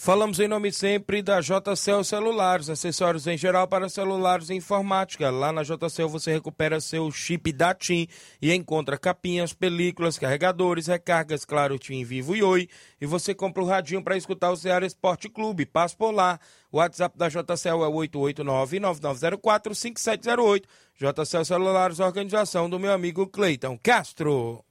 Falamos 0.00 0.38
em 0.38 0.46
nome 0.46 0.70
sempre 0.70 1.22
da 1.22 1.40
JCL 1.40 2.04
Celulares, 2.04 2.70
acessórios 2.70 3.26
em 3.26 3.36
geral 3.36 3.66
para 3.66 3.88
celulares 3.88 4.48
e 4.48 4.54
informática. 4.54 5.28
Lá 5.28 5.50
na 5.50 5.64
JCL 5.64 6.08
você 6.08 6.32
recupera 6.32 6.80
seu 6.80 7.10
chip 7.10 7.52
da 7.52 7.74
TIM 7.74 8.06
e 8.40 8.54
encontra 8.54 8.96
capinhas, 8.96 9.52
películas, 9.52 10.16
carregadores, 10.16 10.86
recargas, 10.86 11.44
claro, 11.44 11.80
TIM 11.80 12.04
Vivo 12.04 12.36
e 12.36 12.44
Oi. 12.44 12.68
E 13.00 13.06
você 13.06 13.34
compra 13.34 13.60
o 13.60 13.66
radinho 13.66 14.00
para 14.00 14.16
escutar 14.16 14.52
o 14.52 14.56
Ceará 14.56 14.86
Esporte 14.86 15.28
Clube. 15.28 15.66
Passa 15.66 15.96
por 15.96 16.12
lá. 16.12 16.38
O 16.70 16.78
WhatsApp 16.78 17.18
da 17.18 17.28
JCL 17.28 17.84
é 17.84 17.88
889-9904-5708. 17.88 20.62
JCL 20.94 21.44
Celulares, 21.44 21.98
organização 21.98 22.70
do 22.70 22.78
meu 22.78 22.92
amigo 22.92 23.26
Cleiton 23.26 23.76
Castro. 23.82 24.64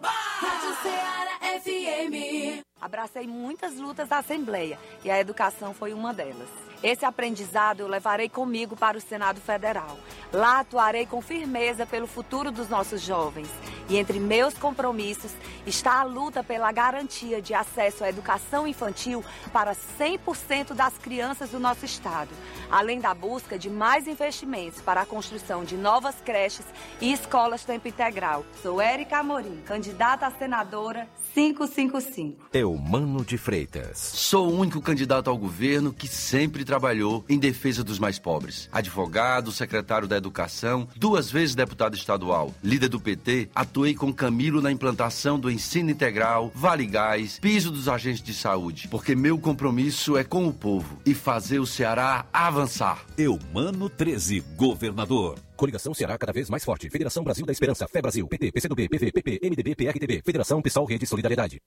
Rádio 0.00 0.72
Ceará 0.82 1.38
FM. 1.60 2.49
Abracei 2.80 3.26
muitas 3.26 3.76
lutas 3.76 4.08
da 4.08 4.18
Assembleia 4.18 4.78
e 5.04 5.10
a 5.10 5.20
educação 5.20 5.74
foi 5.74 5.92
uma 5.92 6.14
delas. 6.14 6.48
Esse 6.82 7.04
aprendizado 7.04 7.80
eu 7.80 7.88
levarei 7.88 8.28
comigo 8.28 8.74
para 8.74 8.96
o 8.96 9.00
Senado 9.00 9.38
Federal. 9.38 9.98
Lá 10.32 10.60
atuarei 10.60 11.04
com 11.04 11.20
firmeza 11.20 11.84
pelo 11.84 12.06
futuro 12.06 12.50
dos 12.50 12.70
nossos 12.70 13.02
jovens. 13.02 13.48
E 13.86 13.98
entre 13.98 14.18
meus 14.18 14.54
compromissos 14.54 15.32
está 15.66 16.00
a 16.00 16.04
luta 16.04 16.42
pela 16.42 16.72
garantia 16.72 17.42
de 17.42 17.52
acesso 17.52 18.02
à 18.02 18.08
educação 18.08 18.66
infantil 18.66 19.22
para 19.52 19.74
100% 19.74 20.72
das 20.72 20.96
crianças 20.96 21.50
do 21.50 21.60
nosso 21.60 21.84
estado, 21.84 22.30
além 22.70 22.98
da 22.98 23.12
busca 23.12 23.58
de 23.58 23.68
mais 23.68 24.06
investimentos 24.06 24.80
para 24.80 25.02
a 25.02 25.06
construção 25.06 25.64
de 25.64 25.76
novas 25.76 26.14
creches 26.24 26.64
e 27.00 27.12
escolas 27.12 27.64
tempo 27.64 27.88
integral. 27.88 28.44
Sou 28.62 28.80
Érica 28.80 29.18
Amorim, 29.18 29.60
candidata 29.66 30.26
a 30.26 30.30
senadora 30.30 31.08
555. 31.34 32.48
Eu 32.52 32.69
Eumano 32.70 33.24
de 33.24 33.36
Freitas. 33.36 33.98
Sou 33.98 34.48
o 34.48 34.56
único 34.56 34.80
candidato 34.80 35.28
ao 35.28 35.36
governo 35.36 35.92
que 35.92 36.06
sempre 36.06 36.64
trabalhou 36.64 37.24
em 37.28 37.36
defesa 37.36 37.82
dos 37.82 37.98
mais 37.98 38.16
pobres. 38.16 38.68
Advogado, 38.70 39.50
secretário 39.50 40.06
da 40.06 40.16
Educação, 40.16 40.86
duas 40.94 41.30
vezes 41.30 41.56
deputado 41.56 41.96
estadual. 41.96 42.54
Líder 42.62 42.88
do 42.88 43.00
PT, 43.00 43.48
atuei 43.52 43.92
com 43.92 44.12
Camilo 44.12 44.62
na 44.62 44.70
implantação 44.70 45.38
do 45.38 45.50
ensino 45.50 45.90
integral, 45.90 46.52
Vale 46.54 46.86
Gás, 46.86 47.40
piso 47.40 47.72
dos 47.72 47.88
agentes 47.88 48.22
de 48.22 48.32
saúde. 48.32 48.86
Porque 48.88 49.16
meu 49.16 49.36
compromisso 49.36 50.16
é 50.16 50.22
com 50.22 50.46
o 50.46 50.52
povo 50.52 51.00
e 51.04 51.12
fazer 51.12 51.58
o 51.58 51.66
Ceará 51.66 52.24
avançar. 52.32 53.04
Eumano 53.18 53.90
13, 53.90 54.44
governador. 54.56 55.38
Coligação 55.60 55.92
Ceará 55.92 56.16
cada 56.16 56.32
vez 56.32 56.48
mais 56.48 56.64
forte. 56.64 56.88
Federação 56.88 57.22
Brasil 57.22 57.44
da 57.44 57.52
Esperança. 57.52 57.86
Fé 57.86 58.00
Brasil. 58.00 58.26
PT, 58.26 58.50
PCdoB, 58.50 58.88
PV, 58.88 59.12
PP, 59.12 59.40
MDB, 59.42 59.74
PRTB. 59.74 60.22
Federação 60.24 60.62
Pessoal 60.62 60.86
Rede 60.86 61.06
Solidariedade. 61.06 61.60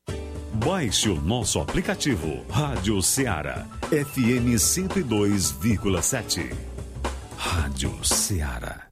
Baixe 0.65 1.09
o 1.09 1.21
nosso 1.21 1.59
aplicativo 1.59 2.43
Rádio 2.49 2.99
Ceará. 3.03 3.67
FM 3.89 4.57
102,7. 4.57 6.51
Rádio 7.37 8.03
Ceará. 8.03 8.87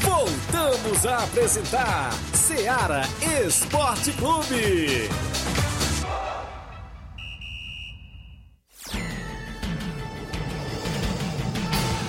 Voltamos 0.00 1.04
a 1.04 1.24
apresentar 1.24 2.10
Seara 2.32 3.02
Esporte 3.44 4.12
Clube. 4.12 5.10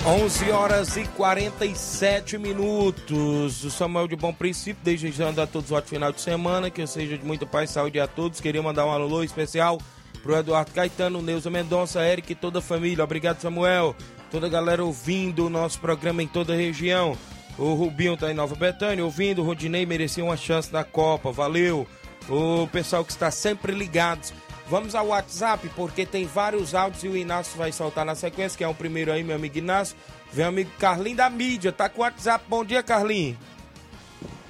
11 0.06 0.50
horas 0.50 0.96
e 0.96 1.04
47 1.04 2.38
minutos. 2.38 3.62
O 3.62 3.70
Samuel 3.70 4.08
de 4.08 4.16
Bom 4.16 4.32
Princípio, 4.32 4.82
desejando 4.82 5.42
a 5.42 5.46
todos 5.46 5.70
um 5.70 5.74
ótimo 5.74 5.90
final 5.90 6.10
de 6.10 6.22
semana, 6.22 6.70
que 6.70 6.86
seja 6.86 7.18
de 7.18 7.24
muita 7.24 7.44
paz 7.44 7.68
saúde 7.68 8.00
a 8.00 8.06
todos. 8.06 8.40
Queria 8.40 8.62
mandar 8.62 8.86
um 8.86 8.90
alô 8.90 9.22
especial 9.22 9.78
pro 10.22 10.34
Eduardo 10.34 10.70
Caetano, 10.70 11.20
Neuza 11.20 11.50
Mendonça, 11.50 12.02
Eric 12.02 12.32
e 12.32 12.34
toda 12.34 12.60
a 12.60 12.62
família. 12.62 13.04
Obrigado, 13.04 13.42
Samuel. 13.42 13.94
Toda 14.30 14.46
a 14.46 14.50
galera 14.50 14.82
ouvindo 14.82 15.46
o 15.46 15.50
nosso 15.50 15.78
programa 15.78 16.22
em 16.22 16.26
toda 16.26 16.54
a 16.54 16.56
região. 16.56 17.14
O 17.58 17.74
Rubinho 17.74 18.16
tá 18.16 18.30
em 18.30 18.34
Nova 18.34 18.54
Betânia 18.54 19.04
ouvindo. 19.04 19.42
O 19.42 19.44
Rodinei 19.44 19.84
merecia 19.84 20.24
uma 20.24 20.36
chance 20.36 20.72
na 20.72 20.82
Copa. 20.82 21.30
Valeu. 21.30 21.86
O 22.26 22.66
pessoal 22.68 23.04
que 23.04 23.12
está 23.12 23.30
sempre 23.30 23.72
ligados. 23.72 24.32
Vamos 24.70 24.94
ao 24.94 25.08
WhatsApp, 25.08 25.68
porque 25.74 26.06
tem 26.06 26.26
vários 26.26 26.76
áudios 26.76 27.02
e 27.02 27.08
o 27.08 27.16
Inácio 27.16 27.58
vai 27.58 27.72
soltar 27.72 28.04
na 28.04 28.14
sequência, 28.14 28.56
que 28.56 28.62
é 28.62 28.68
o 28.68 28.74
primeiro 28.74 29.10
aí, 29.10 29.24
meu 29.24 29.34
amigo 29.34 29.58
Inácio. 29.58 29.96
Vem 30.32 30.44
o 30.44 30.48
amigo 30.48 30.70
Carlinho 30.78 31.16
da 31.16 31.28
mídia, 31.28 31.72
tá 31.72 31.88
com 31.88 32.02
o 32.02 32.04
WhatsApp. 32.04 32.44
Bom 32.46 32.64
dia, 32.64 32.80
Carlinho. 32.80 33.36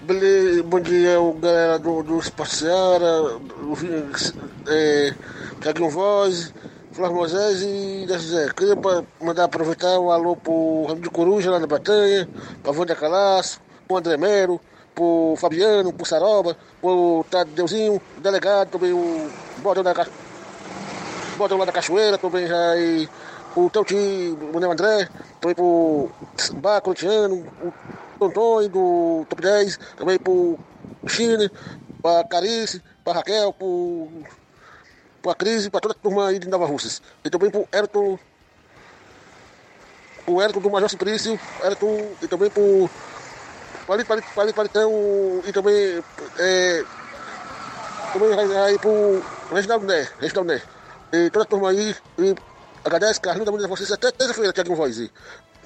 Beleza, 0.02 0.62
bom 0.62 0.78
dia, 0.78 1.16
galera 1.40 1.78
do, 1.78 2.02
do 2.02 2.18
o 2.18 2.22
é, 4.68 5.14
Thiaguinho 5.62 5.88
Voz, 5.88 6.52
Flávio 6.92 7.16
Moisés 7.16 7.62
e 7.62 8.04
da 8.06 8.18
José. 8.18 8.52
Queria 8.54 8.76
mandar 9.22 9.44
aproveitar 9.44 9.98
um 9.98 10.10
alô 10.10 10.36
pro 10.36 10.84
Ramo 10.86 11.00
de 11.00 11.08
Coruja 11.08 11.50
lá 11.50 11.58
na 11.58 11.66
Batanha, 11.66 12.28
pra 12.62 12.72
Wanda 12.72 12.94
Calaço, 12.94 13.58
pro 13.88 13.96
André 13.96 14.18
Mero, 14.18 14.60
pro 14.94 15.34
Fabiano, 15.38 15.94
pro 15.94 16.04
Saroba, 16.04 16.58
pro 16.78 17.24
Tadeuzinho, 17.30 18.02
o 18.18 18.20
delegado, 18.20 18.72
também 18.72 18.92
o 18.92 19.30
Botão 19.60 19.82
da, 19.82 19.94
lá 21.56 21.64
da 21.64 21.72
Cachoeira, 21.72 22.18
também 22.18 22.46
já 22.46 22.76
e 22.76 23.08
o 23.56 23.68
teu 23.70 23.84
tio, 23.84 24.38
o 24.54 24.60
Neo 24.60 24.70
André, 24.70 25.08
também 25.40 25.54
pro 25.54 26.10
Baco, 26.56 26.90
Luciano, 26.90 27.46
o 28.18 28.24
Antônio 28.24 28.68
do 28.68 29.26
Top 29.28 29.42
10, 29.42 29.78
também 29.96 30.18
pro 30.18 30.58
Chile, 31.06 31.50
pra 32.02 32.24
Carice, 32.24 32.82
pra 33.02 33.14
Raquel, 33.14 33.52
pro, 33.52 34.08
pra 35.22 35.34
Cris, 35.34 35.68
pra 35.68 35.80
toda 35.80 35.94
a 35.94 36.02
turma 36.02 36.28
aí 36.28 36.38
de 36.38 36.48
Nova 36.48 36.66
Russas. 36.66 37.02
E 37.24 37.30
também 37.30 37.50
pro 37.50 37.66
Ayrton, 37.72 38.18
o 40.26 40.40
Ayrton 40.40 40.60
do 40.60 40.70
Major 40.70 40.88
Simplício, 40.88 41.38
Ayrton, 41.62 42.12
e 42.22 42.28
também 42.28 42.50
pro 42.50 42.88
Palito, 43.86 44.06
Palito, 44.06 44.28
Palito, 44.34 44.54
Palitão, 44.54 44.92
e 45.46 45.52
também, 45.52 46.04
é, 46.38 46.84
também 48.12 48.56
aí 48.58 48.78
pro 48.78 49.22
Reginaldo 49.50 49.86
Né, 49.86 50.08
Reginaldo 50.20 50.52
Né. 50.52 50.62
E 51.12 51.30
toda 51.30 51.44
a 51.44 51.48
turma 51.48 51.70
aí, 51.70 51.94
e 52.18 52.34
agradece, 52.84 53.20
Carlinhos, 53.20 53.46
da 53.46 53.52
mídia 53.52 53.66
de 53.66 53.70
vocês, 53.70 53.90
até 53.90 54.10
terça-feira, 54.12 54.52
Tiago 54.52 54.74
Voz. 54.76 54.98
aí. 54.98 55.10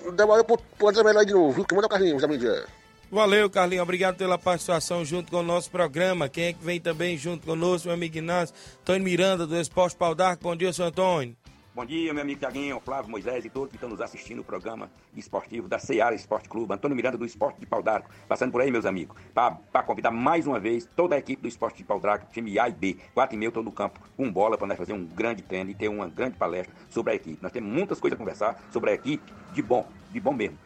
Uma 0.05 0.45
pro, 0.45 0.59
pro 0.79 0.89
André 0.89 1.03
Melo 1.03 1.19
aí 1.19 1.27
de 1.27 1.33
novo, 1.33 1.53
viu? 1.53 1.65
Que 1.65 1.75
manda 1.75 1.87
o 1.87 1.91
Carlinhos 1.91 2.23
da 2.23 2.29
mídia. 2.29 2.65
Valeu, 3.11 3.49
Carlinhos. 3.49 3.83
Obrigado 3.83 4.17
pela 4.17 4.39
participação 4.39 5.05
junto 5.05 5.31
com 5.31 5.39
o 5.39 5.43
nosso 5.43 5.71
programa. 5.71 6.29
Quem 6.29 6.47
é 6.47 6.53
que 6.53 6.65
vem 6.65 6.81
também 6.81 7.17
junto 7.17 7.47
conosco, 7.47 7.89
meu 7.89 7.95
amigo 7.95 8.17
Inácio? 8.19 8.55
Antônio 8.81 9.05
Miranda, 9.05 9.47
do 9.47 9.57
Esporte 9.57 9.97
Pau. 9.97 10.15
Bom 10.41 10.57
dia, 10.57 10.73
seu 10.73 10.87
Antônio. 10.87 11.37
Bom 11.75 11.85
dia, 11.85 12.15
meu 12.15 12.23
amigo 12.23 12.39
Tiaguinho, 12.39 12.79
Flávio 12.79 13.11
Moisés 13.11 13.45
e 13.45 13.51
todos 13.51 13.71
que 13.71 13.75
estão 13.75 13.89
nos 13.89 14.01
assistindo 14.01 14.39
o 14.39 14.45
programa 14.45 14.89
esportivo 15.17 15.67
da 15.67 15.77
Seara 15.77 16.15
Esporte 16.15 16.49
Clube. 16.49 16.73
Antônio 16.73 16.95
Miranda 16.95 17.19
do 17.19 17.27
Esporte 17.27 17.59
de 17.59 17.67
Pau 17.67 17.83
d'Arco, 17.83 18.09
passando 18.29 18.53
por 18.53 18.61
aí, 18.61 18.71
meus 18.71 18.87
amigos, 18.87 19.17
para 19.35 19.83
convidar 19.83 20.13
mais 20.13 20.47
uma 20.47 20.61
vez 20.61 20.89
toda 20.95 21.17
a 21.17 21.19
equipe 21.19 21.43
do 21.43 21.49
Esporte 21.49 21.79
de 21.79 21.85
Pau 21.85 21.99
d'Arco, 21.99 22.31
time 22.33 22.61
A 22.61 22.69
e 22.69 22.73
B. 22.73 22.97
Quatro 23.13 23.35
e 23.35 23.39
meio 23.41 23.49
estou 23.49 23.65
no 23.65 23.73
campo 23.73 23.99
com 24.17 24.31
bola 24.31 24.57
para 24.57 24.69
nós 24.69 24.79
fazer 24.79 24.93
um 24.93 25.05
grande 25.05 25.43
treino 25.43 25.69
e 25.69 25.75
ter 25.75 25.89
uma 25.89 26.07
grande 26.07 26.37
palestra 26.37 26.73
sobre 26.89 27.13
a 27.13 27.17
equipe. 27.17 27.41
Nós 27.43 27.51
temos 27.51 27.69
muitas 27.73 27.99
coisas 27.99 28.15
a 28.15 28.19
conversar 28.21 28.65
sobre 28.71 28.91
a 28.91 28.95
equipe 28.95 29.33
de 29.53 29.61
bom, 29.61 29.85
de 30.13 30.21
bom 30.21 30.33
mesmo. 30.33 30.57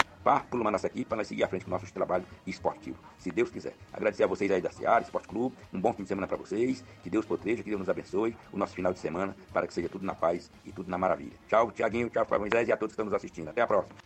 Uma 0.52 0.70
nossa 0.70 0.88
equipe, 0.88 1.06
para 1.06 1.16
nós 1.18 1.26
seguir 1.26 1.44
à 1.44 1.48
frente 1.48 1.64
com 1.64 1.70
o 1.70 1.74
nosso 1.74 1.92
trabalho 1.92 2.24
esportivo, 2.46 2.98
se 3.18 3.30
Deus 3.30 3.50
quiser. 3.50 3.74
Agradecer 3.92 4.24
a 4.24 4.26
vocês 4.26 4.50
aí 4.50 4.60
da 4.60 4.70
Seara 4.70 5.02
Esporte 5.02 5.26
Clube, 5.26 5.56
um 5.72 5.80
bom 5.80 5.92
fim 5.94 6.02
de 6.02 6.08
semana 6.08 6.26
para 6.26 6.36
vocês, 6.36 6.84
que 7.02 7.08
Deus 7.08 7.24
proteja, 7.24 7.62
que 7.62 7.70
Deus 7.70 7.80
nos 7.80 7.88
abençoe 7.88 8.36
o 8.52 8.58
nosso 8.58 8.74
final 8.74 8.92
de 8.92 8.98
semana, 8.98 9.34
para 9.52 9.66
que 9.66 9.72
seja 9.72 9.88
tudo 9.88 10.04
na 10.04 10.14
paz 10.14 10.50
e 10.66 10.72
tudo 10.72 10.90
na 10.90 10.98
maravilha. 10.98 11.32
Tchau, 11.48 11.70
Tiaguinho, 11.70 12.10
tchau, 12.10 12.26
Flávio 12.26 12.42
Moisés 12.42 12.68
e 12.68 12.72
a 12.72 12.76
todos 12.76 12.94
que 12.94 13.00
estão 13.00 13.06
nos 13.06 13.14
assistindo. 13.14 13.48
Até 13.48 13.62
a 13.62 13.66
próxima. 13.66 13.96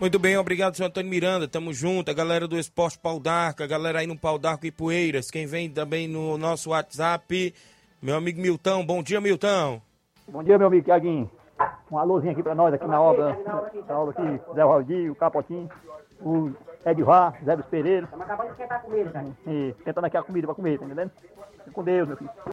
Muito 0.00 0.18
bem, 0.18 0.36
obrigado, 0.38 0.74
senhor 0.74 0.88
Antônio 0.88 1.10
Miranda. 1.10 1.46
Tamo 1.46 1.72
junto, 1.74 2.10
a 2.10 2.14
galera 2.14 2.48
do 2.48 2.58
Esporte 2.58 2.98
Pau 2.98 3.20
d'Arco, 3.20 3.62
a 3.62 3.66
galera 3.66 4.00
aí 4.00 4.06
no 4.06 4.18
Pau 4.18 4.38
d'Arco 4.38 4.66
e 4.66 4.72
Poeiras. 4.72 5.30
Quem 5.30 5.46
vem 5.46 5.70
também 5.70 6.08
no 6.08 6.38
nosso 6.38 6.70
WhatsApp, 6.70 7.54
meu 8.00 8.16
amigo 8.16 8.40
Milton. 8.40 8.84
Bom 8.86 9.02
dia, 9.02 9.20
Milton. 9.20 9.82
Bom 10.26 10.42
dia, 10.42 10.56
meu 10.56 10.68
amigo 10.68 10.84
Tiaguinho. 10.84 11.30
Um 11.90 11.98
alôzinho 11.98 12.32
aqui 12.32 12.42
pra 12.42 12.54
nós, 12.54 12.74
aqui 12.74 12.86
na 12.86 13.00
obra, 13.00 13.38
na 13.86 13.98
obra 13.98 14.14
aqui, 14.16 14.40
Zé 14.54 14.64
Valdir, 14.64 15.10
o 15.10 15.14
Capotinho, 15.14 15.68
o 16.20 16.52
Edvar, 16.84 17.34
Zé 17.44 17.56
dos 17.56 17.66
Pereira. 17.66 18.04
Estamos 18.04 18.26
acabando 18.26 18.46
de 18.46 18.52
esquentar 18.52 18.78
a 18.78 18.82
comida, 18.82 19.24
E 19.46 19.74
tentando 19.84 20.04
aqui 20.06 20.16
a 20.16 20.22
comida 20.22 20.46
pra 20.46 20.54
comer, 20.54 20.78
tá 20.78 20.84
entendendo? 20.84 21.10
Fique 21.58 21.70
com 21.70 21.84
Deus, 21.84 22.08
meu 22.08 22.16
filho. 22.16 22.51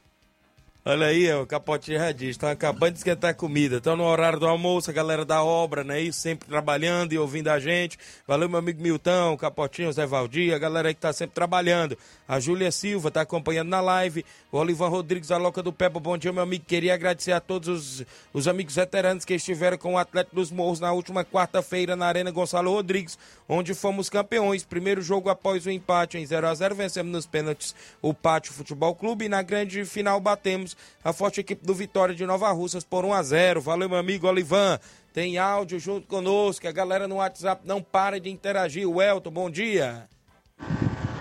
Olha 0.86 1.08
aí, 1.08 1.30
ó, 1.30 1.42
o 1.42 1.46
Capotinho 1.46 2.00
já 2.00 2.10
diz, 2.14 2.30
estão 2.30 2.48
acabando 2.48 2.94
de 2.94 3.00
esquentar 3.00 3.36
comida, 3.36 3.78
estão 3.78 3.98
no 3.98 4.06
horário 4.06 4.40
do 4.40 4.48
almoço, 4.48 4.90
a 4.90 4.94
galera 4.94 5.26
da 5.26 5.44
obra, 5.44 5.84
né, 5.84 6.00
isso, 6.00 6.22
sempre 6.22 6.48
trabalhando 6.48 7.12
e 7.12 7.18
ouvindo 7.18 7.50
a 7.50 7.60
gente. 7.60 8.00
Valeu, 8.26 8.48
meu 8.48 8.60
amigo 8.60 8.82
Milton, 8.82 9.36
Capotinho, 9.36 9.92
Zé 9.92 10.06
Valdir, 10.06 10.56
a 10.56 10.58
galera 10.58 10.88
aí 10.88 10.94
que 10.94 11.02
tá 11.02 11.12
sempre 11.12 11.36
trabalhando. 11.36 11.98
A 12.26 12.40
Júlia 12.40 12.72
Silva 12.72 13.12
tá 13.12 13.22
acompanhando 13.22 13.68
na 13.68 13.82
live, 13.82 14.26
o 14.54 14.58
Olivan 14.58 14.88
Rodrigues, 14.88 15.32
a 15.32 15.38
Loca 15.38 15.62
do 15.62 15.74
Peba, 15.74 16.00
bom 16.00 16.18
dia, 16.18 16.32
meu 16.32 16.44
amigo. 16.44 16.64
Queria 16.66 16.94
agradecer 16.94 17.34
a 17.34 17.42
todos 17.42 17.68
os, 17.68 18.06
os 18.34 18.48
amigos 18.48 18.76
veteranos 18.76 19.26
que 19.26 19.34
estiveram 19.34 19.78
com 19.78 19.96
o 19.96 19.98
Atlético 19.98 20.38
dos 20.38 20.50
Morros 20.50 20.80
na 20.80 20.94
última 20.94 21.26
quarta-feira 21.26 21.98
na 21.98 22.06
Arena 22.06 22.32
Gonçalo 22.32 22.72
Rodrigues, 22.72 23.20
onde 23.50 23.74
fomos 23.74 24.10
campeões. 24.10 24.64
Primeiro 24.64 25.02
jogo 25.02 25.30
após 25.30 25.66
o 25.66 25.70
empate 25.70 26.18
em 26.18 26.26
0 26.26 26.48
a 26.48 26.56
0 26.56 26.74
vencemos 26.74 27.12
nos 27.12 27.26
pênaltis 27.26 27.76
o 28.02 28.14
Pátio 28.14 28.54
Futebol 28.54 28.96
Clube 28.96 29.26
e 29.26 29.30
na 29.30 29.42
grande 29.42 29.84
final 29.84 30.20
batemos 30.22 30.79
a 31.04 31.14
forte 31.14 31.42
equipe 31.42 31.66
do 31.66 31.74
Vitória 31.74 32.14
de 32.14 32.26
Nova 32.26 32.52
Russas 32.52 32.84
por 32.84 33.06
1 33.06 33.14
a 33.14 33.24
0 33.24 33.62
Valeu, 33.62 33.90
meu 33.90 33.98
amigo 33.98 34.28
Olivan. 34.28 34.80
Tem 35.14 35.38
áudio 35.38 35.80
junto 35.80 36.08
conosco, 36.08 36.68
a 36.68 36.72
galera 36.72 37.08
no 37.08 37.16
WhatsApp 37.16 37.62
não 37.66 37.82
para 37.82 38.20
de 38.20 38.30
interagir. 38.30 38.88
O 38.88 39.02
Elton, 39.02 39.32
bom 39.32 39.50
dia. 39.50 40.08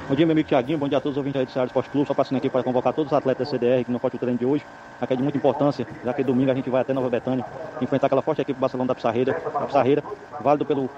Bom 0.09 0.15
dia, 0.15 0.25
meu 0.25 0.33
amigo 0.33 0.49
Tiaguinho. 0.49 0.79
Bom 0.79 0.89
dia 0.89 0.97
a 0.97 1.01
todos 1.03 1.17
os 1.17 1.19
ouvintes 1.19 1.45
do 1.45 1.53
Ceará 1.53 1.67
Esporte 1.67 1.91
Clube. 1.91 2.07
Só 2.07 2.15
passando 2.15 2.39
aqui 2.39 2.49
para 2.49 2.63
convocar 2.63 2.95
todos 2.95 3.13
os 3.13 3.17
atletas 3.19 3.47
da 3.47 3.59
CDR 3.59 3.85
que 3.85 3.93
não 3.93 3.99
pode 3.99 4.17
o 4.17 4.19
treino 4.19 4.39
de 4.39 4.47
hoje. 4.47 4.65
Aqui 4.99 5.13
é 5.13 5.17
de 5.17 5.23
muita 5.23 5.37
importância, 5.37 5.87
já 6.03 6.15
que 6.15 6.25
domingo 6.25 6.51
a 6.51 6.55
gente 6.55 6.71
vai 6.71 6.81
até 6.81 6.95
Nova 6.95 7.11
Betânia 7.11 7.45
enfrentar 7.81 8.07
aquela 8.07 8.23
forte 8.23 8.41
equipe 8.41 8.59
do 8.59 8.61
Barcelona 8.61 8.89
da 8.89 8.95
Pissarreira. 8.95 9.33
A 9.55 9.67
Pissarreira, 9.67 10.03
válido 10.41 10.65
pelo 10.65 10.89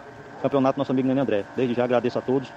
campeonato 0.40 0.78
nosso 0.78 0.92
amigo 0.92 1.08
Nenê 1.08 1.20
André. 1.20 1.44
Desde 1.56 1.74
já 1.74 1.82
agradeço 1.82 2.20
a 2.20 2.22
todos 2.22 2.48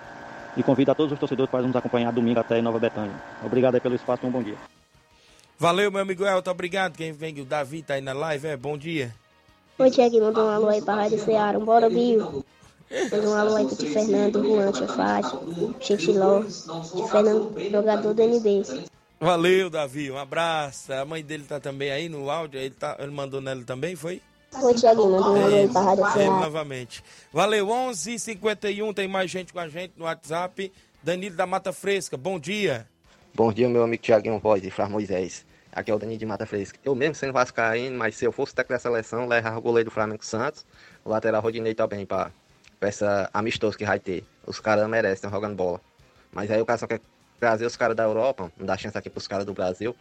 e 0.55 0.61
convido 0.61 0.91
a 0.91 0.95
todos 0.95 1.11
os 1.11 1.19
torcedores 1.19 1.49
para 1.49 1.63
nos 1.63 1.75
acompanhar 1.75 2.11
domingo 2.11 2.39
até 2.39 2.61
Nova 2.61 2.77
Betânia. 2.77 3.15
Obrigado 3.43 3.81
pelo 3.81 3.95
espaço 3.95 4.23
e 4.23 4.27
um 4.27 4.31
bom 4.31 4.43
dia. 4.43 4.55
Valeu, 5.57 5.91
meu 5.91 6.01
amigo 6.01 6.25
Elton, 6.25 6.51
obrigado. 6.51 6.97
Quem 6.97 7.11
vem, 7.11 7.39
o 7.39 7.45
Davi 7.45 7.81
tá 7.81 7.93
aí 7.93 8.01
na 8.01 8.13
live, 8.13 8.47
é, 8.47 8.57
bom 8.57 8.77
dia. 8.77 9.13
Oi, 9.79 9.89
Tiaguinho, 9.89 10.25
mandou 10.25 10.45
um 10.45 10.49
alô 10.49 10.67
aí 10.69 10.81
pra 10.81 10.95
Rádio 10.95 11.19
Ceará. 11.19 11.59
Bora, 11.59 11.89
Bio. 11.89 12.45
Mandou 13.11 13.31
um 13.31 13.35
alô 13.35 13.55
aí 13.55 13.65
pro 13.65 13.75
Fernando, 13.75 14.43
Juan, 14.43 14.71
Tia 14.71 15.97
Xixiló, 15.97 16.43
tio 16.43 17.07
Fernando, 17.07 17.71
jogador 17.71 18.13
do 18.13 18.21
NB. 18.21 18.63
Valeu, 19.19 19.69
Davi, 19.69 20.11
um 20.11 20.17
abraço. 20.17 20.93
A 20.93 21.05
mãe 21.05 21.23
dele 21.23 21.43
tá 21.43 21.59
também 21.59 21.91
aí 21.91 22.07
no 22.07 22.29
áudio, 22.29 22.59
ele, 22.59 22.75
tá, 22.75 22.95
ele 22.99 23.11
mandou 23.11 23.41
nela 23.41 23.63
também, 23.63 23.95
foi? 23.95 24.21
Oi, 24.61 24.73
Tiaguinho, 24.75 25.09
mandou 25.09 25.33
um 25.33 25.43
alô 25.43 25.55
aí 25.55 25.67
pra 25.67 25.81
Rádio 25.81 26.05
É, 26.19 26.25
novamente. 26.25 27.03
Valeu, 27.31 27.67
11h51, 27.67 28.93
tem 28.93 29.07
mais 29.07 29.31
gente 29.31 29.51
com 29.51 29.59
a 29.59 29.67
gente 29.67 29.93
no 29.97 30.05
WhatsApp. 30.05 30.71
Danilo 31.01 31.35
da 31.35 31.47
Mata 31.47 31.73
Fresca, 31.73 32.15
bom 32.15 32.39
dia. 32.39 32.87
Bom 33.35 33.51
dia, 33.51 33.67
meu 33.67 33.81
amigo 33.81 34.03
Tiaguinho 34.03 34.37
Voz 34.37 34.63
e 34.63 34.69
Flávio 34.69 34.93
Moisés. 34.93 35.43
Aqui 35.71 35.89
é 35.89 35.95
o 35.95 35.97
Danilo 35.97 36.19
de 36.19 36.25
Mata 36.25 36.45
Fresca. 36.45 36.77
Eu 36.85 36.93
mesmo 36.93 37.15
sendo 37.15 37.33
vascaíno, 37.33 37.97
mas 37.97 38.15
se 38.15 38.23
eu 38.23 38.31
fosse 38.31 38.53
técnico 38.53 38.73
da 38.73 38.79
seleção, 38.79 39.27
levava 39.27 39.57
o 39.57 39.61
goleiro 39.61 39.89
do 39.89 39.91
Flamengo 39.91 40.23
Santos, 40.23 40.63
o 41.03 41.09
lateral 41.09 41.41
Rodinei 41.41 41.73
também, 41.73 42.05
para 42.05 42.31
essa 42.79 43.27
amistoso 43.33 43.75
que 43.75 43.85
vai 43.85 43.99
ter. 43.99 44.23
Os 44.45 44.59
caras 44.59 44.87
merecem, 44.87 45.27
jogando 45.31 45.55
bola. 45.55 45.81
Mas 46.31 46.51
aí 46.51 46.61
o 46.61 46.65
cara 46.65 46.77
só 46.77 46.85
quer 46.85 47.01
trazer 47.39 47.65
os 47.65 47.75
caras 47.75 47.95
da 47.95 48.03
Europa, 48.03 48.51
não 48.55 48.67
dá 48.67 48.77
chance 48.77 48.95
aqui 48.95 49.09
pros 49.09 49.27
caras 49.27 49.47
do 49.47 49.53
Brasil. 49.55 49.95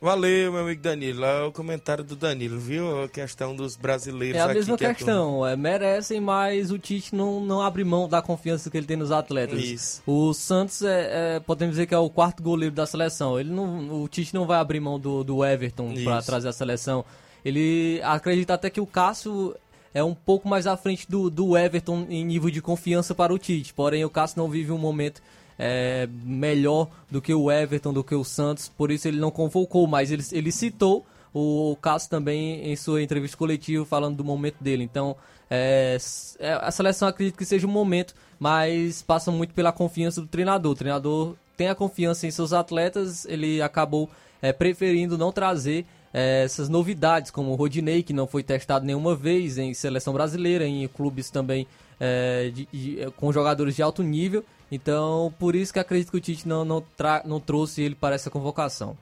Valeu, 0.00 0.52
meu 0.52 0.60
amigo 0.62 0.80
Danilo. 0.80 1.24
É 1.24 1.42
o 1.42 1.50
comentário 1.50 2.04
do 2.04 2.14
Danilo, 2.14 2.58
viu? 2.58 3.02
A 3.02 3.08
questão 3.08 3.54
dos 3.54 3.74
brasileiros 3.74 4.40
É 4.40 4.44
a 4.44 4.48
mesma 4.48 4.78
que 4.78 4.84
é 4.84 4.94
questão, 4.94 5.44
é, 5.44 5.56
merecem, 5.56 6.20
mas 6.20 6.70
o 6.70 6.78
Tite 6.78 7.16
não, 7.16 7.40
não 7.40 7.60
abre 7.60 7.82
mão 7.82 8.08
da 8.08 8.22
confiança 8.22 8.70
que 8.70 8.76
ele 8.76 8.86
tem 8.86 8.96
nos 8.96 9.10
atletas. 9.10 9.60
Isso. 9.60 10.02
O 10.06 10.32
Santos, 10.32 10.82
é, 10.82 11.36
é, 11.36 11.40
podemos 11.40 11.74
dizer 11.74 11.86
que 11.86 11.94
é 11.94 11.98
o 11.98 12.08
quarto 12.08 12.44
goleiro 12.44 12.72
da 12.72 12.86
seleção. 12.86 13.40
Ele 13.40 13.50
não, 13.50 14.02
o 14.02 14.06
Tite 14.06 14.32
não 14.32 14.46
vai 14.46 14.58
abrir 14.60 14.78
mão 14.78 15.00
do, 15.00 15.24
do 15.24 15.44
Everton 15.44 15.92
para 16.04 16.22
trazer 16.22 16.48
a 16.48 16.52
seleção. 16.52 17.04
Ele 17.44 18.00
acredita 18.04 18.54
até 18.54 18.70
que 18.70 18.80
o 18.80 18.86
Cássio 18.86 19.56
é 19.92 20.04
um 20.04 20.14
pouco 20.14 20.48
mais 20.48 20.68
à 20.68 20.76
frente 20.76 21.10
do, 21.10 21.28
do 21.28 21.56
Everton 21.56 22.06
em 22.08 22.24
nível 22.24 22.50
de 22.50 22.62
confiança 22.62 23.16
para 23.16 23.34
o 23.34 23.38
Tite. 23.38 23.74
Porém, 23.74 24.04
o 24.04 24.10
Cássio 24.10 24.38
não 24.38 24.48
vive 24.48 24.70
um 24.70 24.78
momento 24.78 25.20
é, 25.58 26.08
melhor 26.24 26.88
do 27.10 27.20
que 27.20 27.34
o 27.34 27.50
Everton, 27.50 27.92
do 27.92 28.04
que 28.04 28.14
o 28.14 28.24
Santos. 28.24 28.68
Por 28.68 28.90
isso 28.90 29.08
ele 29.08 29.18
não 29.18 29.30
convocou, 29.30 29.86
mas 29.86 30.10
ele, 30.10 30.24
ele 30.32 30.52
citou 30.52 31.04
o 31.34 31.76
Cássio 31.80 32.08
também 32.10 32.70
em 32.70 32.76
sua 32.76 33.02
entrevista 33.02 33.36
coletiva 33.36 33.84
falando 33.84 34.16
do 34.16 34.24
momento 34.24 34.56
dele. 34.60 34.82
Então, 34.84 35.14
é, 35.50 35.96
é, 36.38 36.52
a 36.52 36.70
seleção 36.70 37.08
acredito 37.08 37.36
que 37.36 37.44
seja 37.44 37.66
um 37.66 37.70
momento, 37.70 38.14
mas 38.38 39.02
passa 39.02 39.30
muito 39.30 39.52
pela 39.54 39.72
confiança 39.72 40.20
do 40.20 40.26
treinador. 40.26 40.72
O 40.72 40.76
treinador 40.76 41.34
tem 41.56 41.68
a 41.68 41.74
confiança 41.74 42.26
em 42.26 42.30
seus 42.30 42.52
atletas, 42.52 43.24
ele 43.26 43.60
acabou 43.60 44.08
é, 44.40 44.52
preferindo 44.52 45.18
não 45.18 45.32
trazer 45.32 45.84
é, 46.14 46.44
essas 46.44 46.68
novidades, 46.68 47.30
como 47.30 47.50
o 47.50 47.54
Rodinei, 47.56 48.02
que 48.02 48.12
não 48.12 48.26
foi 48.26 48.42
testado 48.42 48.86
nenhuma 48.86 49.14
vez 49.14 49.58
em 49.58 49.74
seleção 49.74 50.12
brasileira, 50.14 50.66
em 50.66 50.86
clubes 50.88 51.30
também 51.30 51.66
é, 52.00 52.50
de- 52.54 52.68
de- 52.72 53.10
com 53.16 53.32
jogadores 53.32 53.74
de 53.74 53.82
alto 53.82 54.02
nível. 54.02 54.44
Então, 54.70 55.32
por 55.38 55.54
isso 55.54 55.72
que 55.72 55.78
acredito 55.78 56.10
que 56.10 56.16
o 56.16 56.20
Tite 56.20 56.46
não, 56.46 56.64
não, 56.64 56.84
não 57.24 57.40
trouxe 57.40 57.82
ele 57.82 57.94
para 57.94 58.14
essa 58.14 58.30
convocação. 58.30 58.96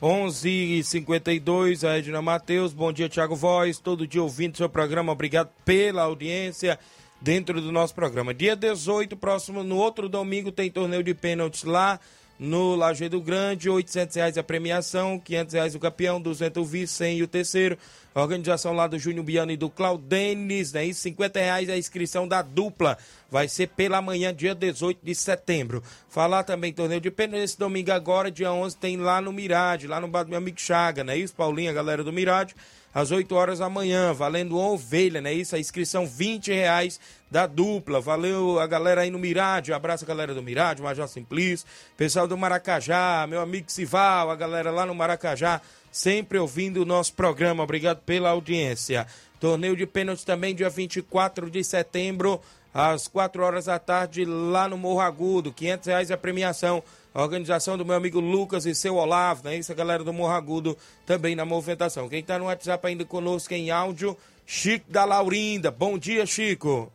11 0.00 0.48
e 0.48 0.84
52 0.84 1.82
a 1.82 1.98
Edna 1.98 2.22
Matheus. 2.22 2.72
Bom 2.72 2.92
dia, 2.92 3.08
Thiago 3.08 3.34
Voz. 3.34 3.78
Todo 3.78 4.06
dia 4.06 4.22
ouvindo 4.22 4.56
seu 4.56 4.68
programa. 4.68 5.10
Obrigado 5.10 5.50
pela 5.64 6.02
audiência 6.02 6.78
dentro 7.20 7.60
do 7.60 7.72
nosso 7.72 7.94
programa. 7.94 8.32
Dia 8.32 8.54
18, 8.54 9.16
próximo, 9.16 9.64
no 9.64 9.76
outro 9.76 10.08
domingo, 10.08 10.52
tem 10.52 10.70
torneio 10.70 11.02
de 11.02 11.14
pênaltis 11.14 11.64
lá 11.64 11.98
no 12.38 12.74
Lajeado 12.74 13.20
Grande. 13.20 13.68
800 13.68 14.16
reais 14.16 14.38
a 14.38 14.42
premiação, 14.42 15.18
500 15.18 15.54
reais 15.54 15.74
o 15.74 15.78
campeão, 15.78 16.20
200 16.20 16.62
o 16.62 16.64
vice, 16.64 16.94
100 16.94 17.18
e 17.18 17.22
o 17.22 17.28
terceiro. 17.28 17.78
Organização 18.14 18.72
lá 18.72 18.86
do 18.86 18.98
Júnior 18.98 19.24
Biano 19.24 19.52
e 19.52 19.56
do 19.56 19.70
Claudenis, 19.70 20.72
né? 20.72 20.86
E 20.86 20.94
50 20.94 21.38
reais 21.38 21.68
a 21.68 21.76
inscrição 21.76 22.26
da 22.26 22.42
dupla. 22.42 22.98
Vai 23.30 23.48
ser 23.48 23.68
pela 23.68 24.02
manhã, 24.02 24.34
dia 24.34 24.54
18 24.54 24.98
de 25.02 25.14
setembro. 25.14 25.82
Falar 26.08 26.42
também 26.42 26.72
torneio 26.72 27.00
de 27.00 27.10
pênalti 27.10 27.42
esse 27.42 27.58
domingo 27.58 27.92
agora, 27.92 28.30
dia 28.30 28.52
11, 28.52 28.76
tem 28.76 28.96
lá 28.96 29.20
no 29.20 29.32
Mirade, 29.32 29.86
lá 29.86 30.00
no 30.00 30.08
bar 30.08 30.24
do 30.24 30.30
meu 30.30 30.38
amigo 30.38 30.58
Chaga, 30.58 31.04
não 31.04 31.12
é 31.12 31.16
isso, 31.16 31.34
Paulinha, 31.34 31.72
galera 31.72 32.02
do 32.02 32.12
Mirade? 32.12 32.54
Às 32.94 33.10
8 33.10 33.34
horas 33.34 33.58
da 33.58 33.68
manhã, 33.68 34.12
valendo 34.12 34.56
uma 34.56 34.70
ovelha, 34.70 35.20
não 35.20 35.28
é 35.28 35.34
isso? 35.34 35.54
A 35.54 35.58
inscrição 35.58 36.06
20 36.06 36.52
reais 36.52 36.98
da 37.30 37.46
dupla. 37.46 38.00
Valeu 38.00 38.58
a 38.58 38.66
galera 38.66 39.02
aí 39.02 39.10
no 39.10 39.18
Mirade, 39.18 39.70
um 39.70 39.74
abraço 39.74 40.04
a 40.04 40.08
galera 40.08 40.34
do 40.34 40.42
Mirade, 40.42 40.82
Major 40.82 41.06
Simplício, 41.06 41.66
pessoal 41.96 42.26
do 42.26 42.36
Maracajá, 42.36 43.26
meu 43.28 43.40
amigo 43.40 43.70
Sival, 43.70 44.30
a 44.30 44.36
galera 44.36 44.70
lá 44.70 44.86
no 44.86 44.94
Maracajá, 44.94 45.60
sempre 45.92 46.38
ouvindo 46.38 46.82
o 46.82 46.86
nosso 46.86 47.12
programa. 47.12 47.62
Obrigado 47.62 47.98
pela 47.98 48.30
audiência. 48.30 49.06
Torneio 49.38 49.76
de 49.76 49.86
pênalti 49.86 50.24
também, 50.24 50.54
dia 50.54 50.68
24 50.68 51.50
de 51.50 51.62
setembro, 51.62 52.40
às 52.74 53.06
4 53.06 53.42
horas 53.42 53.66
da 53.66 53.78
tarde, 53.78 54.24
lá 54.24 54.68
no 54.68 54.76
Morro 54.76 55.00
Agudo. 55.00 55.52
500 55.52 55.86
reais 55.86 56.10
a 56.10 56.16
premiação. 56.16 56.82
A 57.14 57.22
organização 57.22 57.76
do 57.76 57.84
meu 57.84 57.96
amigo 57.96 58.20
Lucas 58.20 58.66
e 58.66 58.74
seu 58.74 58.96
Olavo, 58.96 59.44
né? 59.44 59.56
Isso, 59.56 59.72
a 59.72 59.74
galera 59.74 60.04
do 60.04 60.12
Morro 60.12 60.32
Agudo 60.32 60.76
também 61.06 61.34
na 61.34 61.44
movimentação. 61.44 62.08
Quem 62.08 62.22
tá 62.22 62.38
no 62.38 62.44
WhatsApp 62.44 62.86
ainda 62.86 63.04
conosco 63.04 63.52
em 63.54 63.70
áudio, 63.70 64.16
Chico 64.46 64.90
da 64.90 65.04
Laurinda. 65.04 65.70
Bom 65.70 65.98
dia, 65.98 66.24
Chico. 66.26 66.92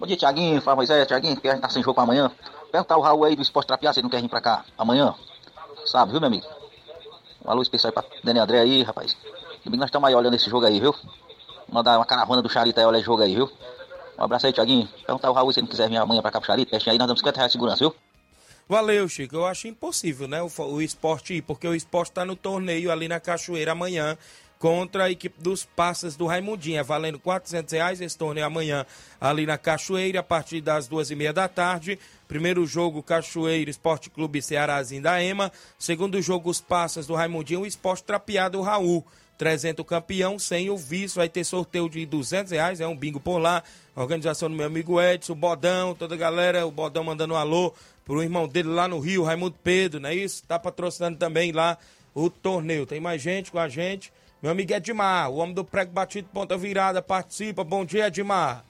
Bom 0.00 0.06
dia, 0.06 0.16
Tiaguinho. 0.16 0.60
Fala, 0.60 0.76
Moisés. 0.76 1.06
Tiaguinho, 1.06 1.40
que 1.40 1.46
a 1.48 1.52
gente 1.52 1.62
tá 1.62 1.68
sem 1.68 1.82
jogo 1.82 2.00
amanhã. 2.00 2.30
Perguntar 2.72 2.96
o 2.96 3.00
Raul 3.00 3.24
aí 3.24 3.36
do 3.36 3.42
Esporte 3.42 3.68
Trapear 3.68 3.92
se 3.92 4.00
ele 4.00 4.04
não 4.04 4.10
quer 4.10 4.20
vir 4.20 4.28
pra 4.28 4.40
cá 4.40 4.64
amanhã. 4.76 5.14
Sabe, 5.86 6.12
viu, 6.12 6.20
meu 6.20 6.28
amigo? 6.28 6.46
Um 7.44 7.50
alô 7.50 7.62
especial 7.62 7.92
pra 7.92 8.02
Daniel 8.24 8.44
André 8.44 8.60
aí, 8.60 8.82
rapaz. 8.82 9.16
Domingo 9.64 9.80
nós 9.80 9.88
estamos 9.88 10.08
aí 10.08 10.14
olhando 10.14 10.34
esse 10.34 10.48
jogo 10.48 10.64
aí, 10.66 10.80
viu? 10.80 10.94
Mandar 11.70 11.98
uma 11.98 12.04
caravana 12.04 12.42
do 12.42 12.48
Charita 12.48 12.80
aí 12.80 12.86
olhar 12.86 12.98
esse 12.98 13.06
jogo 13.06 13.22
aí, 13.22 13.34
viu? 13.34 13.50
Um 14.18 14.24
abraço 14.24 14.46
aí, 14.46 14.52
Tiaguinho. 14.52 14.88
Perguntar 15.06 15.30
o 15.30 15.32
Raul 15.32 15.52
se 15.52 15.60
ele 15.60 15.66
não 15.66 15.70
quiser 15.70 15.88
vir 15.88 15.98
amanhã 15.98 16.22
pra 16.22 16.30
cá 16.30 16.40
pro 16.40 16.46
Charita. 16.46 16.70
Teste 16.72 16.90
aí, 16.90 16.98
nós 16.98 17.06
damos 17.06 17.20
50 17.20 17.36
reais 17.36 17.50
de 17.50 17.52
segurança, 17.52 17.78
viu? 17.78 17.94
Valeu, 18.72 19.06
Chico. 19.06 19.36
Eu 19.36 19.44
acho 19.44 19.68
impossível, 19.68 20.26
né? 20.26 20.40
O, 20.40 20.48
o 20.62 20.80
esporte 20.80 21.34
ir, 21.34 21.42
porque 21.42 21.68
o 21.68 21.74
esporte 21.74 22.08
está 22.10 22.24
no 22.24 22.34
torneio 22.34 22.90
ali 22.90 23.06
na 23.06 23.20
Cachoeira 23.20 23.72
amanhã 23.72 24.16
contra 24.58 25.04
a 25.04 25.10
equipe 25.10 25.42
dos 25.42 25.62
Passas 25.62 26.16
do 26.16 26.24
Raimundinho. 26.24 26.78
É 26.78 26.82
valendo 26.82 27.18
400 27.18 27.70
reais 27.70 28.00
esse 28.00 28.16
torneio 28.16 28.46
amanhã 28.46 28.86
ali 29.20 29.44
na 29.44 29.58
Cachoeira, 29.58 30.20
a 30.20 30.22
partir 30.22 30.62
das 30.62 30.88
duas 30.88 31.10
e 31.10 31.14
meia 31.14 31.34
da 31.34 31.48
tarde. 31.48 31.98
Primeiro 32.26 32.64
jogo, 32.64 33.02
Cachoeira 33.02 33.68
Esporte 33.68 34.08
Clube 34.08 34.40
Cearazinho 34.40 35.02
da 35.02 35.22
EMA. 35.22 35.52
Segundo 35.78 36.22
jogo, 36.22 36.48
os 36.48 36.62
Passas 36.62 37.06
do 37.06 37.14
Raimundinho, 37.14 37.60
o 37.60 37.66
esporte 37.66 38.04
trapeado 38.04 38.62
Raul. 38.62 39.04
300 39.36 39.84
campeão, 39.84 40.38
sem 40.38 40.70
o 40.70 40.76
vice, 40.76 41.16
vai 41.16 41.28
ter 41.28 41.42
sorteio 41.42 41.88
de 41.88 42.06
200 42.06 42.52
reais, 42.52 42.80
é 42.80 42.86
um 42.86 42.96
bingo 42.96 43.18
por 43.18 43.38
lá. 43.38 43.62
Organização 43.96 44.48
do 44.48 44.54
meu 44.54 44.66
amigo 44.66 45.02
Edson, 45.02 45.34
Bodão, 45.34 45.96
toda 45.96 46.14
a 46.14 46.18
galera, 46.18 46.64
o 46.64 46.70
Bodão 46.70 47.02
mandando 47.02 47.34
um 47.34 47.36
alô 47.36 47.74
pro 48.04 48.22
irmão 48.22 48.48
dele 48.48 48.68
lá 48.68 48.88
no 48.88 48.98
Rio, 48.98 49.24
Raimundo 49.24 49.56
Pedro, 49.62 50.00
não 50.00 50.08
é 50.08 50.14
isso? 50.14 50.42
Tá 50.46 50.58
patrocinando 50.58 51.18
também 51.18 51.52
lá 51.52 51.78
o 52.14 52.28
torneio. 52.28 52.86
Tem 52.86 53.00
mais 53.00 53.22
gente 53.22 53.50
com 53.50 53.58
a 53.58 53.68
gente. 53.68 54.12
Meu 54.42 54.50
amigo 54.50 54.72
Edmar, 54.72 55.30
o 55.30 55.36
homem 55.36 55.54
do 55.54 55.64
prego 55.64 55.92
batido, 55.92 56.28
ponta 56.32 56.56
virada, 56.56 57.00
participa. 57.00 57.62
Bom 57.62 57.84
dia, 57.84 58.08
Edmar. 58.08 58.64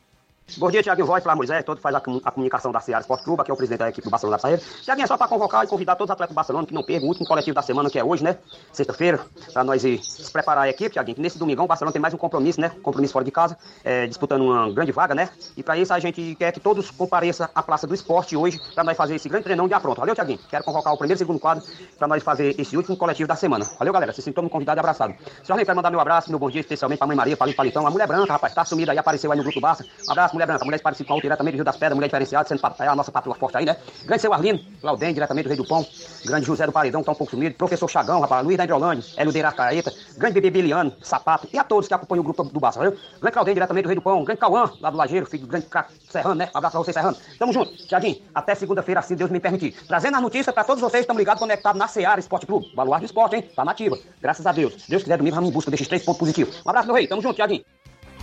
Bom 0.59 0.71
dia, 0.71 0.83
Tiaguinho 0.83 1.07
Voz, 1.07 1.23
Flávio 1.23 1.39
Moisés, 1.39 1.65
todo 1.65 1.81
faz 1.81 1.95
a, 1.95 1.99
a 1.99 2.31
comunicação 2.31 2.71
da 2.71 2.81
Seara 2.81 3.01
Esporte 3.01 3.25
Clube, 3.25 3.41
aqui 3.41 3.51
é 3.51 3.55
o 3.55 3.57
presidente 3.57 3.79
da 3.79 3.89
equipe 3.89 4.07
do 4.07 4.11
Barcelona 4.11 4.37
da 4.37 4.41
Saída. 4.41 4.63
Tiaguinho, 4.83 5.05
é 5.05 5.07
só 5.07 5.17
para 5.17 5.27
convocar 5.27 5.65
e 5.65 5.67
convidar 5.67 5.97
todos 5.97 6.11
os 6.11 6.13
atletas 6.13 6.35
do 6.35 6.37
Barcelona 6.37 6.67
que 6.67 6.75
não 6.75 6.83
percam 6.83 7.07
o 7.07 7.09
último 7.09 7.27
coletivo 7.27 7.55
da 7.55 7.63
semana, 7.63 7.89
que 7.89 7.99
é 7.99 8.05
hoje, 8.05 8.23
né? 8.23 8.37
Sexta-feira, 8.71 9.21
para 9.51 9.65
nós 9.65 9.83
ir 9.83 10.03
se 10.05 10.31
preparar 10.31 10.65
a 10.65 10.69
equipe, 10.69 10.91
Tiaguinho, 10.91 11.15
que 11.15 11.23
nesse 11.23 11.39
domingão 11.39 11.65
o 11.65 11.69
Barcelona 11.69 11.93
tem 11.93 12.03
mais 12.03 12.13
um 12.13 12.19
compromisso, 12.19 12.61
né? 12.61 12.71
Compromisso 12.83 13.15
fora 13.15 13.25
de 13.25 13.31
casa, 13.31 13.57
é, 13.83 14.07
disputando 14.07 14.43
uma 14.43 14.71
grande 14.71 14.93
vaga, 14.93 15.15
né? 15.15 15.31
E 15.57 15.63
para 15.63 15.79
isso 15.79 15.95
a 15.95 15.99
gente 15.99 16.35
quer 16.35 16.53
que 16.53 16.61
todos 16.61 16.91
compareçam 16.91 17.49
à 17.55 17.63
Praça 17.63 17.87
do 17.87 17.95
Esporte 17.95 18.37
hoje, 18.37 18.61
para 18.75 18.85
nós 18.85 18.97
fazer 18.97 19.15
esse 19.15 19.29
grande 19.31 19.45
treinão 19.45 19.67
de 19.67 19.73
afronta. 19.73 20.01
Valeu, 20.01 20.15
Tiaguinho? 20.15 20.41
Quero 20.51 20.65
convocar 20.65 20.93
o 20.93 20.99
primeiro 20.99 21.17
e 21.17 21.19
segundo 21.19 21.41
quadro 21.41 21.65
para 21.99 22.07
nós 22.07 22.23
fazer 22.23 22.61
esse 22.61 22.77
último 22.77 22.97
coletivo 22.97 23.27
da 23.27 23.37
semana. 23.37 23.65
Valeu, 23.79 23.93
galera? 23.93 24.13
Vocês 24.13 24.27
estão 24.27 24.47
convidados 24.49 24.79
e 24.79 24.81
abraçados. 24.81 25.17
Senhor 25.45 25.59
quero 25.59 25.77
mandar 25.77 25.91
meu 25.91 26.01
abraço, 26.01 26.29
meu 26.29 26.39
bom 26.39 26.51
dia 26.51 26.61
especialmente 26.61 26.99
para 26.99 27.07
a 27.07 27.09
mãe 27.09 27.17
Maria, 27.17 27.37
Palito 27.37 27.57
Palitão, 27.57 27.87
a 27.87 27.91
mulher 27.91 28.07
branca, 28.07 28.33
rapaz, 28.33 28.53
tá 28.53 28.65
sumida 28.65 28.93
aí, 28.93 28.99
apareceu 28.99 29.33
aí 29.33 29.39
no 29.39 29.45
grupo 29.45 29.61
Barça. 29.61 29.85
Um 30.09 30.13
abraço, 30.13 30.32
mulher 30.33 30.47
branca, 30.47 30.65
mulher 30.65 30.81
outra 30.85 31.21
diretamente 31.21 31.55
do 31.55 31.57
Rio 31.57 31.65
das 31.65 31.77
Pedras, 31.77 31.95
mulher 31.95 32.09
diferenciada, 32.09 32.49
sendo 32.49 32.61
é 32.81 32.87
a 32.87 32.95
nossa 32.95 33.13
patroa 33.13 33.35
forte 33.35 33.57
aí, 33.57 33.65
né? 33.65 33.77
Grande 34.05 34.23
seu 34.23 34.33
Arlino, 34.33 34.61
Claudem, 34.81 35.15
diretamente 35.15 35.45
do 35.45 35.49
Rei 35.49 35.57
do 35.57 35.65
Pão, 35.65 35.87
grande 36.25 36.47
José 36.47 36.67
do 36.67 36.73
Paredão, 36.73 37.01
um 37.01 37.05
pouco 37.05 37.29
sumido, 37.29 37.55
professor 37.57 37.89
Chagão, 37.89 38.21
rapaz, 38.21 38.45
Luiz 38.45 38.57
da 38.57 38.65
Hidrolândia, 38.65 39.05
Hélio 39.17 39.33
de 39.33 39.43
Arcaeta, 39.43 39.93
grande 40.17 40.35
bebê 40.35 40.51
Biliano, 40.51 40.93
Sapato, 41.03 41.49
e 41.53 41.59
a 41.59 41.65
todos 41.65 41.89
que 41.89 41.95
acompanham 41.95 42.21
o 42.21 42.25
grupo 42.25 42.45
do 42.45 42.61
Barça, 42.61 42.79
valeu? 42.79 42.97
Grande 43.21 43.33
Claudem, 43.33 43.55
diretamente 43.55 43.85
do 43.85 43.89
Rei 43.89 43.97
do 43.97 44.03
Pão, 44.03 44.25
grande 44.25 44.41
Cauã, 44.41 44.71
lá 44.81 44.91
do 44.91 44.97
Lajeiro, 44.97 45.27
filho 45.27 45.47
do 45.47 45.49
grande 45.49 45.67
Serrano, 46.09 46.35
né? 46.35 46.51
Abraço 46.55 46.77
pra 46.77 46.85
você, 46.85 46.93
Serrano. 46.93 47.17
Tamo 47.39 47.53
junto, 47.53 47.75
Tiaguinho, 47.87 48.23
até 48.35 48.55
segunda-feira, 48.55 49.01
assim 49.01 49.15
Deus 49.15 49.31
me 49.31 49.41
permitir. 49.41 49.73
Trazendo 49.87 50.17
as 50.17 50.23
notícias 50.23 50.55
pra 50.55 50.65
todos 50.65 50.81
vocês, 50.81 51.03
estamos 51.03 51.19
ligados, 51.19 51.41
conectados 51.41 51.79
na 51.79 51.89
Seara 51.89 52.21
Esporte 52.21 52.47
Clube, 52.47 52.73
baluarte 52.75 53.05
do 53.05 53.07
esporte, 53.07 53.37
hein? 53.37 53.51
Tá 53.55 53.65
nativa, 53.65 53.99
graças 54.21 54.47
a 54.47 54.53
Deus. 54.53 54.75
Deus 54.89 55.03
quiser, 55.03 55.17
domingo 55.17 55.37
vamos 55.37 55.51
em 55.51 55.53
busca 55.53 55.71
desses 55.71 55.89
três 55.89 56.05
pontos 56.05 56.19
positivos. 56.19 56.63
Um 56.65 56.71
abraço, 56.71 56.87
meu 56.87 56.97
rei, 56.97 57.07
tamo 57.07 57.23
junto, 57.23 57.35
Tiaguinho. 57.35 57.65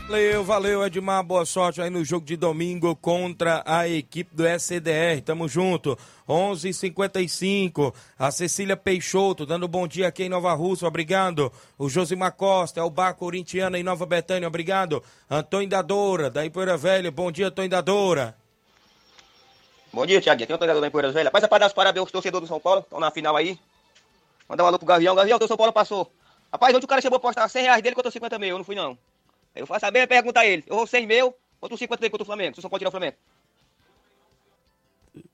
Valeu, 0.10 0.44
valeu, 0.44 0.84
Edmar. 0.84 1.24
Boa 1.24 1.46
sorte 1.46 1.80
aí 1.80 1.90
no 1.92 2.04
jogo 2.04 2.26
de 2.26 2.36
domingo 2.36 2.96
contra 2.96 3.62
a 3.64 3.88
equipe 3.88 4.36
do 4.36 4.44
SCDR. 4.44 5.22
Tamo 5.24 5.48
junto. 5.48 5.96
11:55 6.28 6.58
h 6.58 6.74
55 6.74 7.96
A 8.18 8.32
Cecília 8.32 8.76
Peixoto 8.76 9.46
dando 9.46 9.68
bom 9.68 9.88
dia 9.88 10.08
aqui 10.08 10.24
em 10.24 10.30
Nova 10.30 10.52
Rússia. 10.56 10.88
Obrigado. 10.88 11.54
O 11.78 11.88
Josimar 11.88 12.32
Costa, 12.32 12.80
é 12.80 12.84
o 12.84 12.90
Bar 12.90 13.14
Corintiano 13.14 13.78
em 13.78 13.84
Nova 13.84 14.04
Betânia. 14.08 14.48
Obrigado. 14.48 15.04
Antônio 15.30 15.70
Dadora, 15.70 16.32
da 16.32 16.44
Ipoeira 16.44 16.76
Velha. 16.76 17.12
Bom 17.12 17.32
dia, 17.32 17.50
Antônio 17.50 17.70
Dadora. 17.70 18.36
Bom 19.94 20.08
dia, 20.08 20.20
Tiaguinho. 20.20 20.46
Aqui 20.46 20.54
é 20.54 20.56
o 20.56 20.58
treinador 20.58 20.82
da 20.82 20.88
Empoeiras 20.88 21.14
Velha. 21.14 21.28
Rapaz, 21.28 21.44
é 21.44 21.48
para 21.48 21.60
dar 21.60 21.68
os 21.68 21.74
parabéns 21.74 22.02
aos 22.02 22.12
torcedores 22.12 22.50
do 22.50 22.52
São 22.52 22.60
Paulo, 22.60 22.82
estão 22.82 23.00
na 23.00 23.12
final 23.12 23.36
aí. 23.36 23.60
Mandar 24.48 24.64
um 24.64 24.68
alô 24.68 24.80
pro 24.80 24.88
Gavião. 24.88 25.14
Gavião, 25.14 25.38
teu 25.38 25.48
São 25.48 25.56
Paulo 25.56 25.72
passou. 25.72 26.12
Rapaz, 26.52 26.76
ontem 26.76 26.86
o 26.86 26.90
cara 26.90 27.00
chegou 27.00 27.18
a 27.18 27.20
postar 27.20 27.48
100 27.48 27.62
reais 27.62 27.84
dele 27.84 27.96
contra 27.96 28.10
50 28.10 28.40
mil. 28.40 28.50
Eu 28.50 28.58
não 28.58 28.66
fui, 28.66 28.74
não. 28.74 28.98
Eu 29.56 29.66
faço 29.66 29.82
saber, 29.82 30.08
pergunta 30.08 30.40
a 30.40 30.46
ele. 30.46 30.64
Eu 30.68 30.76
vou 30.76 30.88
100 30.88 31.08
mil 31.08 31.36
os 31.62 31.80
50 31.80 32.00
dele 32.00 32.12
contra 32.12 32.24
o 32.24 32.26
Flamengo. 32.26 32.56
Se 32.56 32.62
São 32.62 32.70
Paulo 32.70 32.80
tirar 32.80 32.90
o 32.90 32.92
Flamengo. 32.92 33.18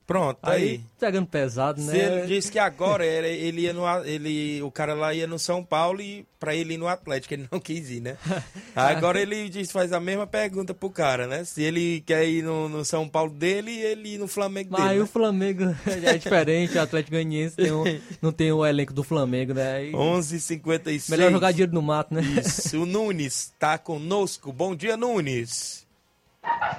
Pronto, 0.08 0.38
tá 0.40 0.52
aí. 0.52 0.82
Pegando 1.00 1.26
pesado, 1.26 1.82
né? 1.82 1.92
Se 1.92 1.98
ele 1.98 2.28
disse 2.28 2.52
que 2.52 2.60
agora 2.60 3.04
era, 3.06 3.28
ele 3.28 3.62
ia 3.62 3.74
no. 3.74 3.84
Ele, 4.06 4.62
o 4.62 4.70
cara 4.70 4.94
lá 4.94 5.12
ia 5.16 5.26
no 5.26 5.40
São 5.40 5.64
Paulo 5.64 6.00
e 6.00 6.24
pra 6.40 6.54
ele 6.54 6.76
ir 6.76 6.78
no 6.78 6.88
Atlético, 6.88 7.34
ele 7.34 7.48
não 7.52 7.58
quis 7.62 7.90
ir, 7.90 8.02
né? 8.02 8.16
Agora 8.76 9.20
ele 9.20 9.50
diz, 9.50 9.72
faz 9.72 9.92
a 9.92 10.00
mesma 10.00 10.28
pergunta 10.28 10.76
pro 10.76 10.92
cara, 10.92 11.26
né? 11.26 11.44
Se 11.44 11.64
ele 11.64 12.02
quer 12.06 12.24
ir 12.28 12.44
no, 12.44 12.70
no 12.70 12.86
São 12.86 13.10
Paulo 13.10 13.32
dele 13.32 13.72
e 13.72 13.82
ele 13.82 14.14
ir 14.14 14.18
no 14.20 14.28
Flamengo 14.28 14.70
Mas 14.72 14.82
dele. 14.82 14.92
aí 14.94 14.98
né? 15.00 15.04
o 15.04 15.08
Flamengo 15.08 15.76
é 15.88 16.18
diferente, 16.20 16.78
o 16.78 16.82
Atlético 16.82 17.12
Goianiense 17.16 17.56
tem 17.56 17.72
um- 17.72 17.84
não 18.22 18.32
tem 18.32 18.52
o 18.52 18.64
elenco 18.64 18.94
do 18.94 19.04
Flamengo, 19.04 19.56
né? 19.56 19.76
Aí- 19.78 19.92
11:56. 19.92 21.10
Melhor 21.10 21.32
jogar 21.32 21.52
dinheiro 21.52 21.74
no 21.74 21.82
mato, 21.82 22.14
né? 22.14 22.22
Isso, 22.22 22.84
o 22.84 22.86
Nunes 22.86 23.52
tá 23.58 23.78
conosco. 23.80 24.54
Bom 24.54 24.76
dia, 24.76 24.96
Nunes. 24.96 25.84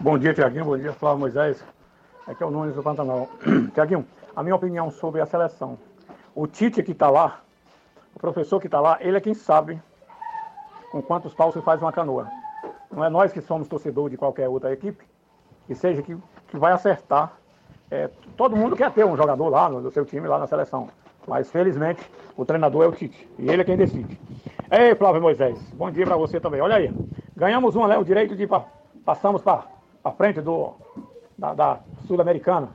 Bom 0.00 0.16
dia, 0.16 0.32
Tiaguinho. 0.32 0.64
Bom 0.64 0.78
dia, 0.78 0.92
Flávio 0.92 1.18
Moisés. 1.18 1.56
Aqui 2.26 2.42
é 2.42 2.46
o 2.46 2.50
Nunes 2.50 2.74
do 2.74 2.82
Pantanal. 2.82 3.28
Tiaguinho, 3.72 4.04
a 4.34 4.42
minha 4.42 4.56
opinião 4.56 4.90
sobre 4.90 5.20
a 5.20 5.26
seleção. 5.26 5.78
O 6.34 6.48
Tite 6.48 6.82
que 6.82 6.90
está 6.90 7.08
lá, 7.08 7.40
o 8.16 8.18
professor 8.18 8.60
que 8.60 8.66
está 8.66 8.80
lá, 8.80 8.98
ele 9.00 9.16
é 9.16 9.20
quem 9.20 9.32
sabe 9.32 9.80
com 10.90 11.00
quantos 11.00 11.32
paus 11.34 11.54
se 11.54 11.62
faz 11.62 11.80
uma 11.80 11.92
canoa. 11.92 12.26
Não 12.90 13.04
é 13.04 13.08
nós 13.08 13.32
que 13.32 13.40
somos 13.40 13.68
torcedor 13.68 14.10
de 14.10 14.16
qualquer 14.16 14.48
outra 14.48 14.72
equipe, 14.72 15.04
que 15.68 15.74
seja 15.76 16.02
que, 16.02 16.16
que 16.48 16.58
vai 16.58 16.72
acertar. 16.72 17.32
É, 17.88 18.10
todo 18.36 18.56
mundo 18.56 18.74
quer 18.74 18.90
ter 18.90 19.06
um 19.06 19.16
jogador 19.16 19.48
lá 19.48 19.68
no, 19.68 19.80
no 19.80 19.90
seu 19.92 20.04
time, 20.04 20.26
lá 20.26 20.36
na 20.36 20.48
seleção. 20.48 20.88
Mas 21.28 21.48
felizmente 21.48 22.02
o 22.36 22.44
treinador 22.44 22.82
é 22.82 22.88
o 22.88 22.92
Tite. 22.92 23.30
E 23.38 23.48
ele 23.48 23.62
é 23.62 23.64
quem 23.64 23.76
decide. 23.76 24.18
Ei, 24.68 24.96
Flávio 24.96 25.22
Moisés, 25.22 25.56
bom 25.74 25.92
dia 25.92 26.04
para 26.04 26.16
você 26.16 26.40
também. 26.40 26.60
Olha 26.60 26.74
aí, 26.74 26.92
ganhamos 27.36 27.76
uma, 27.76 27.86
né? 27.86 27.96
O 27.96 28.04
direito 28.04 28.34
de 28.34 28.48
passamos 29.04 29.42
para 29.42 29.62
a 30.02 30.10
frente 30.10 30.40
do, 30.40 30.74
da, 31.38 31.54
da 31.54 31.80
Sul-Americana. 32.06 32.70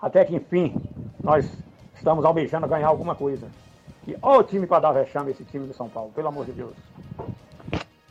Até 0.00 0.24
que 0.24 0.36
enfim 0.36 0.74
nós 1.22 1.50
estamos 1.94 2.24
almejando 2.24 2.68
ganhar 2.68 2.88
alguma 2.88 3.14
coisa. 3.14 3.48
E 4.06 4.16
ó 4.22 4.38
o 4.38 4.44
time 4.44 4.66
para 4.66 4.80
dar 4.80 4.92
vexame, 4.92 5.32
esse 5.32 5.44
time 5.44 5.66
do 5.66 5.74
São 5.74 5.88
Paulo, 5.88 6.12
pelo 6.14 6.28
amor 6.28 6.46
de 6.46 6.52
Deus. 6.52 6.74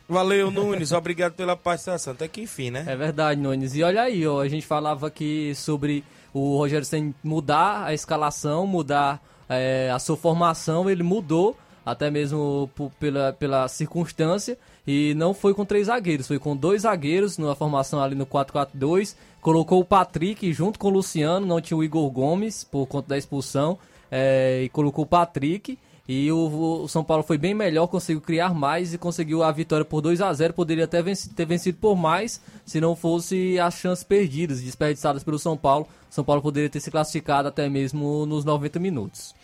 Valeu, 0.08 0.50
Nunes. 0.50 0.92
Obrigado 0.92 1.32
pela 1.32 1.56
participação. 1.56 2.12
Até 2.12 2.28
que 2.28 2.42
enfim, 2.42 2.70
né? 2.70 2.84
É 2.86 2.94
verdade, 2.94 3.40
Nunes. 3.40 3.74
E 3.74 3.82
olha 3.82 4.02
aí, 4.02 4.26
ó, 4.26 4.40
a 4.40 4.48
gente 4.48 4.64
falava 4.64 5.08
aqui 5.08 5.52
sobre 5.54 6.04
o 6.32 6.56
Rogério 6.56 6.84
Senna 6.84 7.12
mudar 7.24 7.84
a 7.84 7.94
escalação, 7.94 8.66
mudar 8.66 9.20
é, 9.48 9.90
a 9.90 9.98
sua 9.98 10.16
formação, 10.16 10.88
ele 10.88 11.02
mudou, 11.02 11.56
até 11.86 12.10
mesmo 12.10 12.68
pela, 12.98 13.32
pela 13.32 13.68
circunstância, 13.68 14.58
e 14.84 15.14
não 15.14 15.32
foi 15.32 15.54
com 15.54 15.64
três 15.64 15.86
zagueiros, 15.86 16.26
foi 16.26 16.40
com 16.40 16.56
dois 16.56 16.82
zagueiros 16.82 17.38
na 17.38 17.54
formação 17.54 18.02
ali 18.02 18.16
no 18.16 18.26
4-4-2, 18.26 19.14
colocou 19.40 19.80
o 19.80 19.84
Patrick 19.84 20.52
junto 20.52 20.80
com 20.80 20.88
o 20.88 20.90
Luciano, 20.90 21.46
não 21.46 21.60
tinha 21.60 21.78
o 21.78 21.84
Igor 21.84 22.10
Gomes 22.10 22.64
por 22.64 22.86
conta 22.86 23.10
da 23.10 23.16
expulsão, 23.16 23.78
é, 24.10 24.62
e 24.64 24.68
colocou 24.68 25.04
o 25.04 25.08
Patrick, 25.08 25.78
e 26.08 26.30
o, 26.30 26.82
o 26.82 26.88
São 26.88 27.02
Paulo 27.02 27.22
foi 27.22 27.38
bem 27.38 27.54
melhor, 27.54 27.86
conseguiu 27.86 28.20
criar 28.20 28.54
mais 28.54 28.94
e 28.94 28.98
conseguiu 28.98 29.42
a 29.42 29.50
vitória 29.50 29.84
por 29.84 30.00
2 30.00 30.20
a 30.20 30.32
0 30.32 30.54
Poderia 30.54 30.84
até 30.84 31.02
ter 31.02 31.44
vencido 31.44 31.78
por 31.78 31.96
mais 31.96 32.40
se 32.64 32.80
não 32.80 32.94
fosse 32.94 33.58
as 33.58 33.74
chances 33.74 34.04
perdidas, 34.04 34.60
desperdiçadas 34.60 35.24
pelo 35.24 35.38
São 35.38 35.56
Paulo. 35.56 35.86
São 36.08 36.24
Paulo 36.24 36.40
poderia 36.40 36.70
ter 36.70 36.78
se 36.78 36.92
classificado 36.92 37.48
até 37.48 37.68
mesmo 37.68 38.24
nos 38.24 38.44
90 38.44 38.78
minutos. 38.78 39.34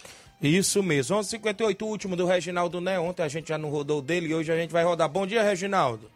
Isso 0.43 0.82
mesmo. 0.82 1.16
11:58 1.16 1.82
o 1.82 1.88
último 1.88 2.16
do 2.16 2.26
Reginaldo, 2.26 2.80
né? 2.80 2.99
Ontem 2.99 3.22
a 3.22 3.28
gente 3.28 3.49
já 3.49 3.59
não 3.59 3.70
rodou 3.70 4.03
dele 4.03 4.28
e 4.28 4.34
hoje 4.34 4.51
a 4.53 4.57
gente 4.57 4.72
vai 4.72 4.82
rodar. 4.84 5.09
Bom 5.09 5.26
dia, 5.26 5.43
Reginaldo. 5.43 6.11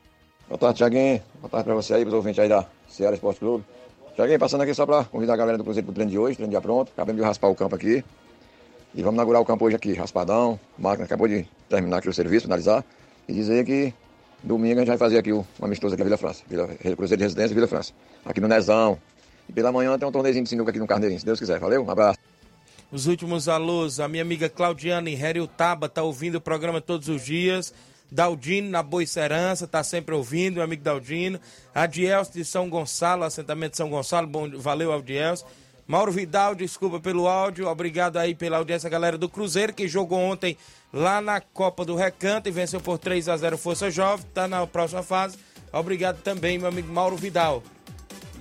Boa 0.49 0.59
tarde, 0.59 0.79
Tiaguinho. 0.79 1.22
Boa 1.41 1.51
tarde 1.51 1.64
pra 1.64 1.74
você 1.74 1.95
aí, 1.95 2.03
pros 2.03 2.14
ouvintes 2.14 2.39
aí 2.41 2.49
da 2.49 2.66
Ceará 2.89 3.14
Esporte 3.14 3.39
Clube. 3.41 3.64
Tiaguinho, 4.14 4.39
passando 4.39 4.62
aqui 4.62 4.74
só 4.74 4.85
pra 4.87 5.05
convidar 5.05 5.35
a 5.35 5.37
galera 5.37 5.59
do 5.59 5.64
Cruzeiro 5.64 5.85
pro 5.87 5.95
treino 5.95 6.11
de 6.11 6.18
hoje, 6.18 6.37
treino 6.37 6.53
já 6.53 6.61
pronto. 6.61 6.91
Acabamos 6.93 7.20
de 7.20 7.27
raspar 7.27 7.49
o 7.49 7.55
campo 7.55 7.77
aqui. 7.77 8.05
E 8.95 9.03
vamos 9.03 9.14
inaugurar 9.14 9.43
o 9.43 9.45
campo 9.45 9.64
hoje 9.64 9.77
aqui, 9.77 9.93
raspadão. 9.93 10.59
A 10.79 10.83
máquina 10.83 11.05
acabou 11.05 11.29
de 11.29 11.47
terminar 11.68 11.99
aqui 11.99 12.09
o 12.09 12.12
serviço, 12.12 12.47
finalizar. 12.47 12.85
E 13.29 13.33
dizer 13.33 13.64
que 13.64 13.93
domingo 14.43 14.77
a 14.77 14.79
gente 14.79 14.89
vai 14.89 14.97
fazer 14.99 15.18
aqui 15.18 15.33
o- 15.33 15.45
uma 15.59 15.66
amistosa 15.66 15.95
aqui 15.95 16.03
na 16.03 16.07
Vila 16.07 16.16
França. 16.16 16.43
Vila, 16.49 16.66
Cruzeiro 16.97 17.18
de 17.18 17.24
Residência 17.24 17.55
Vila 17.55 17.68
França. 17.68 17.93
Aqui 18.24 18.41
no 18.41 18.49
Nezão. 18.49 18.99
E 19.49 19.53
pela 19.53 19.70
manhã 19.70 19.97
tem 19.99 20.09
um 20.09 20.12
torneizinho 20.12 20.45
de 20.45 20.49
sinuca 20.51 20.70
aqui 20.70 20.79
no 20.81 20.87
Carneirinho, 20.87 21.20
se 21.20 21.27
Deus 21.27 21.39
quiser. 21.39 21.59
Valeu? 21.61 21.85
Um 21.85 21.91
abraço. 21.91 22.18
Os 22.91 23.07
últimos 23.07 23.49
alôs, 23.49 23.99
a 23.99 24.07
minha 24.07 24.22
amiga 24.22 24.49
Claudiana 24.49 25.11
em 25.11 25.18
Taba 25.57 25.89
tá 25.89 26.03
ouvindo 26.03 26.37
o 26.37 26.41
programa 26.41 26.80
todos 26.80 27.09
os 27.09 27.24
dias. 27.24 27.74
Daldino 28.11 28.70
na 28.70 28.82
Boicerança, 28.82 29.66
tá 29.66 29.82
sempre 29.82 30.14
ouvindo, 30.14 30.55
meu 30.55 30.62
amigo 30.62 30.82
Daldino. 30.82 31.41
Adielso 31.74 32.32
de 32.32 32.45
São 32.45 32.70
Gonçalo, 32.70 33.24
assentamento 33.24 33.72
de 33.72 33.78
São 33.78 33.91
Gonçalo, 33.91 34.26
bom, 34.26 34.49
valeu 34.57 34.93
Adielso. 34.93 35.45
Mauro 35.87 36.11
Vidal, 36.11 36.55
desculpa 36.55 36.99
pelo 36.99 37.28
áudio, 37.28 37.68
obrigado 37.68 38.16
aí 38.16 38.34
pela 38.34 38.57
audiência, 38.57 38.91
galera 38.91 39.16
do 39.16 39.28
Cruzeiro, 39.28 39.72
que 39.72 39.87
jogou 39.87 40.18
ontem 40.18 40.57
lá 40.93 41.20
na 41.20 41.41
Copa 41.41 41.84
do 41.84 41.95
Recanto 41.95 42.49
e 42.49 42.53
venceu 42.53 42.80
por 42.80 42.99
3 42.99 43.28
a 43.28 43.37
0 43.37 43.57
Força 43.57 43.91
Jovem, 43.91 44.26
tá 44.34 44.49
na 44.49 44.66
próxima 44.66 45.03
fase. 45.03 45.39
Obrigado 45.72 46.22
também, 46.22 46.59
meu 46.59 46.68
amigo 46.68 46.93
Mauro 46.93 47.16
Vidal. 47.16 47.62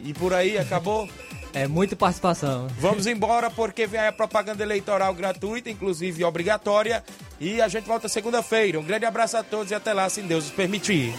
E 0.04 0.14
por 0.14 0.34
aí, 0.34 0.58
acabou? 0.58 1.08
É 1.56 1.70
muita 1.70 1.96
participação. 1.96 2.68
Vamos 2.80 3.08
embora 3.08 3.50
porque 3.50 3.88
vem 3.88 4.02
a 4.02 4.12
propaganda 4.12 4.62
eleitoral 4.62 5.14
gratuita, 5.14 5.70
inclusive 5.70 6.22
obrigatória. 6.26 7.02
E 7.40 7.62
a 7.62 7.70
gente 7.70 7.88
volta 7.88 8.10
segunda-feira. 8.10 8.78
Um 8.78 8.84
grande 8.84 9.06
abraço 9.06 9.38
a 9.38 9.44
todos 9.44 9.72
e 9.72 9.76
até 9.76 9.94
lá, 9.94 10.10
se 10.10 10.22
Deus 10.22 10.44
nos 10.44 10.54
permitir. 10.54 11.14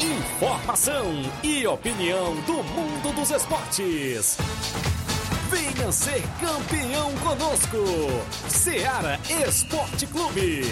Informação 0.00 1.06
e 1.44 1.64
opinião 1.64 2.34
do 2.40 2.64
mundo 2.64 3.14
dos 3.14 3.30
esportes. 3.30 4.36
Venha 5.48 5.92
ser 5.92 6.22
campeão 6.40 7.12
conosco. 7.18 7.78
Seara 8.48 9.20
Esporte 9.46 10.08
Clube. 10.08 10.62